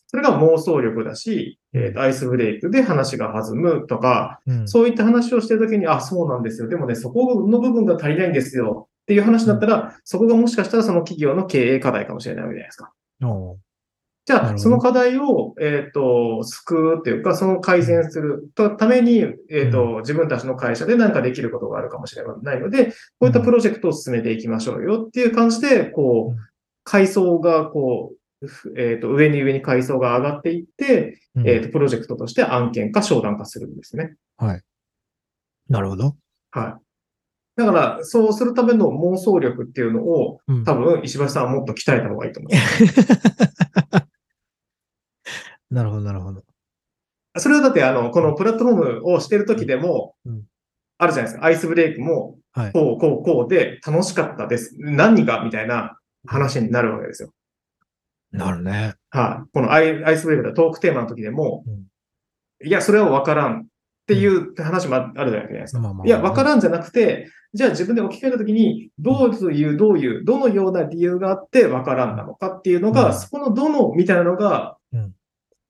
[0.08, 1.84] それが妄想力だし、うん。
[1.84, 4.68] えーとアイスブレイクで話が弾むとか、うん。
[4.68, 6.68] そういった話をしてるときに、あ、そうなんですよ。
[6.68, 8.88] でもね、そこの部分が足りないんですよ。
[9.04, 12.92] っていう話だったら、そこがもしかしたらその企業の経営課題かもしれないわけじゃないですか。
[14.26, 22.60] じゃあ、その課題を、えっ、と、救うっていうか、その改善するために、えっ、と、自分たちの会社で何かできることがあるかもしれない。
[22.60, 26.38] ので、こういったプロジェクトを進めていきましょうよっていう感じで、こうん。
[26.38, 26.40] う、
[26.84, 28.17] 階層が、こう、ふ
[28.78, 34.16] えっ、と、上に上に階層が上がっていって、うんえっ、と、プロジェクトとして案件化、商談化するんですね。
[34.38, 34.62] はい。
[35.70, 36.16] なるほど。
[36.52, 36.82] はい。
[37.58, 42.52] だから、そうするための妄想力っていうのを、うん多分、石橋さんはもっと鍛えた方がいいと思う。
[45.74, 46.44] なるほど、なるほど。
[47.38, 50.44] それはだって、あの、このプラットフォームをしてる時でもうん、
[50.98, 51.46] あるじゃないですか。
[51.46, 52.72] アイスブレイクも、はい。
[52.72, 54.76] こう、こう、こうで楽しかったです。
[54.80, 55.44] 何が？
[55.44, 57.30] みたいな話になるわけですよ。
[58.32, 58.96] なるね。
[59.10, 59.50] はい。
[59.54, 61.64] このアイアイスブレイクでトークテーマの時でも、
[62.64, 63.66] いや、それは分からんっ
[64.08, 65.80] ていう話もあるじゃないですか。
[65.80, 75.14] まあまあまあいや、分からんじゃなくて、じゃあ自分で置き換えたときに、どういう、どういう、どのような理由があって分からんなのかっていうのが、うんそこのどのみたいなのが、うん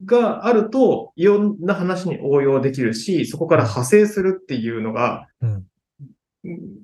[0.05, 5.65] があると、いろんな話に応用できるし、そこから派生するっていうのが、うん。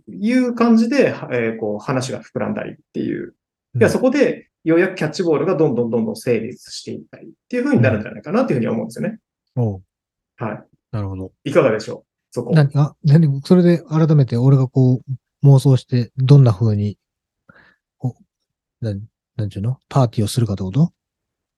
[0.10, 3.36] いう感じで、えーこう話が膨らんだりっていう。
[3.76, 9.20] いや、そこで、ようやくキャッチボールがどんどんどんどん成立していったりっていう風になるんじゃないかなっていうふうに思うんですよね。
[9.56, 9.82] おう
[10.38, 11.32] はなるほど。
[11.44, 11.50] い。
[11.50, 12.06] いかがでしょう？
[12.32, 12.52] そこ。
[12.52, 15.02] なあ、なに、それで改めて俺がこ
[15.44, 16.98] う妄想して、どんな風に、
[17.98, 18.16] こ
[18.82, 19.02] う、なん、
[19.36, 19.80] なんちゅうの？
[19.90, 20.94] パーティーをするかってこと？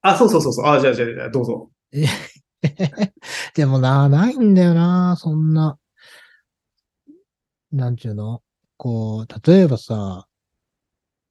[0.02, 0.66] あ、そうそうそうそう。
[0.66, 1.70] あ、じゃあ、じゃあ、じゃあどうぞ。
[3.56, 5.78] でもな、ないんだよな、そんな。
[7.72, 8.42] なんちゅうの？
[8.78, 10.28] こう、例えばさ、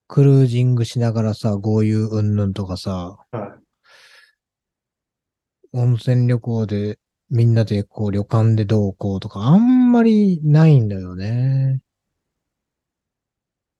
[0.06, 3.58] クルージングしながらさ、豪遊うんぬんとかさ、は
[5.72, 6.98] 温泉旅行で
[7.30, 11.80] みんなでこう旅館でどうこうとか、あんまりないんだよね。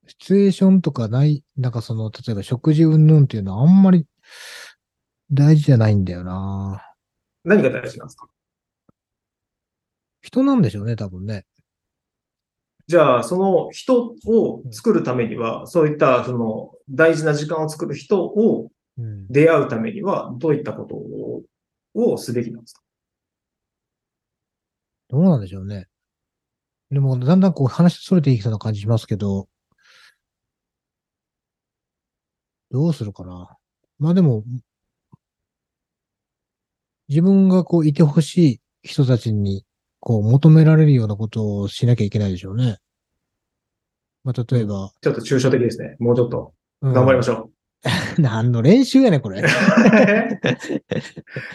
[0.06, 4.06] シチュエーションとかない、なんかその、例えば食事うんぬんっていうのはあんまり
[5.30, 6.82] 大事じゃないんだよな。
[7.44, 7.48] い。
[7.48, 8.26] 何が大事なんですか？
[10.20, 11.44] 人なんでしょうね、多分ね。
[12.86, 19.26] じゃあ、その人を作るためには、そういった、その、大事な時間を作る人をうん。
[19.28, 21.42] 出会うためには、どういったことを
[21.94, 22.80] をすべきなんですか？
[25.08, 25.86] どうなんでしょうね。
[26.90, 29.48] でも、だんだんこう話それていきそうな感じしますけど、
[32.70, 33.56] どうするかな。
[33.98, 34.44] まあでも、
[37.08, 39.64] 自分がこういてほしい人たちに
[40.04, 42.76] こう求められるようなことをしなきゃいけないでしょうね。
[44.22, 45.96] まあ例えば、ちょっと抽象的ですね。
[45.98, 46.52] もうちょっと
[46.82, 47.48] うん頑張りましょ
[48.20, 49.40] 何の練習やねん、これ。
[49.40, 49.44] う。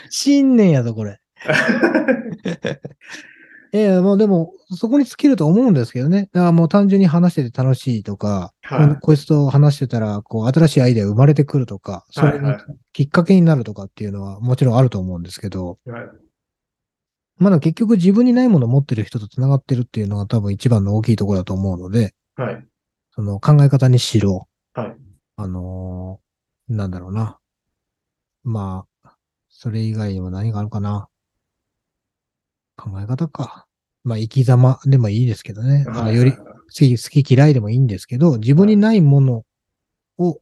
[0.10, 1.22] 新年やぞ、これ。
[3.72, 6.28] ええもうでも、そこに尽きると思うんですけどね。
[6.34, 12.64] だからもう単純に話してて楽しいとか、はいここいつと話してたら、こう、新しいアイデア生まれてくるとか、それにはいはい
[12.94, 16.29] きっかけになるとかっていうのはもちろんあると思うんですけど、はい
[17.40, 22.66] まだ結局自分にないものを持ってる人と繋がってるっていうのが多分一番の大きいところだと思うので、はい。
[23.12, 24.96] その考え方にしろ、はい。
[25.38, 26.30] あのー
[26.70, 27.40] なんだろうな。
[28.44, 29.16] まあ、
[29.50, 31.10] それ以外にも何があるかな。
[32.78, 33.66] 考え方か。
[34.04, 35.86] まあ、生き様でもいいですけどね。
[35.88, 39.44] あのより好き、好き嫌いでもいいんですけど、自分にないもの
[40.18, 40.40] を、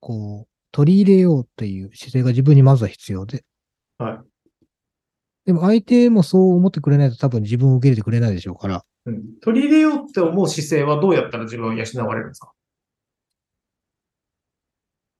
[0.00, 3.44] こう、取り入れようっていう姿勢が自分にまずは必要で。
[3.98, 4.18] はい。
[5.48, 8.84] でも相手もそう思ってくれないと多分自分を受け入れてくれないでしょうから。
[9.06, 12.52] うん取り入れようって思う姿勢はどうやったら自分を養われるんですか？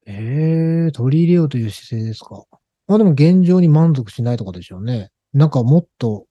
[0.05, 2.45] ええ取り入れようという姿勢ですか？
[2.89, 5.09] まあでも現状に満足しないとかでしょうね。
[5.33, 6.27] なんかもっと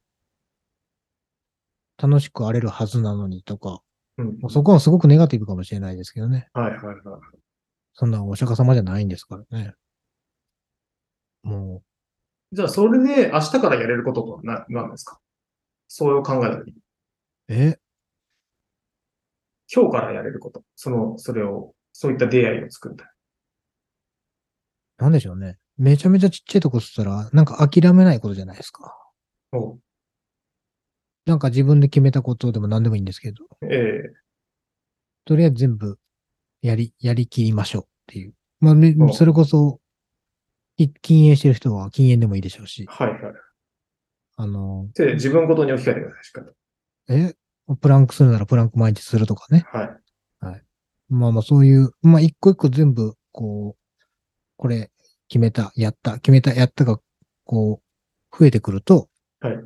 [2.00, 3.82] 楽しく荒れるはずなのにとか、
[4.20, 4.38] うん。
[4.50, 6.50] そこはすごくネガティブかもしれないですけどね。
[6.54, 6.96] はいはいはい。
[7.94, 9.74] そんなお釈迦様じゃないんですからね。
[11.42, 11.82] も
[12.52, 15.20] じゃあ、それで明日からやれることとはな何ですか？
[15.88, 16.74] そう考えたとき
[17.50, 17.78] え、
[19.74, 20.64] 今日からやれること。
[20.76, 23.14] その、それを、そういった出会いを作るた
[24.98, 25.58] なんでしょうね。
[25.78, 28.96] めちゃめちゃちっちゃいとこっつったら、なんか諦めないことじゃないですか。
[29.52, 29.78] めお
[31.26, 34.14] なんか自分で決めたことでも何でもいいんですけど、ええ
[35.26, 36.00] とりあえず全部
[36.62, 38.34] やり、やりきりましょうっていう。
[38.62, 39.87] まあ、めおそれこそ、い
[41.02, 43.20] 禁煙してる人は禁煙でもいいでしょうし、はいはい。
[44.38, 46.52] あの、で、自分ごとに置き換えてください、しっか。
[47.10, 47.34] え、
[47.82, 49.66] プランクするならプランク毎日するとかね。
[49.72, 49.90] はい。
[51.10, 54.06] まあまあそういう、まあ一個一個全部、こう、
[54.58, 54.92] これ
[55.30, 57.00] 決めた、やった、決めた、やったが、
[57.46, 59.08] こう、増えてくると、
[59.40, 59.58] はい。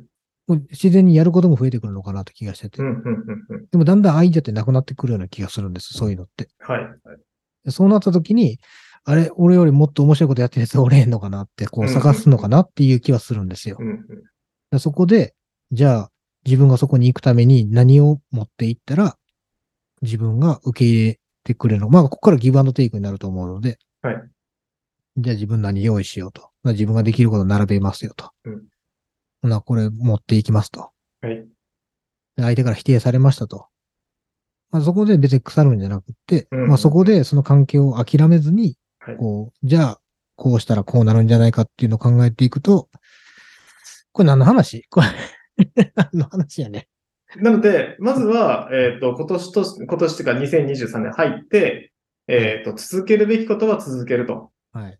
[0.48, 2.82] もう自然にやることも増えてくるのかなと気がしてて。
[2.82, 3.66] うん、うん、うん、うん。
[3.70, 6.48] でもだんだんアイデアってなくなってくるような気がするんです、そういうのって。
[6.58, 6.82] はい。
[6.82, 6.88] はい
[7.64, 8.58] でそうなった時に、
[9.04, 13.78] あれ、俺よりもっと面白いことやってるやつおれへんのかなって、こううん探すのかなっていう気はするんですよ。
[14.78, 15.34] そこで、
[15.72, 16.10] じゃあ、
[16.44, 19.16] 自分がそこに行くために何を持っていったら、
[20.02, 21.88] 自分が受け入れてくれるの。
[21.88, 24.14] まあ、ここからギブアンドテイクになると思うので、はい。
[25.16, 26.50] じゃあ自分何用意しようと。
[26.62, 28.30] まあ、自分ができることを並べますよと。
[28.44, 28.62] うん
[29.42, 30.92] ほな、これ持っていきますと。
[31.20, 31.34] はい。
[32.36, 33.66] で相手から否定されましたと。
[34.70, 39.16] まあ、そこで別に腐るんじゃなくって、うんまあ、そこでその関係を諦めずに、はい。
[39.16, 40.00] こう、じゃあ、
[40.36, 42.88] こうしたらこうなるんじゃないかっていうのを考えていくと、
[44.12, 44.86] これ何の話？
[44.90, 45.06] これ、
[45.94, 46.88] 何の話やね？
[47.36, 51.92] なので、まずは、えっ、と、今年と、今年というか2023年入って、
[52.28, 54.50] えっ、と、続けるべきことは続けると。
[54.72, 54.98] はい。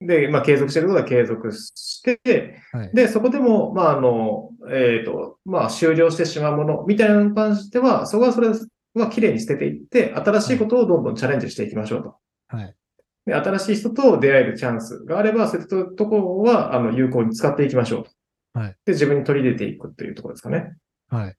[0.00, 2.90] で、まあ、継続してることは継続して、はい。
[2.94, 12.16] で、そこでも、まあ、あの、えっ、と、まあ、終了してしまうものみたいなのに関しては、そこはそれは綺麗に捨てていって、新しいことをどんどんチャレンジしていきましょうと。
[12.48, 12.74] はい。
[13.26, 18.10] で、新しい人と出会えるチャンスがあれば、そういったところは、あの、有効に使っていきましょうと。
[18.54, 18.76] はい。
[18.84, 20.74] で、自分に取り入れていくというところですかね。
[21.08, 21.36] はい。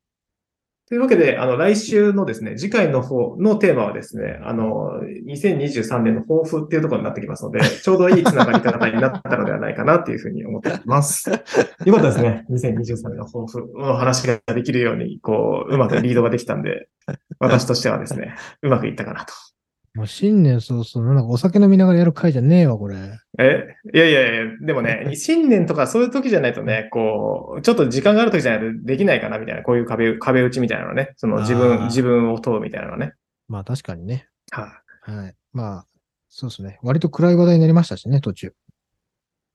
[0.85, 11.31] というわけで、あの、来週のですね、次回の方のテーマはですね、あの、2023年の抱負っていうところになってきますので、ちょうどいいつながり方になったのではないかなっていうふうに思っています。
[11.31, 11.45] よかっ
[11.85, 12.45] たですね。
[12.49, 16.89] 2023年の抱負の話ができるように、こう、うまくリードができたんで、
[17.39, 19.33] 私としてはですね、うまくいったかなと。
[19.95, 22.95] もう新年早々、なんかお酒飲みながらやる会じゃねえわ、これ。
[23.37, 23.75] え？
[23.93, 33.13] いやいやいや、でもね、新年とかそういう時じゃないとね、こう、ちょっと時間がある時じゃないとできないかなみたいな、こういう壁、壁打ちみたいなのね、その自あ分、ー自分を問うみたいなのね。
[33.47, 34.27] まあ確かにね。
[34.49, 35.35] はい、はい。
[35.51, 35.85] まあ、
[36.27, 36.79] そうですね。
[36.81, 38.53] 割と暗い話題になりましたしね、途中。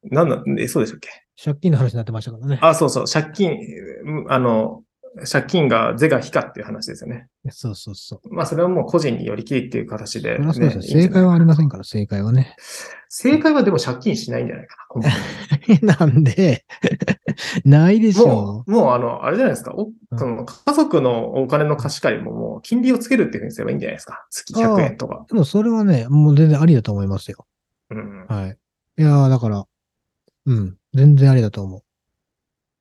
[0.05, 1.09] なんだ、えそうでしたっけ？
[1.43, 2.59] 借金の話になってましたからね。
[2.63, 3.59] あ、そうそう、借金、
[4.05, 4.85] うんあの、
[5.31, 7.29] 借金が是が非かっていう話ですよね。
[7.51, 8.35] そうそうそう。
[8.35, 10.81] まあ、それはもう個人によりきりっていう形で、そりゃそうですよ。
[10.81, 12.57] ねいいんじゃない正解はありませんから、正解はね。
[13.09, 14.77] 正解はでも借金しないんじゃないか
[15.83, 16.65] な、なんで、
[17.65, 19.75] ないでしょもう、もうあの、あれじゃないですか。
[19.75, 24.27] おうんその家族のお金の貸し借りももう金利をつけるっていうふうにすればいいんじゃないですか。
[24.31, 25.27] 月100円とか。
[25.29, 27.47] でもそれはね、もう全然ありだと思いますよ。
[27.91, 28.27] うん。
[28.27, 28.57] はい。
[28.99, 29.67] いやーだから、
[30.47, 31.83] うん、全然ありだと思う。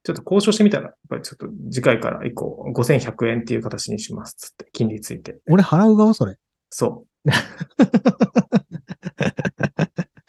[0.08, 4.36] ちょっと交渉してみたら、やっぱりちょっと次回から以降5100円っていう形にします。
[4.38, 5.40] つって、金利ついて。
[5.50, 6.38] 俺払う側それ。
[6.70, 7.30] そう。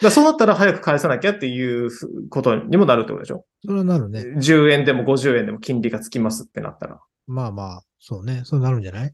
[0.03, 1.91] だそうなったら早く返さなきゃっていう
[2.29, 3.45] ことにもなるってことでしょ？
[3.65, 4.21] それはなるね。
[4.37, 7.01] ?10 円でも50円でも金利がつきますってなったら。
[7.29, 8.43] まあまあ、そうね。
[8.45, 9.13] そうなるんじゃない？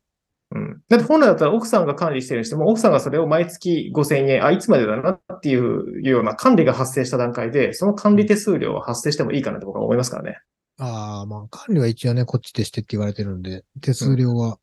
[0.55, 0.81] うん。
[0.89, 10.39] だって本来だったら奥さんが管理してるにしても、奥さんがそれを毎月5000円、あ、いつまでだなっていうような管理が発生した段階で、その管理手数料は発生してもいいかなって僕は思いますからね。
[10.79, 14.59] ああ、まあ管理は一応ね、こっちでしてって言われてるんで、手数料は、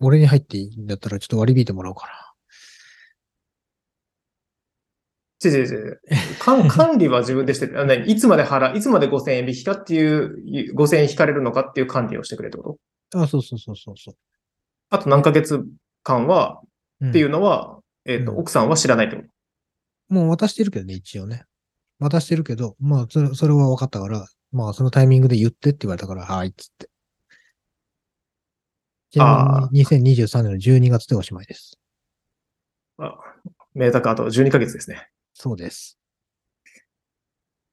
[0.00, 2.06] 俺に入っていいんだったらちょっと割り引いてもらおうか
[5.44, 6.00] 違う違う違う。
[6.40, 12.78] 管 管理は自分でしてて、あねいつまで払う、いつまで5000円引きかっていう、5000円引かれるのかっていう管理をしてくれってこ
[13.10, 13.18] と？
[13.18, 13.24] な。
[13.24, 14.16] あそうそうそうそうそう。
[14.90, 15.64] あと何ヶ月
[16.02, 16.60] 間は、
[17.00, 19.22] うんっていうのは、えっ、と、うん奥さんは知らないってこ
[20.08, 20.14] と？
[20.14, 21.44] もう渡してるけどね、一応ね。
[22.00, 26.88] 渡してるけど、まあ、それ、それは分かったから、まあ、そのタイミングで言ってって言われたから、はい、っつって。
[29.10, 31.78] ちなみに、2023年の12月でおしまいです。
[32.98, 33.16] あ、
[33.74, 35.08] 明確あと12ヶ月ですね。
[35.34, 35.98] そうです。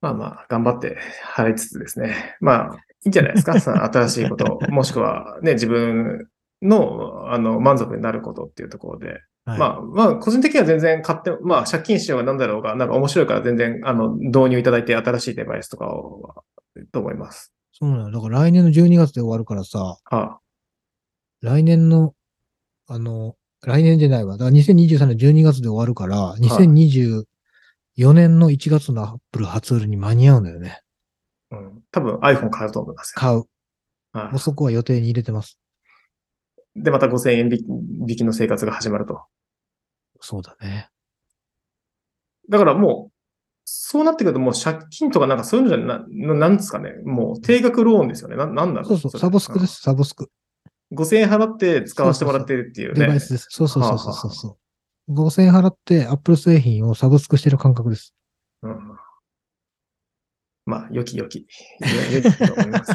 [0.02, 0.98] まあまあ、頑張って
[1.36, 2.36] 払いつつですね。
[2.40, 3.54] まあ、いいんじゃないですか。
[3.60, 6.28] 新しいこと、もしくはね、自分
[6.62, 9.22] の、あの、満足になることっていうところで。
[9.46, 16.36] はい、まあ、まあ、個人的には全然買って、まあ、借金しようがなんだろうが、なんか面白いから全然、あの、導入いただいて新しいデバイスとかを、
[16.92, 17.54] と思います。
[17.74, 18.12] そうなの。
[18.12, 20.40] だから来年の12月で終わるからさ、はあ、
[21.42, 22.14] 来年の、
[22.88, 24.38] あの、来年じゃないわ。
[24.38, 30.82] だから2023年12月で終わるから、2024年の1月のアップル初売りに間に合うんだよね。
[31.52, 31.84] うん。
[31.92, 33.20] 多分 iPhone 買うと思いますよ。
[33.20, 33.38] 買う。
[33.38, 33.46] はい
[34.32, 35.60] もうそこは予定に入れてます。
[36.76, 37.66] で、また5000円引き
[38.12, 39.26] 引きの生活が始まると。
[40.22, 40.90] そうだね。
[42.50, 43.15] だからもう、
[43.66, 46.92] そうなってくるともう借金とかなんかそういうのじゃな、ななんですかね。
[47.04, 48.36] もう定額ローンですよね。
[48.36, 49.68] ななんだろそうそう、れサブスクで。
[49.68, 50.24] す、サブスク。
[50.24, 50.30] うん
[50.94, 53.00] 5000円払って使わせてもらってるっていうね。
[53.02, 53.48] デバイスです。
[53.50, 54.58] そうそうそうそうそうそ
[55.08, 55.14] う。
[55.14, 58.14] 5000円払って、アップル製品をサブスクしてる感覚です。
[58.62, 58.98] うん
[60.68, 61.42] まあ、良き良き。
[61.42, 61.46] よ
[62.12, 62.92] 良きと思います。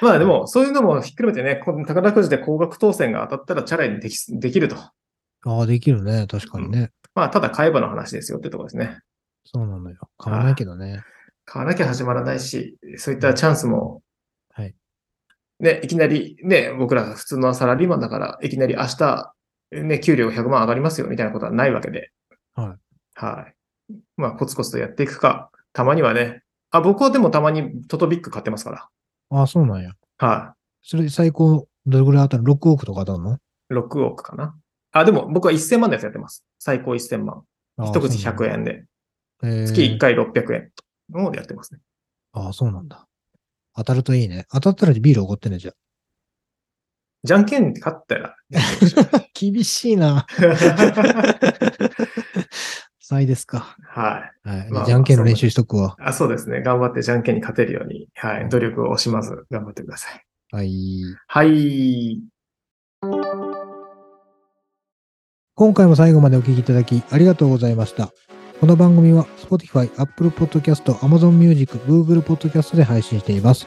[0.00, 4.76] まあでも、そういうのもひっくるめてね、この宝くじで高額当選が当たったらチャラにできできると。
[4.76, 4.92] あ
[5.44, 6.28] あ、できるね。
[6.30, 6.92] 確かにね。
[7.16, 9.00] まあ、ただ買えばの話ですよってところですね。
[9.46, 9.96] そうなのよ。
[10.18, 11.02] 買わないけどね。
[11.46, 14.02] 買わなきゃ始まらないし、そういったチャンスも、
[14.52, 14.74] はい。
[15.58, 19.32] ね、いきなり、ね、僕ら普通のサラリーマンだから、いきなり明日、
[19.72, 22.10] ね、給料100万上がりますよみたいなことはないわけで。
[22.54, 22.76] はい。
[23.14, 23.94] はい。
[24.18, 28.88] まあ、コツコツとやっていくか、たまにはね、あ、僕はでもたまにトトビック買ってますから。
[29.30, 29.92] ああ、そうなんや。
[30.18, 33.36] はそれ最高、どれぐらい当たる ?6 億とか当たるの？
[33.36, 33.38] い。
[33.72, 34.54] 6億かな。
[34.92, 36.44] あ、でも僕は1000万のやつやってます。
[36.58, 37.42] 最高1000万。
[37.78, 38.84] ああ一口100円で。
[39.42, 40.70] 月1へえ回600円
[41.10, 41.80] のでやってますね。
[42.32, 43.06] ああ、そうなんだ。
[43.74, 44.46] 当たるといいね。
[44.50, 45.72] 当たったらビールおごってね、じゃ
[47.24, 48.28] じゃんけん勝ったら。
[48.30, 49.28] あ。
[49.34, 50.26] 厳しいな。
[53.00, 53.76] 歳ですか。
[53.88, 54.48] はい。
[54.48, 54.70] はい。
[54.70, 55.96] まあじゃんけんの練習しとくわ。
[56.00, 56.62] あそうですね。
[56.62, 60.24] 頑張ってじゃんけんに勝てるように、はうんい、努力を惜しまず頑張ってください。
[60.52, 61.02] はい。
[61.26, 62.20] はい。
[65.58, 68.12] 今回も最後までお聞きいただきありがとうございました。
[68.60, 73.66] この番組は Spotify、Apple Podcast、Amazon Music、Google Podcast で配信しています。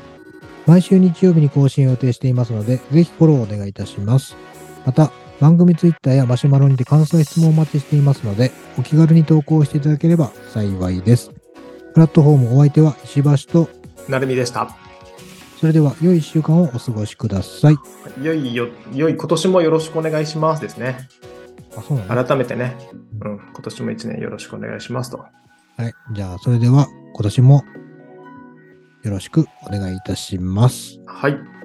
[0.68, 4.38] 毎週日曜日に更新を予定していますので、ぜひフォローお願いいたします。
[4.86, 11.32] また、番組 Twitter やマシュマロにて感想や質問をお待ちしていますので、お気軽に投稿していただければ幸いです。
[11.96, 13.68] プラットフォームお相手は石橋と、
[14.08, 14.78] なるみでした。
[15.60, 17.76] それでは良い1週間をお過ごしください。
[18.22, 21.10] 良いよ、良い今年もよろしくお願いしますですね。
[21.80, 22.26] あ、そうなんだ。
[22.26, 22.78] 改めてね、
[23.22, 25.18] うん、今年も一年よろしくお願いしますと。
[25.18, 25.94] はい。
[26.14, 27.64] じゃあ、それでは今年も
[29.04, 31.00] よろしくお願いいたします。
[31.06, 31.59] はい。